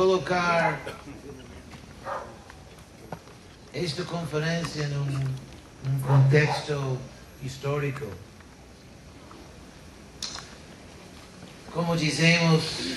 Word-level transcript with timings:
colocar 0.00 0.80
esta 3.74 4.02
conferência 4.04 4.88
num, 4.88 5.04
num 5.84 6.00
contexto 6.00 6.98
histórico. 7.42 8.06
Como 11.70 11.94
dizemos, 11.98 12.96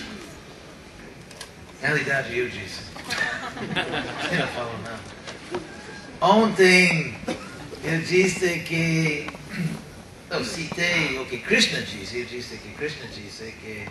na 1.81 1.89
realidade 1.89 2.37
eu 2.37 2.47
disse. 2.47 2.83
Eu 4.31 4.39
não 4.39 4.47
falo. 4.47 4.71
Ontem 6.21 7.17
eu 7.83 8.01
disse 8.01 8.59
que 8.59 9.27
eu 10.29 10.45
citei 10.45 11.19
o 11.19 11.25
que 11.25 11.39
Krishna 11.39 11.81
disse, 11.81 12.21
eu 12.21 12.25
disse 12.25 12.55
que 12.55 12.69
Krishna 12.69 13.07
disse 13.07 13.53
que 13.61 13.89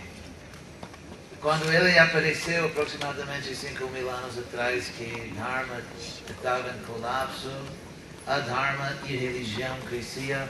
quando 1.42 1.69
ele 1.73 1.98
apareceu 1.98 2.66
aproximadamente 2.66 3.55
5 3.55 3.88
mil 3.88 4.09
anos 4.09 4.38
atrás, 4.38 4.87
que 4.96 5.33
Dharma 5.34 5.83
estava 6.30 6.70
em 6.70 6.78
colapso, 6.84 7.50
a 8.28 8.38
Dharma 8.38 8.96
e 9.09 9.16
a 9.16 9.20
religião 9.20 9.77
crescia 9.80 10.48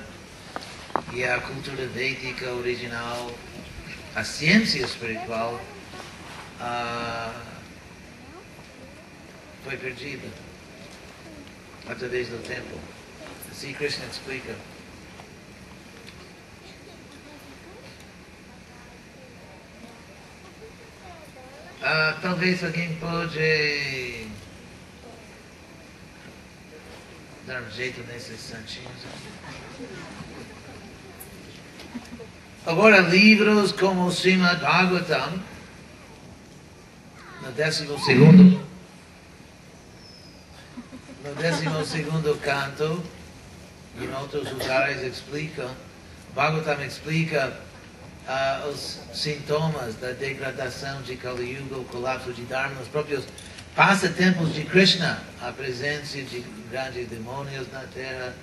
e 1.15 1.25
a 1.25 1.41
cultura 1.41 1.87
védica 1.87 2.53
original, 2.53 3.35
a 4.15 4.23
ciência 4.23 4.85
espiritual, 4.85 5.59
uh, 6.61 7.35
foi 9.65 9.79
perdida 9.79 10.29
através 11.89 12.29
do 12.29 12.37
tempo. 12.47 12.79
Assim 13.51 13.73
Krishna 13.73 14.05
explica. 14.05 14.55
Uh, 21.83 22.15
talvez 22.23 22.63
alguém 22.63 22.95
pode 23.01 24.29
dar 27.45 27.61
um 27.61 27.71
jeito 27.73 28.01
nesses 28.07 28.39
santinhos. 28.39 28.89
Agora, 32.65 33.01
livros 33.01 33.73
como 33.73 34.07
o 34.07 34.13
Srimad 34.13 34.61
Bhagavatam, 34.61 35.43
no 37.43 37.51
décimo 37.51 37.99
segundo, 37.99 38.65
no 41.25 41.35
décimo 41.35 41.85
segundo 41.85 42.41
canto, 42.41 43.03
em 44.01 44.15
outros 44.15 44.53
lugares 44.53 45.03
explica, 45.03 45.69
Bhagavatam 46.33 46.85
explica 46.85 47.61
os 48.69 49.01
sintomas 49.13 49.97
da 49.97 50.13
degradação 50.13 51.03
de 51.03 51.17
Kali 51.17 51.57
Yuga, 51.57 51.77
o 51.77 51.85
colapso 51.85 52.33
de 52.33 52.43
Dharma, 52.43 52.81
os 52.81 52.89
próprios 52.89 53.25
passatempos 53.75 54.55
de 54.55 54.65
Krishna, 54.65 55.23
a 55.41 55.51
presença 55.51 56.21
de 56.23 56.45
grandes 56.71 57.09
demônios 57.09 57.71
na 57.73 57.81
Terra, 57.95 58.35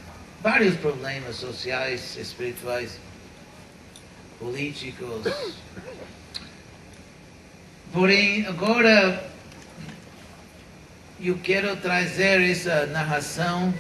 vários 0.41 0.75
problemas 0.75 1.36
sociais, 1.36 2.17
espirituais, 2.17 2.99
políticos. 4.38 5.23
Porém, 7.93 8.45
agora 8.47 9.30
eu 11.19 11.38
quero 11.39 11.75
trazer 11.77 12.41
essa 12.49 12.86
narração 12.88 13.73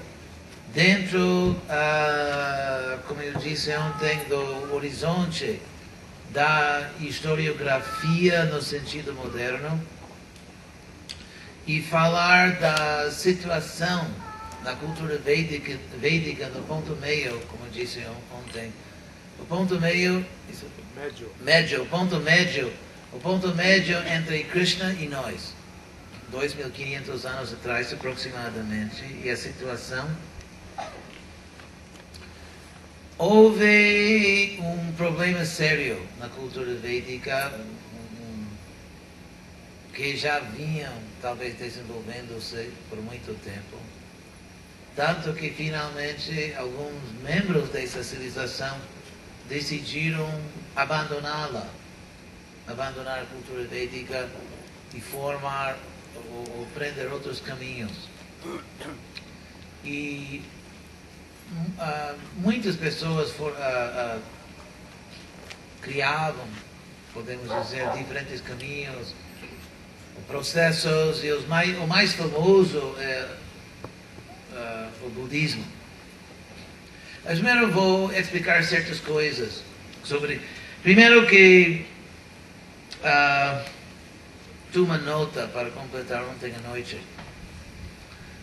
dentro, 0.73 1.51
uh, 1.51 2.99
como 3.07 3.21
eu 3.21 3.33
disse 3.35 3.71
ontem, 3.75 4.19
do 4.27 4.73
horizonte 4.73 5.59
da 6.31 6.89
historiografia 6.99 8.45
no 8.45 8.61
sentido 8.61 9.13
moderno 9.13 9.81
e 11.65 11.81
falar 11.81 12.59
da 12.59 13.11
situação 13.11 14.07
da 14.63 14.75
cultura 14.75 15.17
védica, 15.17 15.77
védica 15.97 16.49
no 16.49 16.61
ponto 16.63 16.95
meio, 16.97 17.39
como 17.47 17.69
disse 17.71 18.03
ontem. 18.31 18.71
O 19.39 19.45
ponto 19.45 19.79
meio, 19.79 20.25
isso, 20.49 20.65
médio. 20.95 21.31
médio, 21.41 21.83
o 21.83 21.85
ponto 21.85 22.17
médio, 22.17 22.71
o 23.13 23.19
ponto 23.19 23.55
médio 23.55 23.97
entre 24.07 24.43
Krishna 24.43 24.93
e 24.99 25.07
nós. 25.07 25.53
2.500 26.31 27.25
anos 27.25 27.53
atrás, 27.53 27.91
aproximadamente, 27.91 29.03
e 29.23 29.29
a 29.29 29.37
situação 29.37 30.07
houve 33.19 34.57
um 34.61 34.93
problema 34.93 35.43
sério 35.43 36.01
na 36.17 36.29
cultura 36.29 36.73
védica 36.75 37.53
que 39.93 40.15
já 40.15 40.39
vinham 40.39 40.93
talvez 41.21 41.57
desenvolvendo-se 41.57 42.71
por 42.89 42.97
muito 42.99 43.37
tempo. 43.43 43.77
Tanto 44.95 45.33
que 45.33 45.49
finalmente 45.49 46.53
alguns 46.57 46.93
membros 47.21 47.67
dessa 47.69 48.01
civilização 48.01 48.79
decidiram 49.49 50.41
abandoná-la, 50.73 51.67
abandonar 52.67 53.19
a 53.23 53.25
cultura 53.25 53.65
védica 53.65 54.29
e 54.93 55.01
formar 55.01 55.77
ou, 56.15 56.59
ou 56.59 56.67
prender 56.73 57.11
outros 57.11 57.41
caminhos. 57.41 58.07
E 59.83 60.41
uh, 61.51 62.15
muitas 62.37 62.75
pessoas 62.75 63.31
for, 63.31 63.51
uh, 63.51 64.19
criavam, 65.81 66.45
podemos 67.13 67.49
dizer, 67.63 67.89
diferentes 67.91 68.41
caminhos, 68.41 69.13
processos, 70.27 71.23
e 71.23 71.31
os 71.31 71.47
mais, 71.47 71.77
o 71.79 71.87
mais 71.87 72.13
famoso 72.13 72.95
é 72.99 73.27
o 75.01 75.09
budismo. 75.09 75.63
Mas 77.23 77.35
primeiro 77.35 77.61
vou 77.71 78.11
explicar 78.13 78.63
certas 78.63 78.99
coisas 78.99 79.63
sobre. 80.03 80.41
Primeiro 80.81 81.27
que 81.27 81.85
uma 84.79 84.97
nota 84.97 85.47
para 85.47 85.69
completar 85.71 86.23
ontem 86.23 86.53
à 86.55 86.69
noite. 86.69 86.99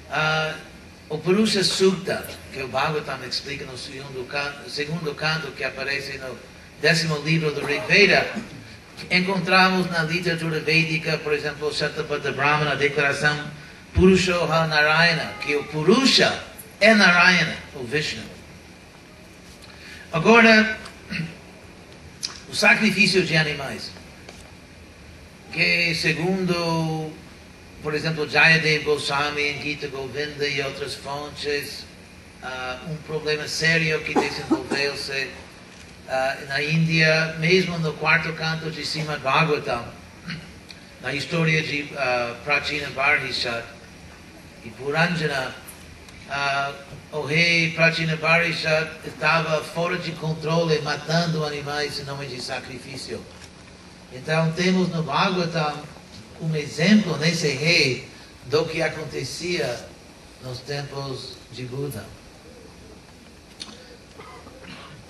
Uh, 0.08 0.75
o 1.08 1.18
Purusha 1.18 1.62
Sukta, 1.62 2.26
que 2.52 2.62
o 2.62 2.68
Bhagavatam 2.68 3.24
explica 3.28 3.64
no 3.64 3.78
segundo 3.78 4.26
canto, 4.26 4.68
segundo 4.68 5.14
canto 5.14 5.52
que 5.52 5.64
aparece 5.64 6.18
no 6.18 6.36
décimo 6.80 7.18
livro 7.18 7.52
do 7.52 7.64
Rig 7.64 7.82
Veda, 7.86 8.26
encontramos 9.10 9.90
na 9.90 10.02
literatura 10.02 10.60
védica, 10.60 11.18
por 11.18 11.32
exemplo, 11.32 11.72
Shatapatha 11.72 12.32
Brahmana, 12.32 12.72
a 12.72 12.74
declaração 12.74 13.38
Purushoha 13.94 14.66
Narayana, 14.66 15.32
que 15.40 15.54
o 15.54 15.64
Purusha 15.64 16.42
é 16.80 16.92
Narayana, 16.94 17.56
o 17.74 17.84
Vishnu. 17.84 18.22
Agora, 20.12 20.78
o 22.48 22.54
sacrifício 22.54 23.24
de 23.24 23.36
animais, 23.36 23.90
que 25.52 25.94
segundo 25.94 27.12
por 27.86 27.94
exemplo, 27.94 28.28
Jayadev 28.28 28.82
Goswami 28.82 29.42
em 29.42 29.62
Gita 29.62 29.86
Govinda 29.86 30.44
e 30.44 30.60
outras 30.60 30.96
fontes, 30.96 31.84
uh, 32.42 32.90
um 32.90 32.96
problema 33.06 33.46
sério 33.46 34.00
que 34.00 34.12
desenvolveu-se 34.12 35.12
uh, 36.08 36.48
na 36.48 36.60
Índia, 36.60 37.36
mesmo 37.38 37.78
no 37.78 37.92
quarto 37.92 38.32
canto 38.32 38.72
de 38.72 38.80
Srimad 38.80 39.20
Bhagavatam, 39.20 39.84
na 41.00 41.14
história 41.14 41.62
de 41.62 41.82
uh, 41.82 42.34
Prachina 42.42 42.88
e 44.64 44.70
Puranjana, 44.70 45.54
uh, 46.28 47.18
o 47.18 47.24
rei 47.24 47.70
Prachina 47.70 48.16
Barhishat 48.16 48.90
estava 49.06 49.62
fora 49.62 49.96
de 49.96 50.10
controle, 50.10 50.80
matando 50.80 51.46
animais 51.46 52.00
em 52.00 52.02
nome 52.02 52.26
de 52.26 52.42
sacrifício. 52.42 53.24
Então 54.12 54.50
temos 54.50 54.88
no 54.88 55.04
Bhagavatam 55.04 55.95
um 56.40 56.54
exemplo 56.54 57.16
nesse 57.16 57.48
rei 57.48 58.08
do 58.46 58.64
que 58.64 58.82
acontecia 58.82 59.86
nos 60.42 60.58
tempos 60.60 61.36
de 61.52 61.64
Buda. 61.64 62.04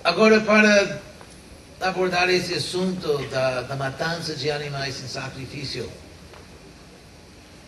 Agora, 0.03 0.39
para 0.41 1.01
abordar 1.81 2.29
esse 2.29 2.53
assunto 2.53 3.17
da, 3.27 3.61
da 3.61 3.75
matança 3.75 4.35
de 4.35 4.49
animais 4.49 5.03
em 5.03 5.07
sacrifício, 5.07 5.91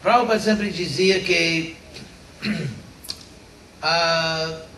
Prabhupada 0.02 0.40
sempre 0.40 0.72
dizia 0.72 1.20
que 1.20 1.76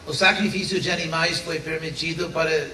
o 0.07 0.13
sacrifício 0.13 0.81
de 0.81 0.89
animais 0.89 1.39
foi 1.39 1.60
permitido 1.60 2.31
para 2.31 2.68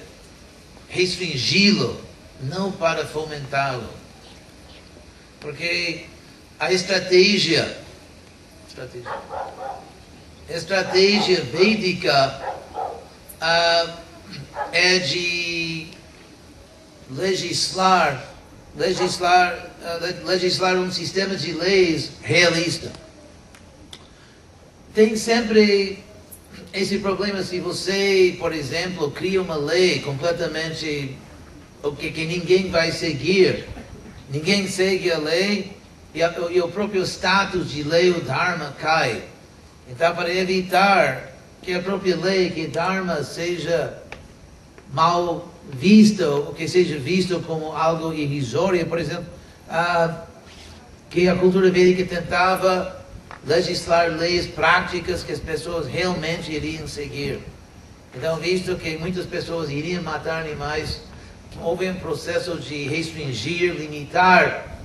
restringi-lo, 0.88 2.01
não 2.42 2.71
para 2.71 3.06
fomentá-lo. 3.06 3.96
Porque 5.47 6.01
a 6.59 6.73
estratégia, 6.73 7.77
estratégia, 8.67 9.09
estratégia 10.49 11.41
védica 11.41 12.41
uh, 13.41 13.94
é 14.73 14.99
de 14.99 15.88
legislar 17.09 18.27
legislar, 18.75 19.71
uh, 19.81 20.27
legislar 20.27 20.75
um 20.75 20.91
sistema 20.91 21.33
de 21.38 21.53
leis 21.53 22.11
realista. 22.21 22.91
Tem 24.94 25.15
sempre 25.15 26.03
esse 26.73 26.99
problema 26.99 27.41
se 27.41 27.61
você, 27.61 28.35
por 28.38 28.51
exemplo, 28.51 29.11
cria 29.11 29.41
uma 29.41 29.55
lei 29.55 30.01
completamente 30.01 31.15
o 31.81 31.95
que, 31.95 32.11
que 32.11 32.25
ninguém 32.25 32.69
vai 32.69 32.91
seguir, 32.91 33.76
ninguém 34.29 34.68
segue 34.68 35.12
a 35.12 35.18
lei 35.18 35.77
e, 36.13 36.24
a, 36.24 36.33
e 36.50 36.62
o 36.62 36.68
próprio 36.68 37.03
status 37.03 37.69
de 37.71 37.83
lei, 37.83 38.12
o 38.12 38.21
Dharma, 38.21 38.74
cai. 38.79 39.24
Então, 39.89 40.15
para 40.15 40.33
evitar 40.33 41.33
que 41.62 41.74
a 41.74 41.81
própria 41.81 42.15
lei, 42.15 42.50
que 42.50 42.68
Dharma 42.68 43.24
seja 43.24 44.01
mal 44.94 45.51
visto, 45.71 46.24
ou 46.24 46.53
que 46.53 46.68
seja 46.68 46.97
visto 46.97 47.39
como 47.41 47.71
algo 47.74 48.13
irrisório, 48.13 48.85
por 48.85 49.00
exemplo, 49.00 49.25
ah, 49.69 50.24
que 51.09 51.27
a 51.27 51.35
cultura 51.35 51.69
védica 51.71 52.06
tentava 52.06 53.06
legislar 53.45 54.09
leis 54.12 54.45
práticas 54.45 55.23
que 55.23 55.31
as 55.31 55.39
pessoas 55.39 55.88
realmente 55.88 56.51
iriam 56.51 56.88
seguir. 56.88 57.39
Então, 58.15 58.38
visto 58.38 58.75
que 58.75 58.97
muitas 58.97 59.25
pessoas 59.25 59.69
iriam 59.69 60.03
matar 60.03 60.41
animais, 60.41 61.01
houve 61.62 61.89
um 61.89 61.95
processo 61.95 62.57
de 62.59 62.88
restringir, 62.88 63.74
limitar 63.74 64.77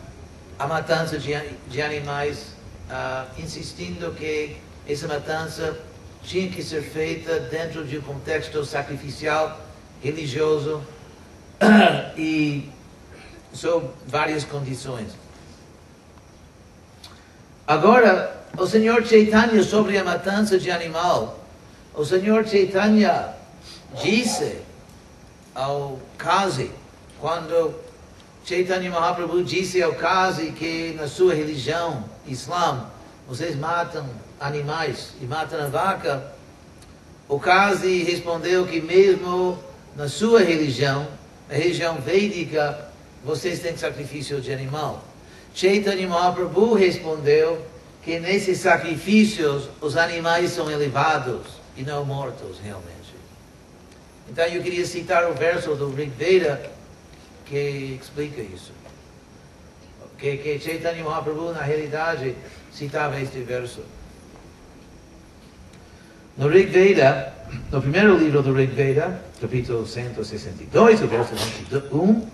a 0.58 0.66
matança 0.66 1.19
de, 1.19 1.32
de 1.69 1.82
animais, 1.82 2.54
uh, 2.88 3.28
insistindo 3.40 4.12
que 4.14 4.56
essa 4.88 5.06
matança 5.08 5.78
tinha 6.22 6.48
que 6.48 6.62
ser 6.62 6.82
feita 6.82 7.40
dentro 7.40 7.84
de 7.84 7.98
um 7.98 8.02
contexto 8.02 8.64
sacrificial, 8.64 9.60
religioso 10.02 10.82
e 12.16 12.69
sob 13.52 13.88
várias 14.06 14.44
condições. 14.44 15.12
Agora, 17.66 18.44
o 18.56 18.66
Senhor 18.66 19.04
Chaitanya 19.06 19.62
sobre 19.62 19.96
a 19.98 20.04
matança 20.04 20.58
de 20.58 20.70
animal, 20.70 21.40
o 21.94 22.04
Senhor 22.04 22.46
Chaitanya 22.46 23.34
disse 24.02 24.58
ao 25.54 25.99
Kazi, 26.19 26.70
quando 27.20 27.75
Chaitanya 28.44 28.90
Mahaprabhu 28.90 29.44
disse 29.44 29.82
ao 29.82 29.94
Kazi 29.94 30.52
que 30.52 30.94
na 30.94 31.06
sua 31.06 31.34
religião, 31.34 32.04
Islam, 32.26 32.87
vocês 33.28 33.56
matam 33.56 34.06
animais 34.40 35.14
e 35.20 35.25
matam 35.25 35.60
a 35.60 35.66
vaca, 35.69 36.32
o 37.28 37.38
Kazi 37.38 38.02
respondeu 38.02 38.66
que 38.66 38.81
mesmo 38.81 39.58
na 39.96 40.08
sua 40.08 40.40
religião, 40.40 41.06
a 41.49 41.55
religião 41.55 41.96
védica, 41.96 42.88
vocês 43.25 43.60
têm 43.60 43.76
sacrifício 43.76 44.40
de 44.40 44.52
animal. 44.52 45.05
Chaitanya 45.55 46.08
Mahaprabhu 46.08 46.75
respondeu 46.75 47.64
que 48.02 48.19
nesses 48.19 48.58
sacrifícios 48.58 49.69
os 49.81 49.96
animais 49.96 50.50
são 50.50 50.70
elevados 50.70 51.46
e 51.76 51.82
não 51.82 52.05
mortos 52.05 52.58
realmente. 52.62 53.21
Então 54.32 54.46
eu 54.46 54.62
queria 54.62 54.87
citar 54.87 55.31
o 55.31 55.34
verso 55.34 55.75
do 55.75 55.94
Rig 55.94 56.11
Veda 56.19 56.58
que 57.44 57.99
explica 58.00 58.40
isso. 58.40 58.73
Que, 60.17 60.38
que 60.38 60.58
Chaitanya 60.58 61.05
Mahaprabhu, 61.05 61.52
na 61.52 61.61
realidade, 61.61 62.34
citava 62.73 63.20
este 63.20 63.40
verso. 63.40 63.81
No 66.38 66.49
Rig 66.49 66.70
Veda, 66.70 67.34
no 67.70 67.82
primeiro 67.82 68.17
livro 68.17 68.43
do 68.43 68.55
Rig 68.55 68.73
Veda, 68.73 69.20
capítulo 69.38 69.87
162, 69.87 71.02
o 71.02 71.06
verso 71.08 71.34
21, 71.70 72.26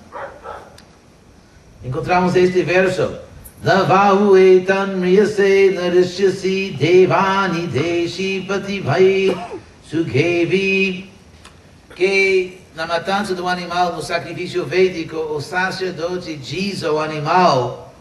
encontramos 1.83 2.37
este 2.37 2.62
verso. 2.62 3.19
Navahu 3.61 4.37
etan 4.37 5.00
riyase 5.00 5.73
narishyasi 5.75 6.77
devani 6.79 7.67
deshi 7.67 8.47
pativai 8.47 9.37
sukhevi 9.83 11.07
que 11.99 12.61
na 12.77 12.87
matança 12.87 13.35
do 13.35 13.49
animal, 13.49 13.93
no 13.93 14.00
sacrifício 14.00 14.65
védico, 14.65 15.17
o 15.17 15.41
sacerdote 15.41 16.37
diz 16.37 16.85
ao 16.85 17.00
animal: 17.00 17.93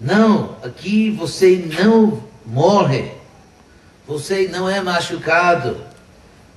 Não, 0.00 0.56
aqui 0.62 1.10
você 1.10 1.56
não 1.56 2.22
morre, 2.46 3.10
você 4.06 4.46
não 4.46 4.70
é 4.70 4.80
machucado, 4.80 5.84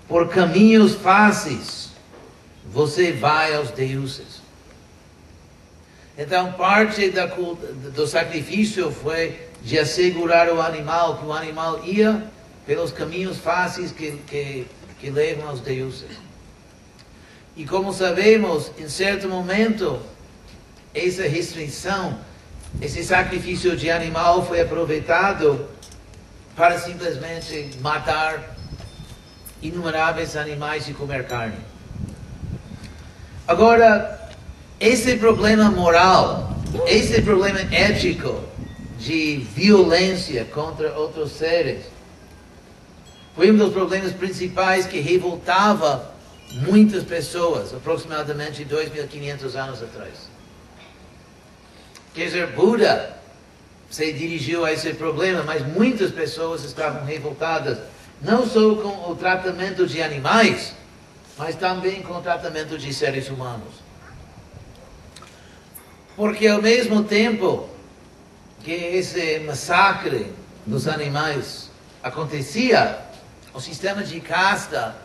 por 0.07 0.29
caminhos 0.29 0.93
fáceis 0.93 1.89
você 2.71 3.11
vai 3.11 3.55
aos 3.55 3.71
deuses. 3.71 4.43
Então, 6.15 6.53
parte 6.53 7.09
da, 7.09 7.25
do 7.25 8.05
sacrifício 8.05 8.91
foi 8.91 9.39
de 9.63 9.79
assegurar 9.79 10.49
o 10.49 10.61
animal, 10.61 11.17
que 11.17 11.25
o 11.25 11.33
animal 11.33 11.83
ia 11.83 12.23
pelos 12.67 12.91
caminhos 12.91 13.39
fáceis 13.39 13.91
que, 13.91 14.11
que, 14.27 14.67
que 14.99 15.09
levam 15.09 15.49
aos 15.49 15.59
deuses. 15.59 16.32
E 17.55 17.65
como 17.65 17.93
sabemos, 17.93 18.71
em 18.79 18.89
certo 18.89 19.27
momento, 19.27 19.99
essa 20.93 21.23
restrição, 21.23 22.17
esse 22.81 23.03
sacrifício 23.03 23.77
de 23.77 23.91
animal 23.91 24.45
foi 24.45 24.61
aproveitado 24.61 25.67
para 26.55 26.79
simplesmente 26.79 27.77
matar 27.79 28.55
inumeráveis 29.61 30.35
animais 30.35 30.87
e 30.87 30.93
comer 30.93 31.27
carne. 31.27 31.57
Agora, 33.47 34.29
esse 34.79 35.17
problema 35.17 35.69
moral, 35.69 36.57
esse 36.87 37.21
problema 37.21 37.59
ético 37.71 38.43
de 38.97 39.37
violência 39.53 40.45
contra 40.45 40.97
outros 40.97 41.31
seres, 41.33 41.85
foi 43.35 43.51
um 43.51 43.57
dos 43.57 43.73
problemas 43.73 44.11
principais 44.11 44.85
que 44.85 44.99
revoltava 44.99 46.12
muitas 46.53 47.03
pessoas, 47.03 47.73
aproximadamente 47.73 48.63
2.500 48.63 49.55
anos 49.55 49.81
atrás. 49.81 50.29
Quer 52.13 52.25
dizer, 52.25 52.47
Buda 52.51 53.17
se 53.89 54.13
dirigiu 54.13 54.63
a 54.63 54.71
esse 54.71 54.93
problema, 54.93 55.43
mas 55.43 55.65
muitas 55.65 56.11
pessoas 56.11 56.63
estavam 56.63 57.05
revoltadas, 57.05 57.79
não 58.21 58.47
só 58.47 58.75
com 58.75 59.11
o 59.11 59.15
tratamento 59.15 59.87
de 59.87 60.01
animais, 60.01 60.73
mas 61.37 61.55
também 61.55 62.01
com 62.01 62.13
o 62.13 62.21
tratamento 62.21 62.77
de 62.77 62.93
seres 62.93 63.29
humanos. 63.29 63.83
Porque 66.15 66.47
ao 66.47 66.61
mesmo 66.61 67.03
tempo 67.03 67.67
que 68.63 68.71
esse 68.71 69.39
massacre 69.39 70.31
dos 70.65 70.87
animais 70.87 71.69
acontecia, 72.03 72.99
o 73.53 73.59
sistema 73.59 74.03
de 74.03 74.19
casta 74.21 74.95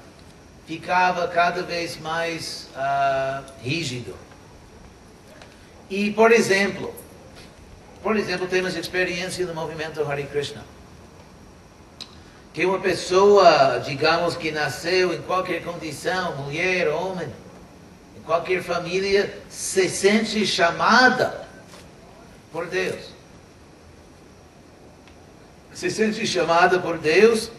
ficava 0.68 1.26
cada 1.28 1.62
vez 1.62 1.98
mais 1.98 2.68
uh, 2.76 3.42
rígido. 3.62 4.14
E, 5.88 6.10
por 6.10 6.30
exemplo, 6.30 6.94
por 8.02 8.14
exemplo, 8.18 8.46
temos 8.46 8.76
experiência 8.76 9.46
do 9.46 9.54
movimento 9.54 10.02
Hare 10.02 10.24
Krishna. 10.24 10.62
Que 12.52 12.66
uma 12.66 12.78
pessoa, 12.80 13.78
digamos, 13.78 14.36
que 14.36 14.50
nasceu 14.50 15.14
em 15.14 15.22
qualquer 15.22 15.62
condição, 15.64 16.36
mulher, 16.36 16.88
homem, 16.88 17.28
em 18.18 18.20
qualquer 18.20 18.62
família, 18.62 19.38
se 19.48 19.88
sente 19.88 20.46
chamada 20.46 21.48
por 22.52 22.66
Deus. 22.66 23.14
Se 25.72 25.90
sente 25.90 26.26
chamada 26.26 26.78
por 26.78 26.98
Deus 26.98 27.50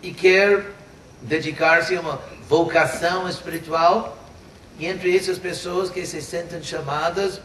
e 0.00 0.12
quer 0.12 0.66
dedicar-se 1.20 1.96
a 1.96 2.00
uma 2.00 2.33
vocação 2.48 3.28
espiritual, 3.28 4.18
e 4.78 4.86
entre 4.86 5.16
essas 5.16 5.38
pessoas 5.38 5.90
que 5.90 6.04
se 6.04 6.20
sentem 6.20 6.62
chamadas, 6.62 7.40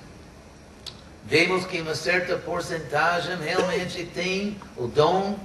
vemos 1.25 1.65
que 1.65 1.79
uma 1.79 1.95
certa 1.95 2.37
porcentagem 2.37 3.37
realmente 3.37 4.03
tem 4.13 4.57
o 4.75 4.87
dom, 4.87 5.37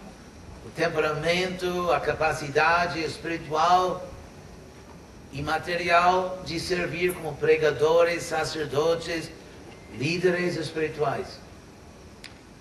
o 0.65 0.71
temperamento, 0.71 1.93
a 1.93 2.01
capacidade 2.01 3.01
espiritual 3.01 4.09
e 5.33 5.43
material 5.43 6.41
de 6.47 6.59
servir 6.59 7.13
como 7.13 7.37
pregadores, 7.37 8.23
sacerdotes, 8.23 9.31
líderes 9.99 10.57
espirituais. 10.57 11.27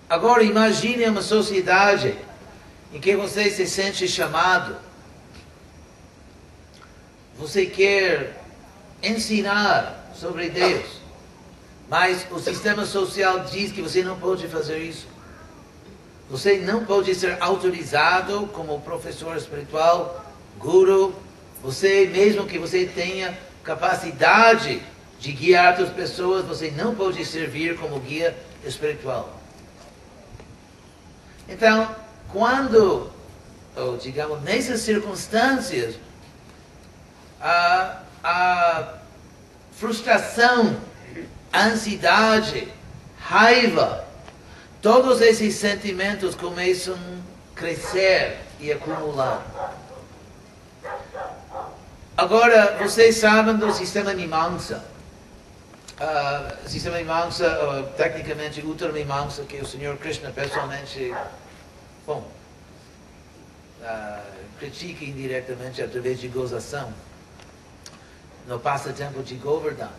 Agora 0.08 0.42
imagine 0.42 1.06
uma 1.06 1.22
sociedade 1.22 2.14
em 2.92 3.00
que 3.00 3.16
você 3.16 3.50
se 3.50 3.66
sente 3.66 4.06
chamado 4.06 4.76
você 7.38 7.66
quer 7.66 8.42
ensinar 9.02 10.12
sobre 10.14 10.48
Deus, 10.48 10.84
mas 11.88 12.26
o 12.30 12.38
sistema 12.38 12.86
social 12.86 13.40
diz 13.40 13.72
que 13.72 13.82
você 13.82 14.02
não 14.02 14.18
pode 14.18 14.48
fazer 14.48 14.78
isso. 14.78 15.06
Você 16.30 16.58
não 16.58 16.84
pode 16.84 17.14
ser 17.14 17.36
autorizado 17.40 18.46
como 18.52 18.80
professor 18.80 19.36
espiritual, 19.36 20.24
guru. 20.58 21.14
Você, 21.62 22.06
mesmo 22.06 22.46
que 22.46 22.58
você 22.58 22.86
tenha 22.86 23.36
capacidade 23.62 24.82
de 25.18 25.32
guiar 25.32 25.72
outras 25.72 25.90
pessoas, 25.90 26.44
você 26.44 26.70
não 26.70 26.94
pode 26.94 27.24
servir 27.24 27.76
como 27.78 28.00
guia 28.00 28.36
espiritual. 28.64 29.40
Então, 31.48 31.94
quando, 32.32 33.10
ou 33.76 33.96
digamos, 33.98 34.42
nessas 34.42 34.80
circunstâncias, 34.80 35.96
a, 37.44 38.00
a 38.24 38.94
frustração, 39.72 40.80
ansiedade, 41.52 42.72
raiva, 43.18 44.02
todos 44.80 45.20
esses 45.20 45.54
sentimentos 45.54 46.34
começam 46.34 46.94
a 46.94 47.58
crescer 47.58 48.38
e 48.58 48.72
acumular. 48.72 49.44
Agora, 52.16 52.78
vocês 52.78 53.16
sabem 53.16 53.56
do 53.56 53.70
sistema 53.72 54.14
Mimamsa. 54.14 54.82
Uh, 56.00 56.68
sistema 56.68 56.96
Mimamsa, 56.96 57.46
uh, 57.46 57.96
tecnicamente 57.96 58.64
Uttara 58.64 58.92
Mimamsa, 58.92 59.42
que 59.44 59.58
o 59.58 59.66
Senhor 59.66 59.96
Krishna 59.98 60.30
pessoalmente, 60.30 61.14
bom, 62.06 62.26
uh, 63.80 64.20
critica 64.58 65.04
indiretamente 65.04 65.82
através 65.82 66.18
de 66.18 66.28
gozação 66.28 66.92
no 68.46 68.58
passatempo 68.58 69.22
de 69.22 69.34
Govardhan. 69.36 69.90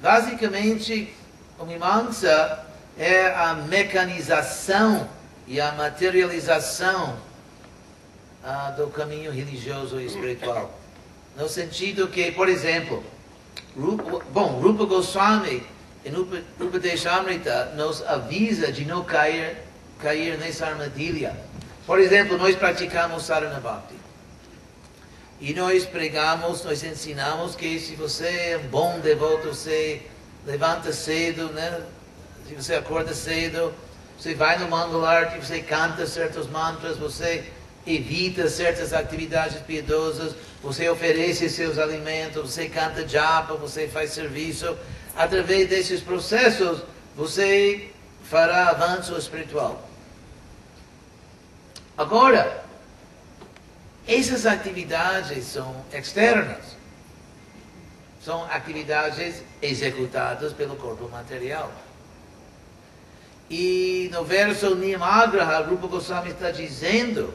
Basicamente, 0.00 1.14
o 1.58 1.64
Mimamsa 1.64 2.64
é 2.98 3.26
a 3.34 3.54
mecanização 3.54 5.08
e 5.46 5.60
a 5.60 5.72
materialização 5.72 7.16
ah, 8.42 8.72
do 8.76 8.86
caminho 8.88 9.30
religioso 9.30 10.00
e 10.00 10.06
espiritual. 10.06 10.78
No 11.36 11.48
sentido 11.48 12.08
que, 12.08 12.32
por 12.32 12.48
exemplo, 12.48 13.04
Rupa, 13.76 14.24
bom, 14.32 14.60
Rupa 14.60 14.84
Goswami 14.84 15.62
em 16.04 16.14
Upadeshamrita 16.16 17.66
nos 17.76 18.02
avisa 18.02 18.72
de 18.72 18.84
não 18.84 19.04
cair, 19.04 19.56
cair 19.98 20.38
nessa 20.38 20.66
armadilha. 20.66 21.36
Por 21.86 21.98
exemplo, 21.98 22.38
nós 22.38 22.56
praticamos 22.56 23.24
Sarana 23.24 23.60
Bhakti. 23.60 23.99
E 25.40 25.54
nós 25.54 25.86
pregamos, 25.86 26.62
nós 26.64 26.82
ensinamos 26.84 27.56
que 27.56 27.80
se 27.80 27.94
você 27.94 28.26
é 28.26 28.60
um 28.62 28.68
bom 28.68 29.00
devoto, 29.00 29.48
você 29.48 30.02
levanta 30.46 30.92
cedo, 30.92 31.46
né? 31.52 31.80
se 32.46 32.54
você 32.54 32.74
acorda 32.74 33.14
cedo, 33.14 33.72
você 34.18 34.34
vai 34.34 34.58
no 34.58 34.68
Mangalarti, 34.68 35.38
você 35.38 35.62
canta 35.62 36.06
certos 36.06 36.46
mantras, 36.46 36.98
você 36.98 37.44
evita 37.86 38.48
certas 38.48 38.92
atividades 38.92 39.58
piedosas, 39.62 40.34
você 40.62 40.88
oferece 40.90 41.48
seus 41.48 41.78
alimentos, 41.78 42.52
você 42.52 42.68
canta 42.68 43.08
japa, 43.08 43.54
você 43.54 43.88
faz 43.88 44.10
serviço. 44.10 44.76
Através 45.16 45.68
desses 45.70 46.02
processos, 46.02 46.82
você 47.16 47.88
fará 48.24 48.68
avanço 48.68 49.16
espiritual. 49.16 49.88
Agora, 51.96 52.62
essas 54.12 54.46
atividades 54.46 55.44
são 55.44 55.84
externas. 55.92 56.76
São 58.24 58.44
atividades 58.44 59.42
executadas 59.62 60.52
pelo 60.52 60.76
corpo 60.76 61.08
material. 61.08 61.72
E 63.48 64.10
no 64.12 64.24
verso 64.24 64.74
Niyamagraha, 64.74 65.62
o 65.62 65.70
Rupa 65.70 65.86
Goswami 65.86 66.30
está 66.30 66.50
dizendo 66.50 67.32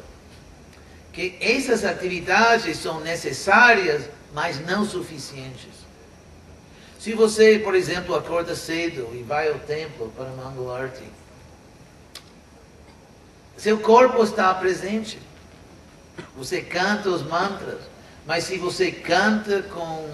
que 1.12 1.38
essas 1.42 1.84
atividades 1.84 2.78
são 2.78 3.00
necessárias, 3.00 4.10
mas 4.34 4.60
não 4.66 4.86
suficientes. 4.86 5.74
Se 7.00 7.14
você, 7.14 7.60
por 7.60 7.76
exemplo, 7.76 8.16
acorda 8.16 8.56
cedo 8.56 9.10
e 9.14 9.24
vai 9.24 9.50
ao 9.50 9.60
templo 9.60 10.12
para 10.16 10.30
Mangalarti, 10.30 11.04
seu 13.58 13.80
corpo 13.80 14.24
está 14.24 14.54
presente. 14.54 15.20
Você 16.38 16.62
canta 16.62 17.10
os 17.10 17.24
mantras, 17.24 17.82
mas 18.26 18.44
se 18.44 18.58
você 18.58 18.92
canta 18.92 19.64
com 19.64 20.10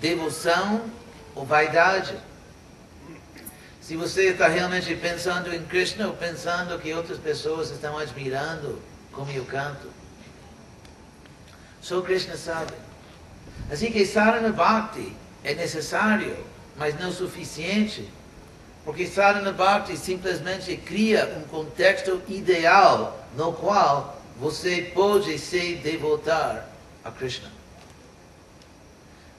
devoção 0.00 0.82
ou 1.34 1.44
vaidade, 1.44 2.16
se 3.80 3.96
você 3.96 4.30
está 4.30 4.48
realmente 4.48 4.94
pensando 4.96 5.54
em 5.54 5.64
Krishna 5.64 6.08
ou 6.08 6.12
pensando 6.12 6.78
que 6.78 6.92
outras 6.92 7.18
pessoas 7.18 7.70
estão 7.70 7.96
admirando 7.98 8.80
como 9.12 9.30
eu 9.30 9.44
canto, 9.44 9.88
só 11.80 12.02
Krishna 12.02 12.36
sabe. 12.36 12.74
Assim 13.70 13.90
que 13.90 14.04
Sarana 14.04 14.50
Bhakti 14.50 15.16
é 15.42 15.54
necessário, 15.54 16.36
mas 16.76 16.98
não 16.98 17.10
suficiente. 17.10 18.08
Porque 18.84 19.06
Sarana 19.06 19.52
Bhakti 19.52 19.96
simplesmente 19.96 20.76
cria 20.76 21.38
um 21.38 21.48
contexto 21.48 22.22
ideal 22.28 23.26
no 23.34 23.52
qual 23.52 24.17
você 24.38 24.90
pode 24.94 25.38
se 25.38 25.74
devotar 25.76 26.68
a 27.04 27.10
Krishna. 27.10 27.50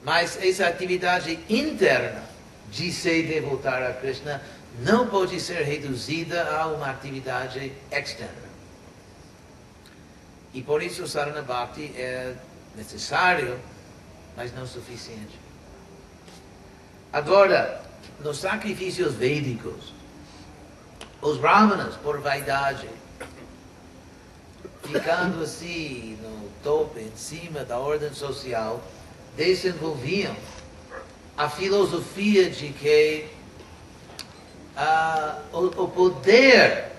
Mas 0.04 0.38
essa 0.42 0.68
atividade 0.68 1.40
interna 1.50 2.24
de 2.70 2.92
se 2.92 3.24
devotar 3.24 3.82
a 3.82 3.94
Krishna 3.94 4.42
não 4.80 5.08
pode 5.08 5.40
ser 5.40 5.64
reduzida 5.64 6.50
a 6.56 6.68
uma 6.68 6.90
atividade 6.90 7.72
externa. 7.92 8.50
E 10.54 10.62
por 10.62 10.82
isso 10.82 11.08
Sarana 11.08 11.42
Bhakti 11.42 11.94
é 11.96 12.34
necessário, 12.76 13.60
mas 14.36 14.54
não 14.54 14.66
suficiente. 14.66 15.40
Agora, 17.12 17.82
nos 18.20 18.38
sacrifícios 18.38 19.14
védicos, 19.16 19.94
os 21.22 21.38
brahmanas, 21.38 21.96
por 21.96 22.20
vaidade, 22.22 22.88
ficando 24.92 25.44
assim 25.44 26.18
no 26.22 26.50
topo, 26.64 27.00
em 27.00 27.12
cima 27.16 27.64
da 27.64 27.78
ordem 27.78 28.12
social, 28.14 28.82
desenvolviam 29.38 30.36
a 31.38 31.48
filosofia 31.48 32.50
de 32.50 32.70
que 32.70 33.28
uh, 34.76 35.58
o, 35.58 35.84
o 35.84 35.88
poder 35.88 36.90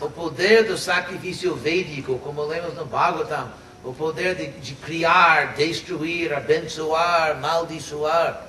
o 0.00 0.10
poder 0.10 0.64
do 0.64 0.76
sacrifício 0.76 1.54
védico, 1.54 2.18
como 2.18 2.44
lemos 2.44 2.74
no 2.74 2.84
Bhagavatam, 2.84 3.50
o 3.84 3.94
poder 3.94 4.34
de, 4.34 4.48
de 4.48 4.74
criar, 4.74 5.54
destruir, 5.54 6.34
abençoar, 6.34 7.40
maldiçoar, 7.40 8.48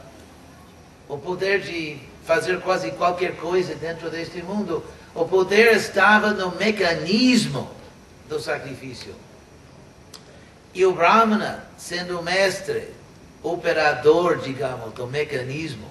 o 1.07 1.17
poder 1.17 1.61
de 1.61 1.97
fazer 2.25 2.59
quase 2.61 2.91
qualquer 2.91 3.35
coisa 3.37 3.75
dentro 3.75 4.09
deste 4.09 4.41
mundo, 4.41 4.83
o 5.13 5.25
poder 5.25 5.73
estava 5.73 6.31
no 6.31 6.55
mecanismo 6.55 7.69
do 8.33 8.41
sacrifício. 8.41 9.15
E 10.73 10.85
o 10.85 10.93
Brahmana, 10.93 11.65
sendo 11.77 12.19
o 12.19 12.23
mestre, 12.23 12.89
operador, 13.41 14.39
digamos, 14.39 14.93
do 14.93 15.07
mecanismo, 15.07 15.87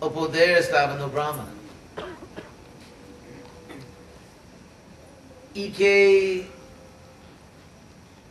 o 0.00 0.10
poder 0.10 0.58
estava 0.58 0.94
no 0.94 1.08
Brahmana. 1.08 1.62
e 5.54 5.70
que 5.70 6.50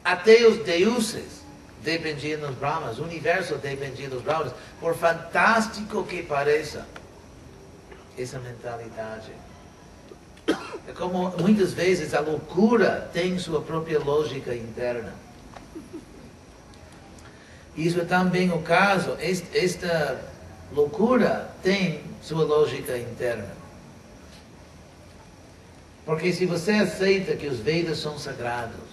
até 0.04 0.48
os 0.48 0.58
deuses 0.64 1.42
dependiam 1.84 2.40
dos 2.42 2.56
Brahmas, 2.56 3.00
o 3.00 3.04
universo 3.04 3.56
dependia 3.56 4.10
dos 4.10 4.22
Brahmas, 4.22 4.54
por 4.80 4.96
fantástico 4.96 6.04
que 6.04 6.24
pareça 6.24 6.88
essa 8.18 8.40
mentalidade. 8.40 9.32
É 10.88 10.92
como 10.92 11.30
muitas 11.38 11.74
vezes 11.74 12.14
a 12.14 12.20
loucura 12.20 13.10
tem 13.14 13.38
sua 13.38 13.62
própria 13.62 14.00
lógica 14.00 14.56
interna. 14.56 15.14
Isso 17.76 18.02
é 18.02 18.06
também 18.06 18.52
o 18.52 18.62
caso, 18.62 19.16
esta 19.20 20.22
loucura 20.74 21.50
tem 21.64 22.02
sua 22.22 22.44
lógica 22.44 22.98
interna. 22.98 23.50
Porque 26.06 26.34
se 26.34 26.46
você 26.46 26.72
aceita 26.74 27.36
que 27.36 27.48
os 27.48 27.60
Vedas 27.60 28.00
são 28.00 28.18
sagrados, 28.18 28.92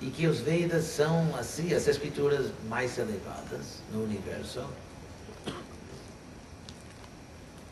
e 0.00 0.10
que 0.10 0.26
os 0.26 0.40
Vedas 0.40 0.84
são, 0.84 1.34
assim, 1.38 1.72
as 1.72 1.88
escrituras 1.88 2.46
mais 2.68 2.98
elevadas 2.98 3.80
no 3.92 4.04
universo, 4.04 4.62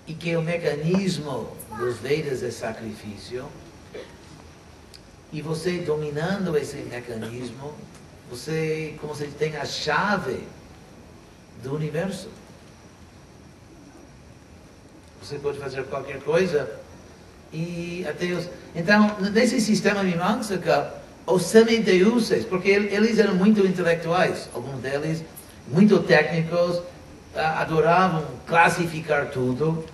e 0.07 0.15
que 0.15 0.37
o 0.37 0.43
mecanismo 0.43 1.57
dos 1.79 1.99
Vedas 1.99 2.43
é 2.43 2.51
sacrifício, 2.51 3.47
e 5.33 5.43
você 5.43 5.79
dominando 5.79 6.57
esse 6.57 6.77
mecanismo, 6.77 7.75
você, 8.31 8.95
como 9.01 9.15
se 9.15 9.27
tem 9.27 9.57
a 9.57 9.65
chave 9.65 10.47
do 11.63 11.75
universo. 11.75 12.29
Você 15.21 15.37
pode 15.39 15.59
fazer 15.59 15.85
qualquer 15.85 16.21
coisa. 16.21 16.79
E 17.53 18.07
até 18.09 18.27
os... 18.27 18.49
Então, 18.75 19.17
nesse 19.33 19.61
sistema 19.61 20.03
Mimamsaka, 20.03 20.95
os 21.27 21.43
semideuses, 21.43 22.45
porque 22.45 22.69
eles 22.69 23.19
eram 23.19 23.35
muito 23.35 23.67
intelectuais, 23.67 24.49
alguns 24.55 24.81
deles 24.81 25.25
muito 25.67 26.01
técnicos, 26.01 26.83
adoravam 27.37 28.25
classificar 28.47 29.27
tudo. 29.27 29.85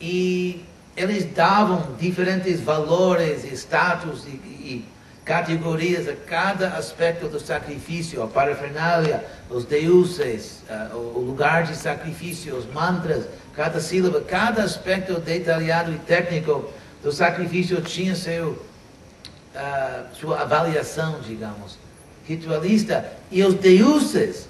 E 0.00 0.64
eles 0.96 1.24
davam 1.32 1.94
diferentes 1.98 2.60
valores, 2.60 3.44
status 3.44 4.26
e, 4.26 4.30
e 4.30 4.84
categorias 5.24 6.08
a 6.08 6.14
cada 6.14 6.70
aspecto 6.70 7.28
do 7.28 7.38
sacrifício, 7.38 8.22
a 8.22 8.26
parafernália, 8.26 9.24
os 9.48 9.64
deuses, 9.64 10.62
uh, 10.68 10.96
o 10.96 11.20
lugar 11.20 11.64
de 11.64 11.76
sacrifício, 11.76 12.56
os 12.56 12.66
mantras, 12.72 13.26
cada 13.54 13.80
sílaba, 13.80 14.20
cada 14.20 14.62
aspecto 14.62 15.20
detalhado 15.20 15.92
e 15.92 15.98
técnico 15.98 16.70
do 17.02 17.12
sacrifício 17.12 17.80
tinha 17.80 18.16
seu, 18.16 18.50
uh, 18.50 20.14
sua 20.14 20.40
avaliação, 20.40 21.20
digamos, 21.20 21.78
ritualista. 22.26 23.12
E 23.30 23.44
os 23.44 23.54
deuses, 23.54 24.48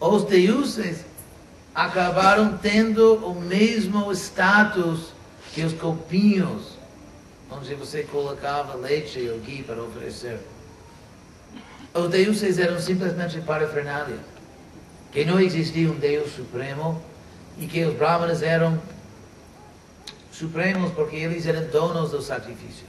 os 0.00 0.24
deuses 0.24 1.04
acabaram 1.74 2.56
tendo 2.58 3.14
o 3.26 3.40
mesmo 3.40 4.12
status 4.12 5.12
que 5.52 5.62
os 5.62 5.72
copinhos 5.72 6.74
onde 7.50 7.74
você 7.74 8.02
colocava 8.02 8.74
leite 8.74 9.28
ou 9.28 9.38
ghee 9.40 9.62
para 9.62 9.82
oferecer. 9.82 10.38
Os 11.92 12.08
deuses 12.08 12.58
eram 12.58 12.80
simplesmente 12.80 13.40
parafernália, 13.40 14.18
que 15.12 15.24
não 15.24 15.38
existia 15.38 15.88
um 15.90 15.94
Deus 15.94 16.32
supremo 16.32 17.00
e 17.58 17.66
que 17.66 17.84
os 17.84 17.94
brahmanas 17.94 18.42
eram 18.42 18.80
supremos 20.32 20.90
porque 20.92 21.14
eles 21.14 21.46
eram 21.46 21.64
donos 21.68 22.10
do 22.10 22.20
sacrifício. 22.20 22.84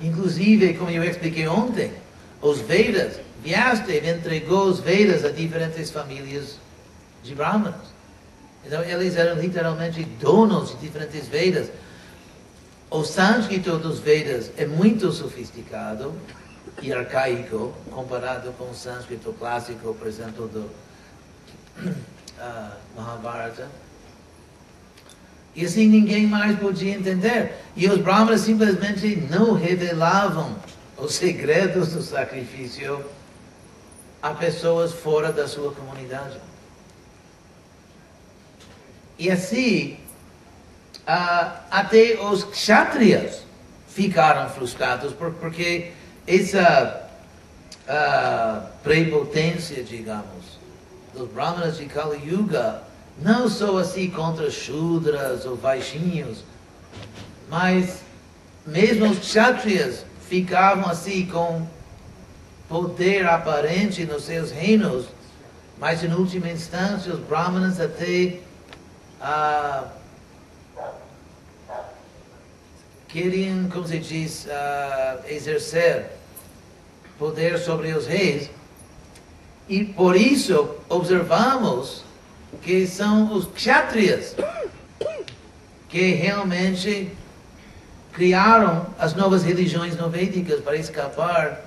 Inclusive, 0.00 0.74
como 0.74 0.90
eu 0.90 1.04
expliquei 1.04 1.46
ontem, 1.46 1.92
os 2.40 2.60
Vedas, 2.60 3.20
Vyastev 3.42 4.06
entregou 4.06 4.66
os 4.66 4.80
Vedas 4.80 5.24
a 5.24 5.30
diferentes 5.30 5.90
famílias 5.90 6.58
de 7.22 7.34
brahmanas. 7.34 7.98
Então, 8.64 8.82
eles 8.82 9.16
eram 9.16 9.40
literalmente 9.40 10.04
donos 10.04 10.70
de 10.70 10.76
diferentes 10.76 11.28
Vedas. 11.28 11.70
O 12.90 13.04
sânscrito 13.04 13.78
dos 13.78 14.00
Vedas 14.00 14.50
é 14.56 14.66
muito 14.66 15.12
sofisticado 15.12 16.12
e 16.82 16.92
arcaico 16.92 17.72
comparado 17.90 18.52
com 18.52 18.70
o 18.70 18.74
sânscrito 18.74 19.32
clássico, 19.32 19.94
por 19.94 20.06
exemplo, 20.06 20.48
do 20.48 20.70
uh, 21.80 21.94
Mahabharata. 22.96 23.68
E 25.54 25.64
assim 25.64 25.88
ninguém 25.88 26.26
mais 26.26 26.58
podia 26.58 26.94
entender. 26.94 27.54
E 27.74 27.88
os 27.88 27.98
brahmanas 27.98 28.42
simplesmente 28.42 29.16
não 29.30 29.54
revelavam 29.54 30.56
os 30.96 31.14
segredos 31.14 31.92
do 31.92 32.02
sacrifício 32.02 33.04
a 34.22 34.30
pessoas 34.34 34.92
fora 34.92 35.32
da 35.32 35.46
sua 35.46 35.72
comunidade. 35.72 36.38
E 39.18 39.30
assim, 39.30 39.98
uh, 41.08 41.52
até 41.70 42.18
os 42.20 42.44
kshatriyas 42.44 43.42
ficaram 43.88 44.48
frustrados 44.50 45.12
porque 45.12 45.92
essa 46.26 47.08
uh, 47.88 48.66
prepotência, 48.82 49.82
digamos, 49.82 50.58
dos 51.14 51.28
brahmanas 51.28 51.78
de 51.78 51.86
Kali 51.86 52.28
Yuga 52.28 52.82
não 53.20 53.48
só 53.48 53.78
assim 53.78 54.08
contra 54.10 54.50
shudras 54.50 55.44
ou 55.44 55.56
vaishinhos, 55.56 56.44
mas 57.48 58.00
mesmo 58.64 59.10
os 59.10 59.18
kshatriyas 59.18 60.04
ficavam 60.28 60.88
assim 60.88 61.26
com 61.26 61.66
poder 62.68 63.26
aparente 63.26 64.04
nos 64.04 64.24
seus 64.24 64.50
reinos, 64.50 65.06
mas 65.78 66.02
em 66.04 66.12
última 66.12 66.50
instância 66.50 67.12
os 67.12 67.20
brahmanas 67.20 67.80
até 67.80 68.40
ah, 69.20 69.84
queriam, 73.08 73.68
como 73.70 73.86
se 73.86 73.98
diz, 73.98 74.46
uh, 74.46 75.26
exercer 75.28 76.06
poder 77.18 77.58
sobre 77.58 77.92
os 77.92 78.06
reis. 78.06 78.50
E 79.68 79.84
por 79.84 80.14
isso 80.16 80.76
observamos 80.88 82.04
que 82.62 82.86
são 82.86 83.32
os 83.34 83.46
kshatriyas 83.46 84.36
que 85.88 86.12
realmente 86.14 87.10
criaram 88.12 88.86
as 88.98 89.14
novas 89.14 89.42
religiões 89.42 89.96
novédicas 89.96 90.60
para 90.60 90.76
escapar 90.76 91.64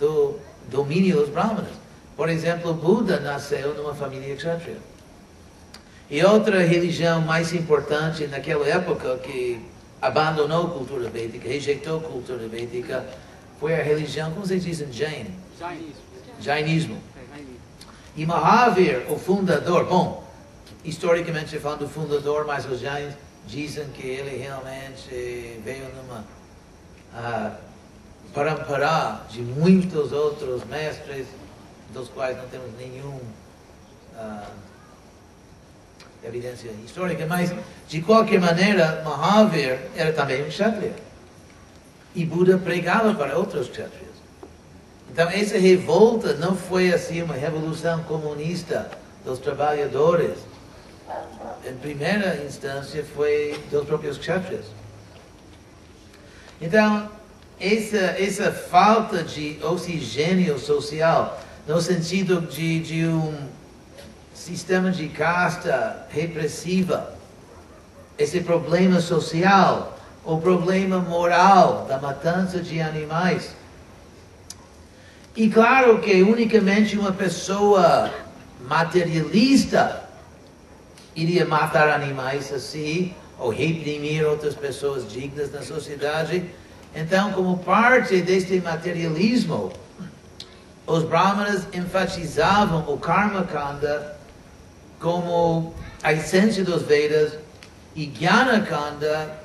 do 0.00 0.38
domínio 0.70 1.18
dos 1.18 1.28
brahmanas. 1.28 1.70
Por 2.16 2.28
exemplo, 2.28 2.74
Buda 2.74 3.20
nasceu 3.20 3.74
numa 3.74 3.94
família 3.94 4.34
kshatriya. 4.34 4.78
E 6.10 6.24
outra 6.24 6.62
religião 6.62 7.20
mais 7.20 7.52
importante 7.52 8.26
naquela 8.26 8.66
época 8.66 9.16
que 9.18 9.60
abandonou 10.02 10.66
a 10.66 10.70
cultura 10.70 11.08
védica, 11.08 11.48
rejeitou 11.48 11.98
a 11.98 12.02
cultura 12.02 12.48
védica, 12.48 13.06
foi 13.60 13.78
a 13.78 13.82
religião, 13.82 14.30
como 14.32 14.44
vocês 14.44 14.64
dizem, 14.64 14.92
Jain? 14.92 15.26
Jainismo. 15.58 15.94
Jainismo. 16.40 16.98
E 18.16 18.26
Mahavir, 18.26 19.06
o 19.08 19.16
fundador, 19.16 19.84
bom, 19.84 20.26
historicamente 20.84 21.58
falando, 21.58 21.82
o 21.82 21.88
fundador, 21.88 22.44
mas 22.44 22.66
os 22.66 22.80
Jains 22.80 23.14
dizem 23.46 23.86
que 23.90 24.06
ele 24.06 24.36
realmente 24.36 25.60
veio 25.64 25.86
numa 25.94 26.24
uh, 27.14 27.69
parampara 28.34 29.22
de 29.28 29.42
muitos 29.42 30.12
outros 30.12 30.64
mestres, 30.64 31.26
dos 31.92 32.08
quais 32.08 32.36
não 32.36 32.46
temos 32.48 32.70
nenhum 32.78 33.20
uh, 34.14 34.52
evidência 36.22 36.70
histórica, 36.84 37.26
mas 37.26 37.52
de 37.88 38.02
qualquer 38.02 38.40
maneira, 38.40 39.02
Mahavir 39.04 39.78
era 39.96 40.12
também 40.12 40.42
um 40.42 40.48
kshatriya. 40.48 40.94
E 42.14 42.24
Buda 42.24 42.58
pregava 42.58 43.14
para 43.14 43.36
outros 43.36 43.68
kshatriyas. 43.68 44.10
Então, 45.10 45.28
essa 45.28 45.58
revolta 45.58 46.34
não 46.34 46.54
foi 46.54 46.92
assim 46.92 47.22
uma 47.22 47.34
revolução 47.34 48.02
comunista 48.04 48.90
dos 49.24 49.38
trabalhadores. 49.38 50.38
Em 51.68 51.74
primeira 51.76 52.36
instância, 52.44 53.04
foi 53.16 53.60
dos 53.70 53.84
próprios 53.84 54.18
kshatriyas. 54.18 54.66
Então, 56.60 57.10
essa, 57.60 57.98
essa 57.98 58.50
falta 58.50 59.22
de 59.22 59.58
oxigênio 59.62 60.58
social, 60.58 61.38
no 61.66 61.80
sentido 61.80 62.40
de, 62.40 62.80
de 62.80 63.06
um 63.06 63.34
sistema 64.34 64.90
de 64.90 65.08
casta 65.08 66.06
repressiva, 66.08 67.14
esse 68.18 68.40
problema 68.40 69.00
social, 69.00 69.98
o 70.24 70.38
problema 70.38 70.98
moral 70.98 71.86
da 71.88 71.98
matança 71.98 72.60
de 72.60 72.80
animais. 72.80 73.54
E 75.36 75.48
claro 75.48 76.00
que 76.00 76.22
unicamente 76.22 76.98
uma 76.98 77.12
pessoa 77.12 78.10
materialista 78.66 80.02
iria 81.14 81.44
matar 81.44 81.88
animais 81.88 82.52
assim, 82.52 83.14
ou 83.38 83.50
reprimir 83.50 84.24
outras 84.24 84.54
pessoas 84.54 85.10
dignas 85.10 85.50
na 85.52 85.62
sociedade. 85.62 86.44
Então, 86.94 87.32
como 87.32 87.58
parte 87.58 88.20
deste 88.20 88.60
materialismo, 88.60 89.72
os 90.86 91.04
brahmanas 91.04 91.66
enfatizavam 91.72 92.84
o 92.92 92.98
karma 92.98 93.44
kanda 93.44 94.16
como 94.98 95.74
a 96.02 96.12
essência 96.12 96.64
dos 96.64 96.82
Vedas 96.82 97.38
e 97.94 98.06
Jnana 98.06 98.60
Kanda 98.60 99.38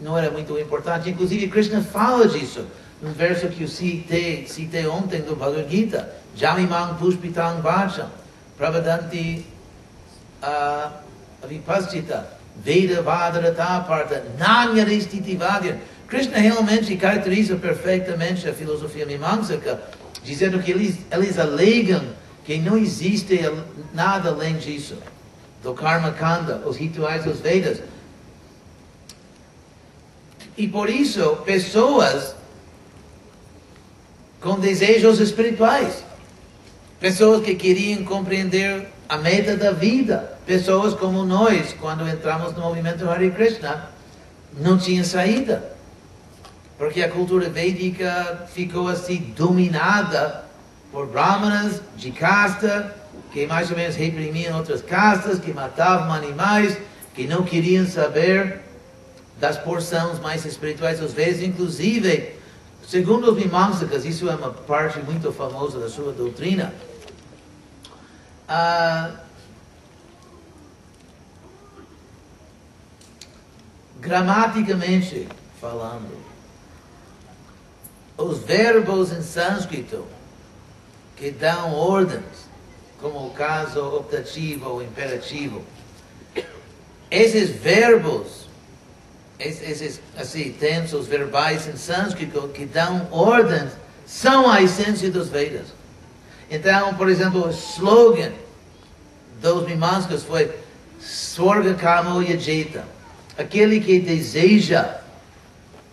não 0.00 0.16
era 0.16 0.30
muito 0.30 0.58
importante. 0.58 1.10
Inclusive, 1.10 1.48
Krishna 1.48 1.80
fala 1.80 2.26
disso 2.26 2.66
num 3.00 3.12
verso 3.12 3.48
que 3.48 3.62
eu 3.62 3.68
citei, 3.68 4.46
citei 4.46 4.86
ontem 4.86 5.22
do 5.22 5.36
Bhagavad 5.36 5.70
Gita. 5.70 6.20
Jamimang 6.36 6.96
pushpitang 6.98 7.60
vacham 7.60 8.08
pravadanti 8.56 9.44
uh, 10.42 10.90
vipaschita 11.48 12.38
Veda 12.62 13.02
vadarata 13.02 13.84
parta 13.86 14.22
nanyaristiti 14.38 15.36
vadya. 15.36 15.78
Krishna 16.10 16.38
realmente 16.38 16.96
caracteriza 16.96 17.54
perfeitamente 17.54 18.48
a 18.48 18.52
filosofia 18.52 19.06
mimamsaka, 19.06 19.80
dizendo 20.24 20.58
que 20.58 20.72
eles, 20.72 20.98
eles 21.08 21.38
alegam 21.38 22.02
que 22.44 22.58
não 22.58 22.76
existe 22.76 23.38
nada 23.94 24.30
além 24.30 24.56
disso, 24.56 24.96
do 25.62 25.72
Karma 25.72 26.10
Kanda, 26.10 26.62
os 26.66 26.76
rituais 26.76 27.22
dos 27.22 27.38
Vedas. 27.38 27.80
E 30.56 30.66
por 30.66 30.90
isso, 30.90 31.36
pessoas 31.44 32.34
com 34.40 34.58
desejos 34.58 35.20
espirituais, 35.20 36.02
pessoas 36.98 37.44
que 37.44 37.54
queriam 37.54 38.02
compreender 38.02 38.88
a 39.08 39.16
meta 39.16 39.56
da 39.56 39.70
vida, 39.70 40.36
pessoas 40.44 40.92
como 40.92 41.24
nós, 41.24 41.72
quando 41.80 42.08
entramos 42.08 42.52
no 42.52 42.62
movimento 42.62 43.08
Hare 43.08 43.30
Krishna, 43.30 43.90
não 44.58 44.76
tinha 44.76 45.04
saída. 45.04 45.78
Porque 46.80 47.02
a 47.02 47.10
cultura 47.10 47.50
védica 47.50 48.48
ficou 48.54 48.88
assim 48.88 49.34
dominada 49.36 50.46
por 50.90 51.06
brahmanas 51.08 51.82
de 51.94 52.10
casta, 52.10 52.96
que 53.30 53.46
mais 53.46 53.70
ou 53.70 53.76
menos 53.76 53.96
reprimiam 53.96 54.56
outras 54.56 54.80
castas, 54.80 55.38
que 55.38 55.52
matavam 55.52 56.10
animais, 56.10 56.78
que 57.14 57.26
não 57.26 57.42
queriam 57.42 57.86
saber 57.86 58.60
das 59.38 59.58
porções 59.58 60.18
mais 60.20 60.46
espirituais, 60.46 61.02
às 61.02 61.12
vezes, 61.12 61.42
inclusive, 61.42 62.34
segundo 62.88 63.30
os 63.30 63.36
Mimamsakas, 63.36 64.06
isso 64.06 64.30
é 64.30 64.34
uma 64.34 64.50
parte 64.50 65.00
muito 65.00 65.30
famosa 65.32 65.78
da 65.78 65.90
sua 65.90 66.14
doutrina, 66.14 66.72
ah, 68.48 69.10
gramaticamente 74.00 75.28
falando, 75.60 76.29
verbos 78.44 79.12
em 79.12 79.22
sânscrito 79.22 80.04
que 81.16 81.30
dão 81.30 81.74
ordens, 81.74 82.48
como 83.00 83.26
o 83.26 83.30
caso 83.30 83.80
optativo 83.96 84.68
ou 84.68 84.82
imperativo, 84.82 85.62
esses 87.10 87.50
verbos, 87.50 88.48
esses 89.38 90.00
assim, 90.16 90.52
tensos 90.52 91.06
verbais 91.06 91.66
em 91.66 91.76
sânscrito 91.76 92.48
que 92.48 92.64
dão 92.64 93.08
ordens, 93.10 93.72
são 94.06 94.50
a 94.50 94.62
essência 94.62 95.10
dos 95.10 95.28
Vedas. 95.28 95.68
Então, 96.50 96.94
por 96.94 97.08
exemplo, 97.08 97.46
o 97.46 97.50
slogan 97.50 98.32
dos 99.40 99.66
Mimanskas 99.66 100.22
foi 100.24 100.50
Swarga 101.00 101.74
Kamo 101.74 102.22
Yajeta. 102.22 102.84
Aquele 103.38 103.80
que 103.80 104.00
deseja 104.00 104.98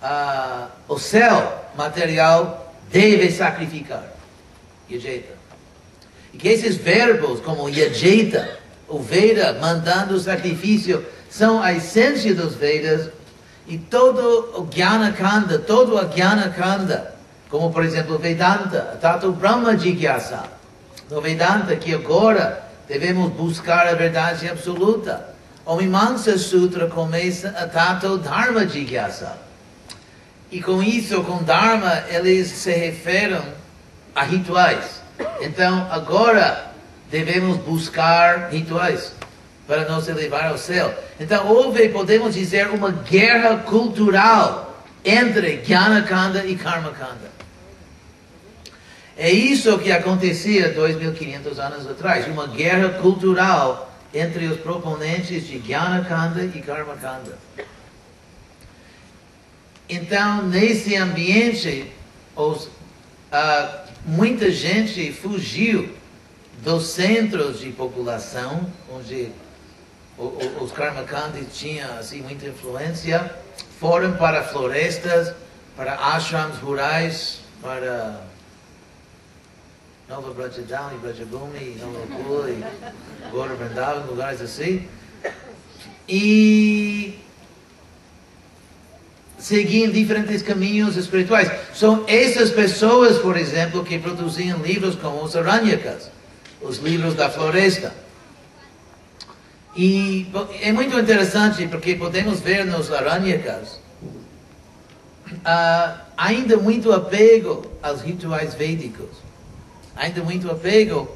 uh, 0.01 0.67
o 0.87 0.97
céu 0.97 1.66
material 1.77 2.73
deve 2.91 3.31
sacrificar. 3.31 4.03
Yajeta. 4.89 5.33
E 6.33 6.37
que 6.37 6.47
esses 6.47 6.75
verbos, 6.77 7.39
como 7.41 7.69
Yajeta, 7.69 8.57
o 8.87 8.99
Veda 8.99 9.57
mandando 9.59 10.15
o 10.15 10.19
sacrifício, 10.19 11.05
são 11.29 11.61
a 11.61 11.73
essência 11.73 12.33
dos 12.33 12.55
Vedas. 12.55 13.09
E 13.67 13.77
todo 13.77 14.59
o 14.59 14.65
Jnana 14.73 15.11
Kanda, 15.11 15.59
todo 15.59 15.95
o 15.95 16.05
Jnana 16.05 16.49
Kanda, 16.49 17.15
como 17.49 17.71
por 17.71 17.83
exemplo 17.83 18.17
Vedanta, 18.17 18.97
Tato 19.01 19.31
Brahma 19.31 19.77
Jigyasa. 19.77 20.43
No 21.09 21.21
Vedanta, 21.21 21.75
que 21.75 21.93
agora 21.93 22.63
devemos 22.87 23.31
buscar 23.33 23.87
a 23.87 23.93
verdade 23.93 24.49
absoluta. 24.49 25.35
O 25.65 25.75
Mimamsa 25.75 26.37
Sutra 26.37 26.87
começa 26.87 27.49
a 27.49 27.67
Tato 27.67 28.17
Dharma 28.17 28.65
Jigyasa. 28.65 29.46
E 30.51 30.61
com 30.61 30.81
isso, 30.81 31.23
com 31.23 31.43
Dharma, 31.43 32.05
eles 32.09 32.47
se 32.47 32.71
referem 32.71 33.41
a 34.15 34.23
rituais. 34.23 35.01
Então, 35.41 35.87
agora 35.91 36.71
devemos 37.11 37.57
buscar 37.57 38.49
rituais 38.49 39.13
para 39.67 39.89
nos 39.89 40.07
elevar 40.07 40.45
ao 40.45 40.57
céu. 40.57 40.93
Então, 41.19 41.47
houve, 41.47 41.89
podemos 41.89 42.33
dizer, 42.33 42.69
uma 42.69 42.91
guerra 42.91 43.57
cultural 43.57 44.83
entre 45.03 45.57
Kanda 45.57 46.45
e 46.45 46.55
Karma 46.55 46.91
Kanda. 46.91 47.37
É 49.17 49.31
isso 49.31 49.77
que 49.79 49.91
acontecia 49.91 50.73
2.500 50.75 51.57
anos 51.57 51.89
atrás, 51.89 52.27
uma 52.27 52.47
guerra 52.47 52.89
cultural 53.01 53.91
entre 54.13 54.45
os 54.45 54.59
proponentes 54.59 55.47
de 55.47 55.59
Kanda 55.59 56.43
e 56.43 56.61
Karma 56.61 56.95
Kanda. 56.95 57.37
Então, 59.89 60.43
nesse 60.43 60.95
ambiente, 60.95 61.91
os, 62.35 62.65
uh, 62.65 62.69
muita 64.05 64.51
gente 64.51 65.11
fugiu 65.13 65.95
dos 66.63 66.87
centros 66.87 67.59
de 67.59 67.69
população, 67.71 68.65
onde 68.91 69.31
os 70.59 70.71
Karmakandis 70.71 71.47
tinham 71.53 71.97
assim, 71.97 72.21
muita 72.21 72.47
influência, 72.47 73.31
foram 73.79 74.13
para 74.17 74.43
florestas, 74.43 75.33
para 75.75 75.93
ashrams 75.93 76.57
rurais, 76.57 77.41
para 77.61 78.19
Nova 80.09 80.33
Brajadam 80.33 80.91
e 81.61 81.77
Nova 81.79 82.07
Kula 82.07 82.49
e 82.49 82.63
Gora 83.31 83.53
Vrindavan, 83.55 84.05
lugares 84.05 84.41
assim. 84.41 84.87
E 86.09 87.19
seguiam 89.37 89.91
diferentes 89.91 90.41
caminhos 90.41 90.97
espirituais. 90.97 91.51
São 91.73 92.03
essas 92.07 92.49
pessoas, 92.51 93.17
por 93.19 93.37
exemplo, 93.37 93.83
que 93.83 93.99
produziam 93.99 94.59
livros 94.59 94.95
como 94.95 95.23
os 95.23 95.35
Aranyakas, 95.35 96.09
os 96.61 96.77
livros 96.79 97.13
da 97.13 97.29
floresta. 97.29 97.93
E 99.75 100.27
é 100.61 100.71
muito 100.71 100.97
interessante 100.97 101.67
porque 101.67 101.93
podemos 101.95 102.39
ver 102.39 102.65
nos 102.65 102.91
Aranyakas 102.91 103.79
uh, 105.31 105.99
ainda 106.17 106.57
muito 106.57 106.91
apego 106.91 107.63
aos 107.81 108.01
rituais 108.01 108.55
védicos, 108.55 109.09
ainda 109.95 110.23
muito 110.23 110.49
apego 110.49 111.09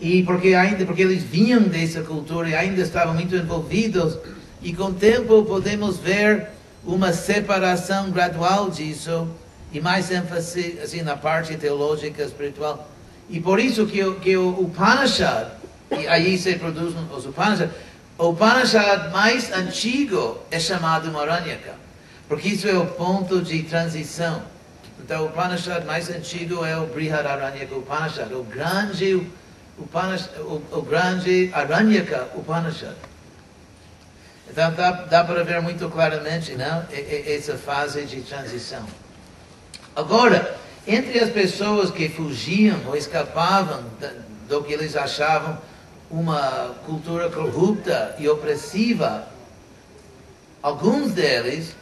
e 0.00 0.22
porque 0.22 0.54
ainda 0.54 0.84
porque 0.86 1.02
eles 1.02 1.22
vinham 1.22 1.62
dessa 1.62 2.02
cultura 2.02 2.48
e 2.48 2.54
ainda 2.54 2.80
estavam 2.80 3.14
muito 3.14 3.34
envolvidos 3.34 4.16
e 4.62 4.72
com 4.72 4.84
o 4.84 4.94
tempo 4.94 5.44
podemos 5.44 5.98
ver 5.98 6.48
uma 6.86 7.12
separação 7.12 8.10
gradual 8.10 8.70
disso 8.70 9.28
e 9.72 9.80
mais 9.80 10.10
ênfase 10.10 10.78
assim, 10.82 11.02
na 11.02 11.16
parte 11.16 11.56
teológica 11.56 12.22
espiritual. 12.22 12.88
E 13.28 13.40
por 13.40 13.58
isso 13.58 13.86
que, 13.86 14.14
que 14.20 14.36
o 14.36 14.50
Upanishad, 14.60 15.48
e 15.90 16.06
aí 16.06 16.38
se 16.38 16.54
produzem 16.54 17.04
os 17.14 17.26
Upanishads, 17.26 17.74
o 18.16 18.28
Upanishad 18.28 19.10
mais 19.12 19.52
antigo 19.52 20.38
é 20.50 20.60
chamado 20.60 21.10
Maranyaka, 21.10 21.74
porque 22.28 22.48
isso 22.48 22.68
é 22.68 22.78
o 22.78 22.86
ponto 22.86 23.42
de 23.42 23.64
transição. 23.64 24.42
Então 25.00 25.24
o 25.24 25.26
Upanishad 25.26 25.84
mais 25.84 26.08
antigo 26.08 26.64
é 26.64 26.78
o 26.78 26.86
Brihadaranyaka 26.86 27.74
Upanishad, 27.74 28.32
o 28.32 28.44
grande, 28.44 29.26
Upanishad, 29.76 30.30
o, 30.38 30.62
o 30.70 30.82
grande 30.82 31.50
Aranyaka 31.52 32.28
Upanishad. 32.36 32.94
Então 34.50 34.72
dá, 34.72 34.92
dá 34.92 35.24
para 35.24 35.42
ver 35.42 35.60
muito 35.60 35.88
claramente 35.88 36.54
não? 36.54 36.84
essa 36.90 37.56
fase 37.56 38.04
de 38.04 38.20
transição. 38.22 38.84
Agora, 39.94 40.56
entre 40.86 41.18
as 41.18 41.30
pessoas 41.30 41.90
que 41.90 42.08
fugiam 42.08 42.80
ou 42.86 42.96
escapavam 42.96 43.82
do 44.48 44.62
que 44.62 44.72
eles 44.72 44.94
achavam 44.94 45.58
uma 46.10 46.74
cultura 46.84 47.28
corrupta 47.28 48.14
e 48.18 48.28
opressiva, 48.28 49.26
alguns 50.62 51.12
deles 51.12 51.74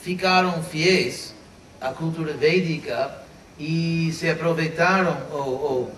ficaram 0.00 0.62
fiéis 0.62 1.34
à 1.80 1.90
cultura 1.90 2.32
védica 2.32 3.12
e 3.58 4.10
se 4.12 4.30
aproveitaram 4.30 5.16
ou, 5.30 5.48
ou, 5.48 5.92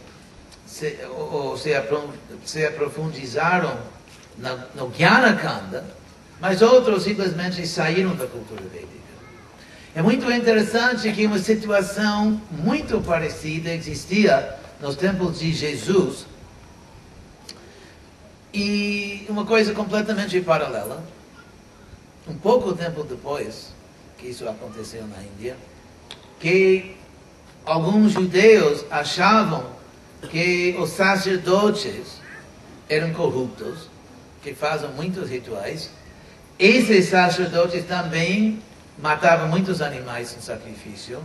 se, 0.67 0.99
ou, 1.09 1.33
ou 1.33 1.57
se, 1.57 2.67
aprofundizaram 2.67 3.79
no 4.75 4.91
Jnana 4.91 5.35
Kanda, 5.37 5.85
mas 6.41 6.63
outros 6.63 7.03
simplesmente 7.03 7.67
saíram 7.67 8.15
da 8.17 8.27
cultura 8.27 8.63
védica. 8.63 8.89
É 9.95 10.01
muito 10.03 10.31
interessante 10.31 11.13
que 11.13 11.27
uma 11.27 11.39
situação 11.39 12.41
muito 12.51 13.01
parecida 13.01 13.75
existia 13.75 14.57
nos 14.81 14.97
tempos 14.97 15.41
de 15.41 15.53
Jesus 15.53 16.27
e 18.55 19.27
uma 19.29 19.45
coisa 19.45 19.75
completamente 19.75 20.41
paralela. 20.41 21.03
Um 22.29 22.35
pouco 22.35 22.73
tempo 22.73 23.03
depois 23.03 23.73
que 24.17 24.29
isso 24.29 24.49
aconteceu 24.49 25.07
na 25.07 25.23
Índia, 25.23 25.57
que 26.39 26.97
alguns 27.65 28.13
judeus 28.13 28.85
achavam 28.91 29.65
que 30.31 30.77
os 30.79 30.91
sacerdotes 30.91 32.21
eram 32.89 33.13
corruptos, 33.13 33.89
que 34.43 34.55
fazem 34.55 34.91
muitos 34.91 35.29
rituais 35.29 35.91
esses 36.61 37.07
sacerdotes 37.07 37.87
também 37.87 38.63
matavam 38.99 39.49
muitos 39.49 39.81
animais 39.81 40.37
em 40.37 40.43
sacrifício. 40.43 41.23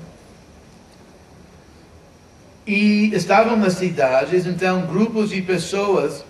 E 2.65 3.13
estavam 3.13 3.57
nas 3.57 3.73
cidades, 3.73 4.45
então 4.45 4.87
grupos 4.87 5.29
de 5.29 5.41
pessoas 5.41 6.23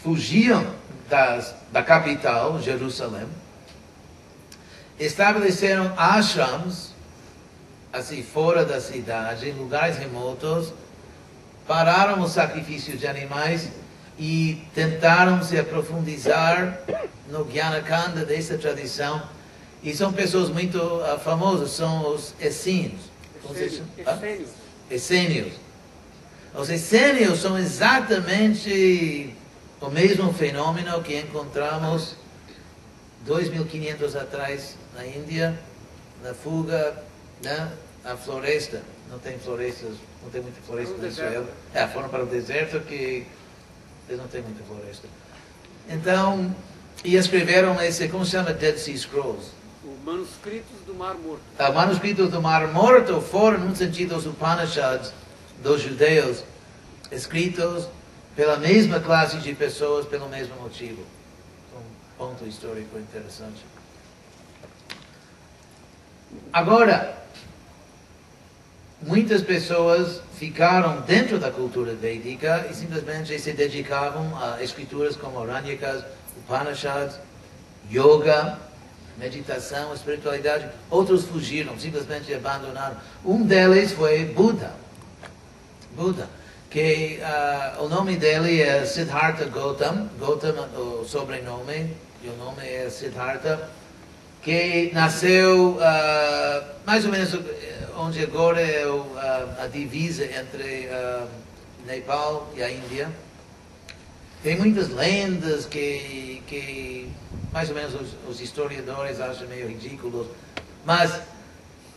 fugiam 0.00 0.64
das, 1.10 1.54
da 1.72 1.82
capital, 1.82 2.62
Jerusalém, 2.62 3.26
estabeleceram 4.98 5.92
ashrams, 5.96 6.94
assim, 7.92 8.22
fora 8.22 8.64
da 8.64 8.80
cidade, 8.80 9.50
em 9.50 9.52
lugares 9.52 9.98
remotos, 9.98 10.72
pararam 11.66 12.20
o 12.22 12.28
sacrifício 12.28 12.96
de 12.96 13.06
animais 13.06 13.68
e 14.18 14.62
tentaram 14.74 15.42
se 15.42 15.58
aprofundizar 15.58 16.80
no 17.28 17.44
Gyanakanda 17.44 18.24
dessa 18.24 18.56
tradição 18.56 19.22
E 19.82 19.94
são 19.94 20.12
pessoas 20.12 20.48
muito 20.48 20.78
uh, 20.78 21.18
famosas, 21.18 21.72
são 21.72 22.14
os 22.14 22.34
essênios. 22.40 23.02
Essênios. 23.98 24.50
Essênios. 24.90 25.52
Os 26.54 26.70
essênios 26.70 27.40
são 27.40 27.58
exatamente 27.58 29.34
o 29.80 29.90
mesmo 29.90 30.32
fenômeno 30.32 31.02
que 31.02 31.18
encontramos 31.18 32.16
2.500 33.28 34.18
atrás 34.18 34.76
na 34.94 35.04
Índia, 35.06 35.58
na 36.22 36.32
fuga 36.32 36.96
né, 37.42 37.70
floresta. 38.24 38.80
Não 39.10 39.18
tem 39.18 39.38
florestas, 39.38 39.96
não 40.22 40.30
tem 40.30 40.40
muita 40.40 40.62
floresta 40.62 40.96
no 40.96 41.06
Israel. 41.06 41.46
É, 41.74 41.86
foram 41.88 42.08
para 42.08 42.22
o 42.22 42.26
deserto 42.26 42.80
que 42.80 43.26
eles 44.08 44.20
não 44.20 44.28
têm 44.28 44.42
muita 44.42 44.62
floresta. 44.64 45.08
Então, 45.88 46.54
e 47.04 47.16
escreveram 47.16 47.80
esse, 47.82 48.08
como 48.08 48.24
se 48.24 48.32
chama, 48.32 48.52
Dead 48.52 48.76
Sea 48.76 48.96
Scrolls. 48.96 49.50
Os 49.84 50.04
manuscritos 50.04 50.80
do 50.86 50.94
Mar 50.94 51.14
Morto. 51.14 51.42
Os 51.58 51.74
manuscritos 51.74 52.30
do 52.30 52.40
Mar 52.40 52.66
Morto 52.68 53.20
foram, 53.20 53.60
num 53.60 53.74
sentido, 53.74 54.16
os 54.16 54.26
Upanishads 54.26 55.12
dos 55.62 55.82
judeus, 55.82 56.42
escritos 57.10 57.88
pela 58.34 58.56
mesma 58.56 59.00
classe 59.00 59.38
de 59.38 59.54
pessoas, 59.54 60.06
pelo 60.06 60.28
mesmo 60.28 60.54
motivo. 60.60 61.02
Um 61.74 61.82
ponto 62.18 62.44
histórico 62.46 62.98
interessante. 62.98 63.64
Agora, 66.52 67.23
muitas 69.06 69.42
pessoas 69.42 70.20
ficaram 70.38 71.00
dentro 71.02 71.38
da 71.38 71.50
cultura 71.50 71.94
védica 71.94 72.66
e 72.70 72.74
simplesmente 72.74 73.38
se 73.38 73.52
dedicavam 73.52 74.32
a 74.42 74.62
escrituras 74.62 75.16
como 75.16 75.40
Aranyakas, 75.42 76.04
Upanishads, 76.38 77.18
Yoga, 77.92 78.58
meditação, 79.18 79.92
espiritualidade. 79.94 80.68
Outros 80.90 81.24
fugiram, 81.24 81.78
simplesmente 81.78 82.32
abandonaram. 82.32 82.96
Um 83.24 83.44
deles 83.44 83.92
foi 83.92 84.24
Buda. 84.24 84.72
Buda, 85.94 86.28
que 86.70 87.20
uh, 87.20 87.84
o 87.84 87.88
nome 87.88 88.16
dele 88.16 88.60
é 88.60 88.84
Siddhartha 88.84 89.44
Gautam, 89.44 90.08
Gautam 90.18 90.54
o 90.76 91.04
sobrenome, 91.04 91.94
e 92.22 92.28
o 92.28 92.36
nome 92.36 92.66
é 92.66 92.88
Siddhartha, 92.90 93.68
que 94.42 94.90
nasceu 94.92 95.78
uh, 95.78 96.64
mais 96.84 97.04
ou 97.04 97.12
menos 97.12 97.32
onde 97.96 98.22
agora 98.22 98.60
é 98.60 98.86
uh, 98.86 99.06
a 99.62 99.66
divisa 99.66 100.24
entre 100.24 100.88
Nepal 101.86 102.50
e 102.56 102.62
a 102.62 102.70
Índia. 102.70 103.10
Tem 104.42 104.56
muitas 104.56 104.88
lendas 104.88 105.64
que, 105.64 106.42
que 106.46 107.08
mais 107.52 107.68
ou 107.68 107.74
menos 107.74 107.94
os, 107.94 108.08
os 108.28 108.40
historiadores 108.40 109.20
acham 109.20 109.46
meio 109.48 109.68
ridículos, 109.68 110.26
mas, 110.84 111.20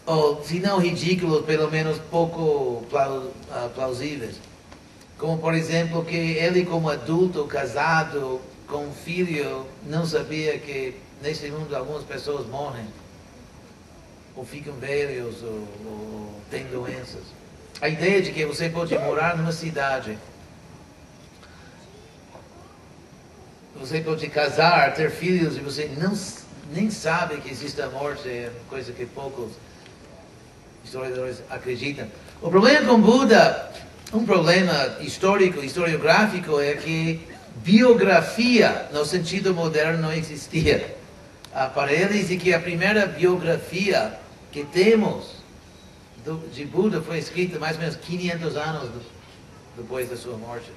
ou 0.05 0.43
se 0.43 0.59
não 0.59 0.79
ridículos, 0.79 1.45
pelo 1.45 1.69
menos 1.69 1.97
pouco 2.11 2.85
ah, 2.93 3.69
plausíveis. 3.73 4.35
Como, 5.17 5.39
por 5.39 5.53
exemplo, 5.53 6.05
que 6.05 6.15
ele, 6.15 6.63
como 6.63 6.89
adulto, 6.89 7.43
casado, 7.45 8.39
com 8.67 8.85
um 8.85 8.93
filho, 8.93 9.65
não 9.85 10.05
sabia 10.05 10.59
que 10.59 10.93
nesse 11.21 11.49
mundo 11.49 11.75
algumas 11.75 12.03
pessoas 12.03 12.45
morrem, 12.45 12.85
ou 14.37 14.45
ficam 14.45 14.73
velhos, 14.75 15.43
ou, 15.43 15.67
ou 15.85 16.41
têm 16.49 16.65
doenças. 16.67 17.23
A 17.81 17.89
ideia 17.89 18.21
de 18.21 18.31
que 18.31 18.45
você 18.45 18.69
pode 18.69 18.97
morar 18.97 19.35
numa 19.35 19.51
cidade 19.51 20.17
você 23.79 24.01
pode 24.01 24.27
casar, 24.27 24.93
ter 24.93 25.11
filhos 25.11 25.55
e 25.55 25.59
você 25.59 25.89
não, 25.97 26.13
nem 26.73 26.89
sabe 26.89 27.37
que 27.37 27.49
existe 27.49 27.81
a 27.81 27.87
morte, 27.89 28.27
é 28.27 28.51
coisa 28.69 28.91
que 28.91 29.05
poucos 29.05 29.51
historiadores 30.83 31.43
acreditam. 31.49 32.07
O 32.41 32.49
problema 32.49 32.87
com 32.87 32.99
Buda, 32.99 33.71
um 34.11 34.25
problema 34.25 34.97
histórico, 35.01 35.63
historiográfico, 35.63 36.59
é 36.59 36.73
que 36.73 37.21
biografia, 37.57 38.87
no 38.91 39.05
sentido 39.05 39.53
moderno, 39.53 40.01
não 40.01 40.11
existia 40.11 40.95
para 41.73 41.91
eles 41.93 42.31
e 42.31 42.37
que 42.37 42.53
a 42.53 42.59
primeira 42.59 43.05
biografia 43.05 44.13
que 44.51 44.63
temos 44.65 45.37
do, 46.23 46.37
de 46.49 46.65
Buda 46.65 47.01
foi 47.01 47.17
escrita 47.17 47.59
mais 47.59 47.75
ou 47.75 47.81
menos 47.81 47.95
500 47.95 48.57
anos 48.57 48.89
do, 48.89 49.01
depois 49.77 50.09
da 50.09 50.17
sua 50.17 50.37
morte. 50.37 50.71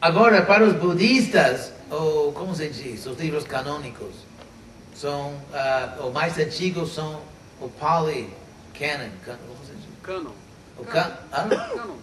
Agora, 0.00 0.42
para 0.42 0.64
os 0.64 0.74
budistas, 0.74 1.72
ou 1.90 2.32
como 2.32 2.54
se 2.54 2.68
diz, 2.68 3.06
os 3.06 3.18
livros 3.18 3.44
canônicos, 3.44 4.14
são, 4.94 5.32
uh, 5.32 6.06
os 6.06 6.12
mais 6.12 6.38
antigos 6.38 6.94
são 6.94 7.22
o 7.60 7.68
Pali 7.68 8.28
Canon. 8.78 9.10
Como 9.24 9.66
se 9.66 9.72
diz? 9.72 9.86
Canon. 10.02 10.32
O 10.78 10.84
can, 10.84 11.10
ah? 11.32 11.48
Canon. 11.48 11.96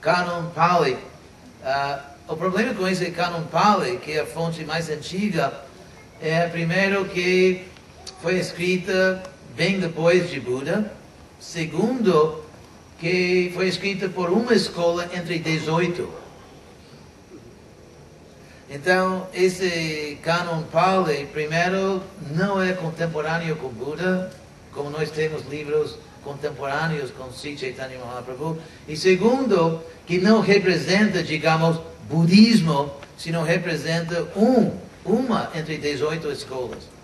Canon 0.00 0.50
Pali. 0.50 0.92
Uh, 0.94 2.00
o 2.28 2.36
problema 2.36 2.74
com 2.74 2.86
esse 2.86 3.10
Canon 3.10 3.42
Pali, 3.44 3.98
que 3.98 4.12
é 4.12 4.20
a 4.20 4.26
fonte 4.26 4.64
mais 4.64 4.88
antiga, 4.88 5.52
é 6.20 6.46
primeiro 6.48 7.06
que 7.06 7.66
foi 8.20 8.38
escrita 8.38 9.22
bem 9.56 9.80
depois 9.80 10.30
de 10.30 10.40
Buda. 10.40 10.92
Segundo, 11.40 12.42
que 12.98 13.50
foi 13.54 13.68
escrita 13.68 14.08
por 14.08 14.30
uma 14.30 14.54
escola 14.54 15.08
entre 15.14 15.38
18 15.38 16.28
então, 18.70 19.26
esse 19.32 20.18
Canon 20.22 20.62
Pali, 20.64 21.26
primeiro, 21.32 22.02
não 22.32 22.62
é 22.62 22.74
contemporâneo 22.74 23.56
com 23.56 23.68
Buda, 23.68 24.30
como 24.74 24.90
nós 24.90 25.10
temos 25.10 25.46
livros 25.48 25.96
contemporâneos 26.22 27.10
com 27.10 27.32
Sri 27.32 27.56
Chaitanya 27.56 27.98
Mahaprabhu. 27.98 28.58
E 28.86 28.94
segundo, 28.94 29.80
que 30.06 30.18
não 30.18 30.40
representa, 30.40 31.22
digamos, 31.22 31.80
budismo, 32.10 32.92
sino 33.16 33.42
representa 33.42 34.22
um, 34.36 34.70
uma 35.02 35.50
entre 35.54 35.78
18 35.78 36.30
escolas. 36.30 36.97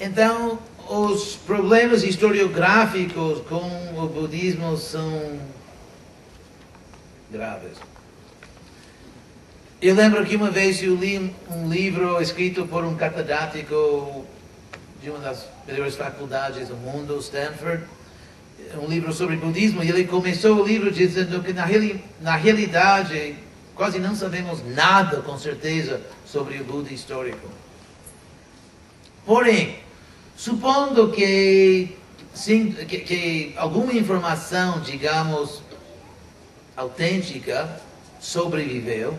Então, 0.00 0.58
os 0.88 1.34
problemas 1.34 2.04
historiográficos 2.04 3.40
com 3.48 3.94
o 3.96 4.08
budismo 4.08 4.76
são 4.76 5.38
graves. 7.30 7.76
Eu 9.82 9.94
lembro 9.94 10.24
que 10.24 10.36
uma 10.36 10.50
vez 10.50 10.82
eu 10.82 10.94
li 10.94 11.34
um 11.50 11.68
livro 11.68 12.20
escrito 12.20 12.66
por 12.66 12.84
um 12.84 12.96
catedrático 12.96 14.24
de 15.02 15.10
uma 15.10 15.18
das 15.18 15.46
melhores 15.66 15.94
faculdades 15.94 16.68
do 16.68 16.76
mundo, 16.76 17.18
Stanford, 17.18 17.84
um 18.80 18.86
livro 18.86 19.12
sobre 19.12 19.36
budismo, 19.36 19.82
e 19.82 19.88
ele 19.88 20.04
começou 20.04 20.60
o 20.60 20.66
livro 20.66 20.90
dizendo 20.90 21.42
que 21.42 21.52
na, 21.52 21.64
reali 21.64 22.04
na 22.20 22.36
realidade 22.36 23.36
quase 23.74 23.98
não 23.98 24.14
sabemos 24.14 24.64
nada 24.74 25.22
com 25.22 25.38
certeza 25.38 26.00
sobre 26.26 26.60
o 26.60 26.64
Buda 26.64 26.92
histórico. 26.92 27.48
Porém, 29.24 29.78
supondo 30.38 31.10
que, 31.10 31.96
sim, 32.32 32.70
que, 32.70 32.98
que 32.98 33.54
alguma 33.56 33.92
informação, 33.92 34.80
digamos, 34.80 35.60
autêntica 36.76 37.68
sobreviveu, 38.20 39.18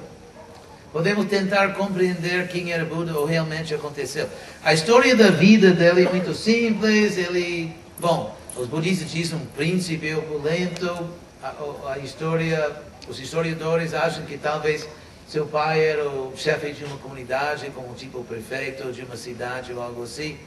podemos 0.93 1.25
tentar 1.27 1.73
compreender 1.73 2.47
quem 2.47 2.71
era 2.71 2.85
Buda 2.85 3.13
ou 3.19 3.25
realmente 3.25 3.75
aconteceu. 3.75 4.29
A 4.63 4.73
história 4.73 5.13
da 5.13 5.29
vida 5.29 5.71
dele 5.71 6.05
é 6.05 6.09
muito 6.09 6.33
simples. 6.33 7.17
Ele, 7.17 7.75
bom, 7.99 8.33
os 8.55 8.67
budistas 8.67 9.11
dizem 9.11 9.37
um 9.37 9.45
príncipe 9.45 10.15
opulento. 10.15 11.09
A, 11.43 11.53
a 11.91 11.99
história, 11.99 12.71
os 13.09 13.19
historiadores 13.19 13.93
acham 13.93 14.25
que 14.25 14.37
talvez 14.37 14.87
seu 15.27 15.45
pai 15.45 15.83
era 15.83 16.07
o 16.09 16.33
chefe 16.37 16.71
de 16.71 16.85
uma 16.85 16.97
comunidade, 16.97 17.69
como 17.75 17.93
tipo 17.93 18.23
prefeito 18.23 18.89
de 18.93 19.03
uma 19.03 19.17
cidade 19.17 19.73
ou 19.73 19.81
algo 19.81 20.03
assim. 20.03 20.37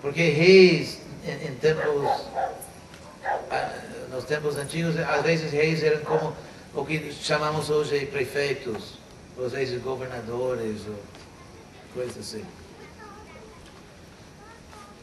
Porque 0.00 0.30
reis, 0.30 0.98
em, 1.24 1.48
em 1.48 1.54
tempos, 1.56 2.26
nos 4.10 4.24
tempos 4.24 4.56
antigos, 4.56 4.96
às 4.98 5.22
vezes 5.22 5.52
reis 5.52 5.82
eram 5.82 6.02
como 6.04 6.34
o 6.74 6.84
que 6.84 7.12
chamamos 7.12 7.68
hoje 7.68 8.06
prefeitos 8.06 8.98
os 9.36 9.54
ex-governadores, 9.54 10.82
ou 10.86 11.02
coisas 11.94 12.18
assim. 12.18 12.44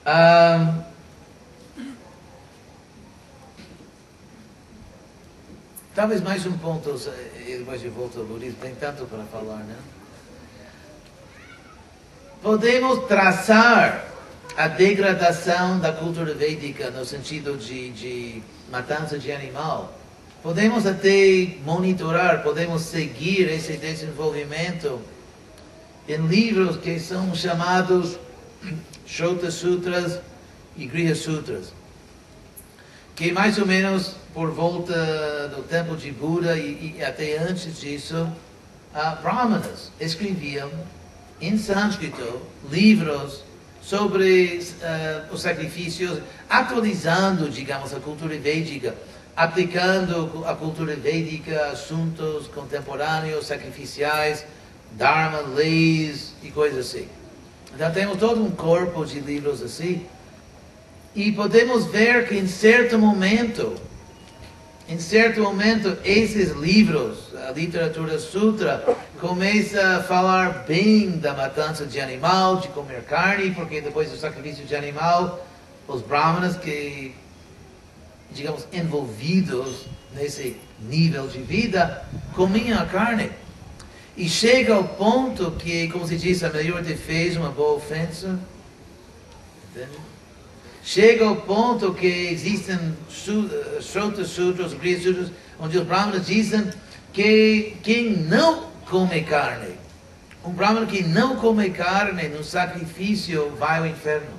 Um, 0.05 0.83
talvez 5.93 6.21
mais 6.21 6.45
um 6.45 6.57
ponto, 6.57 6.93
depois 7.45 7.81
de 7.81 7.89
volta 7.89 8.19
ao 8.19 8.25
budismo, 8.25 8.57
tem 8.61 8.75
tanto 8.75 9.05
para 9.05 9.23
falar, 9.25 9.63
né? 9.63 9.75
Podemos 12.41 13.05
traçar 13.07 14.06
a 14.57 14.67
degradação 14.67 15.79
da 15.79 15.93
cultura 15.93 16.33
védica 16.33 16.89
no 16.89 17.05
sentido 17.05 17.55
de, 17.55 17.91
de 17.91 18.41
matança 18.71 19.19
de 19.19 19.31
animal. 19.31 19.95
Podemos 20.41 20.87
até 20.87 21.57
monitorar, 21.63 22.41
podemos 22.41 22.81
seguir 22.81 23.47
esse 23.51 23.73
desenvolvimento 23.73 24.99
em 26.09 26.25
livros 26.25 26.75
que 26.77 26.99
são 26.99 27.35
chamados 27.35 28.17
Shota 29.05 29.51
Sutras 29.51 30.19
e 30.75 30.87
Griha 30.87 31.13
Sutras, 31.13 31.71
que 33.15 33.31
mais 33.31 33.59
ou 33.59 33.65
menos 33.67 34.15
por 34.33 34.49
volta 34.49 35.49
do 35.55 35.61
tempo 35.67 35.95
de 35.95 36.11
Buda 36.11 36.57
e, 36.57 36.95
e 36.97 37.03
até 37.03 37.37
antes 37.37 37.79
disso, 37.79 38.27
uh, 38.95 39.21
Brahmanas 39.21 39.91
escreviam 39.99 40.71
em 41.39 41.59
sânscrito 41.59 42.41
livros 42.71 43.46
sobre 43.87 44.59
uh, 44.59 45.33
os 45.33 45.41
sacrifícios, 45.41 46.19
atualizando, 46.49 47.49
digamos, 47.49 47.93
a 47.93 48.01
cultura 48.01 48.37
védica, 48.37 48.93
aplicando 49.33 50.43
a 50.45 50.53
cultura 50.53 50.93
védica 50.93 51.67
assuntos 51.67 52.47
contemporâneos, 52.47 53.47
sacrificiais, 53.47 54.45
dharma, 54.91 55.39
leis 55.39 56.33
e 56.43 56.51
coisas 56.51 56.85
assim. 56.85 57.07
Então 57.73 57.89
temos 57.93 58.17
todo 58.17 58.43
um 58.43 58.51
corpo 58.51 59.05
de 59.05 59.21
livros 59.21 59.61
assim. 59.61 60.05
E 61.15 61.31
podemos 61.31 61.85
ver 61.85 62.27
que 62.27 62.35
em 62.35 62.45
certo 62.45 62.99
momento, 62.99 63.73
em 64.89 64.99
certo 64.99 65.39
momento, 65.39 65.97
esses 66.03 66.51
livros, 66.51 67.33
a 67.47 67.51
literatura 67.51 68.19
sutra, 68.19 68.83
começa 69.19 69.97
a 69.97 70.03
falar 70.03 70.65
bem 70.67 71.17
da 71.17 71.33
matança 71.33 71.85
de 71.85 71.99
animal, 71.99 72.57
de 72.57 72.67
comer 72.69 73.03
carne, 73.03 73.51
porque 73.51 73.81
depois 73.81 74.11
do 74.11 74.17
sacrifício 74.17 74.63
de 74.65 74.75
animal, 74.75 75.45
os 75.87 76.01
brahmanas 76.01 76.55
que, 76.57 77.13
digamos, 78.31 78.67
envolvidos 78.71 79.85
nesse 80.13 80.57
nível 80.81 81.27
de 81.27 81.39
vida, 81.39 82.05
comiam 82.33 82.79
a 82.79 82.85
carne. 82.85 83.31
E 84.15 84.27
chega 84.27 84.75
ao 84.75 84.83
ponto 84.83 85.51
que, 85.51 85.87
como 85.89 86.07
se 86.07 86.17
diz, 86.17 86.43
a 86.43 86.49
melhor 86.49 86.81
defesa, 86.81 87.39
uma 87.39 87.49
boa 87.49 87.75
ofensa. 87.75 88.39
Entende? 89.71 89.97
Chega 90.83 91.25
ao 91.25 91.35
ponto 91.35 91.93
que 91.93 92.07
existem 92.07 92.77
Shota 93.09 94.23
Sutras, 94.23 94.73
Griya 94.73 95.01
Sutras, 95.01 95.31
onde 95.59 95.77
os 95.77 95.85
Brahmanas 95.85 96.25
dizem 96.25 96.71
que 97.11 97.75
quem 97.83 98.11
não 98.11 98.67
come 98.89 99.23
carne, 99.23 99.75
um 100.43 100.51
Brahmana 100.51 100.85
que 100.85 101.03
não 101.03 101.35
come 101.35 101.69
carne 101.71 102.29
no 102.29 102.43
sacrifício 102.43 103.49
vai 103.57 103.79
ao 103.79 103.85
inferno. 103.85 104.37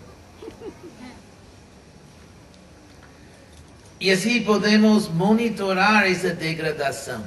E 4.00 4.10
assim 4.10 4.42
podemos 4.44 5.08
monitorar 5.08 6.10
essa 6.10 6.30
degradação. 6.30 7.24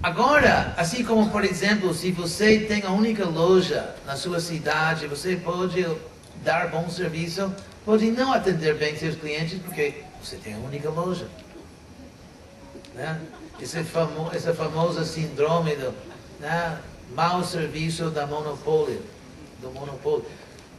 Agora, 0.00 0.74
assim 0.76 1.02
como, 1.02 1.28
por 1.30 1.44
exemplo, 1.44 1.92
se 1.92 2.12
você 2.12 2.60
tem 2.60 2.84
a 2.84 2.90
única 2.90 3.24
loja 3.24 3.96
na 4.06 4.16
sua 4.16 4.38
cidade, 4.38 5.08
você 5.08 5.34
pode 5.34 5.84
dar 6.44 6.68
bom 6.68 6.88
serviço, 6.88 7.52
pode 7.84 8.10
não 8.12 8.32
atender 8.32 8.76
bem 8.76 8.96
seus 8.96 9.16
clientes 9.16 9.58
porque 9.60 10.04
você 10.22 10.36
tem 10.36 10.54
a 10.54 10.58
única 10.58 10.88
loja. 10.88 11.26
Né? 12.94 13.20
Esse, 13.60 13.82
famo, 13.82 14.30
esse 14.34 14.52
famoso 14.52 15.04
síndrome 15.04 15.74
do 15.74 15.92
né? 16.40 16.78
mau 17.14 17.42
serviço 17.42 18.10
da 18.10 18.26
monopólio, 18.26 19.02
do 19.60 19.70
monopólio. 19.70 20.24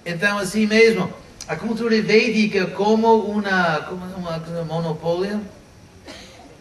Então, 0.06 0.38
assim 0.38 0.65
mesmo, 0.65 1.12
a 1.48 1.56
cultura 1.56 2.02
védica 2.02 2.68
como 2.68 3.15
uma, 3.22 3.82
como 3.82 4.06
uma, 4.06 4.38
uma 4.38 4.63
monopólio, 4.63 5.42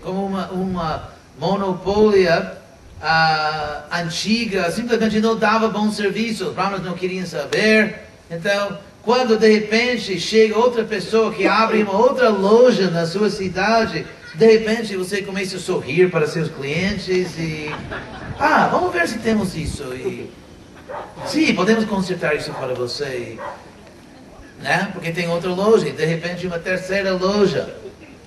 como 0.02 0.26
uma, 0.26 0.48
uma 0.48 1.08
monopólia 1.38 2.58
uh, 3.00 3.94
antiga, 3.94 4.70
simplesmente 4.70 5.20
não 5.20 5.36
dava 5.36 5.68
bom 5.68 5.90
serviço, 5.92 6.48
os 6.48 6.54
brahmanas 6.54 6.84
não 6.84 6.94
queriam 6.94 7.26
saber. 7.26 8.08
Então, 8.30 8.78
quando 9.02 9.38
de 9.38 9.48
repente 9.48 10.18
chega 10.18 10.58
outra 10.58 10.84
pessoa 10.84 11.32
que 11.32 11.46
abre 11.46 11.82
uma 11.82 11.96
outra 11.96 12.28
loja 12.28 12.90
na 12.90 13.06
sua 13.06 13.30
cidade, 13.30 14.04
de 14.38 14.46
repente 14.46 14.96
você 14.96 15.20
começa 15.20 15.56
a 15.56 15.58
sorrir 15.58 16.08
para 16.12 16.24
seus 16.28 16.48
clientes 16.48 17.36
e. 17.36 17.68
Ah, 18.38 18.68
vamos 18.68 18.92
ver 18.92 19.08
se 19.08 19.18
temos 19.18 19.56
isso. 19.56 19.82
E, 19.92 20.30
sim, 21.26 21.52
podemos 21.56 21.84
consertar 21.86 22.36
isso 22.36 22.52
para 22.52 22.72
você. 22.72 23.36
Né? 24.60 24.90
Porque 24.92 25.10
tem 25.10 25.28
outra 25.28 25.50
loja, 25.50 25.88
e 25.88 25.92
de 25.92 26.04
repente 26.04 26.46
uma 26.46 26.58
terceira 26.58 27.12
loja. 27.14 27.74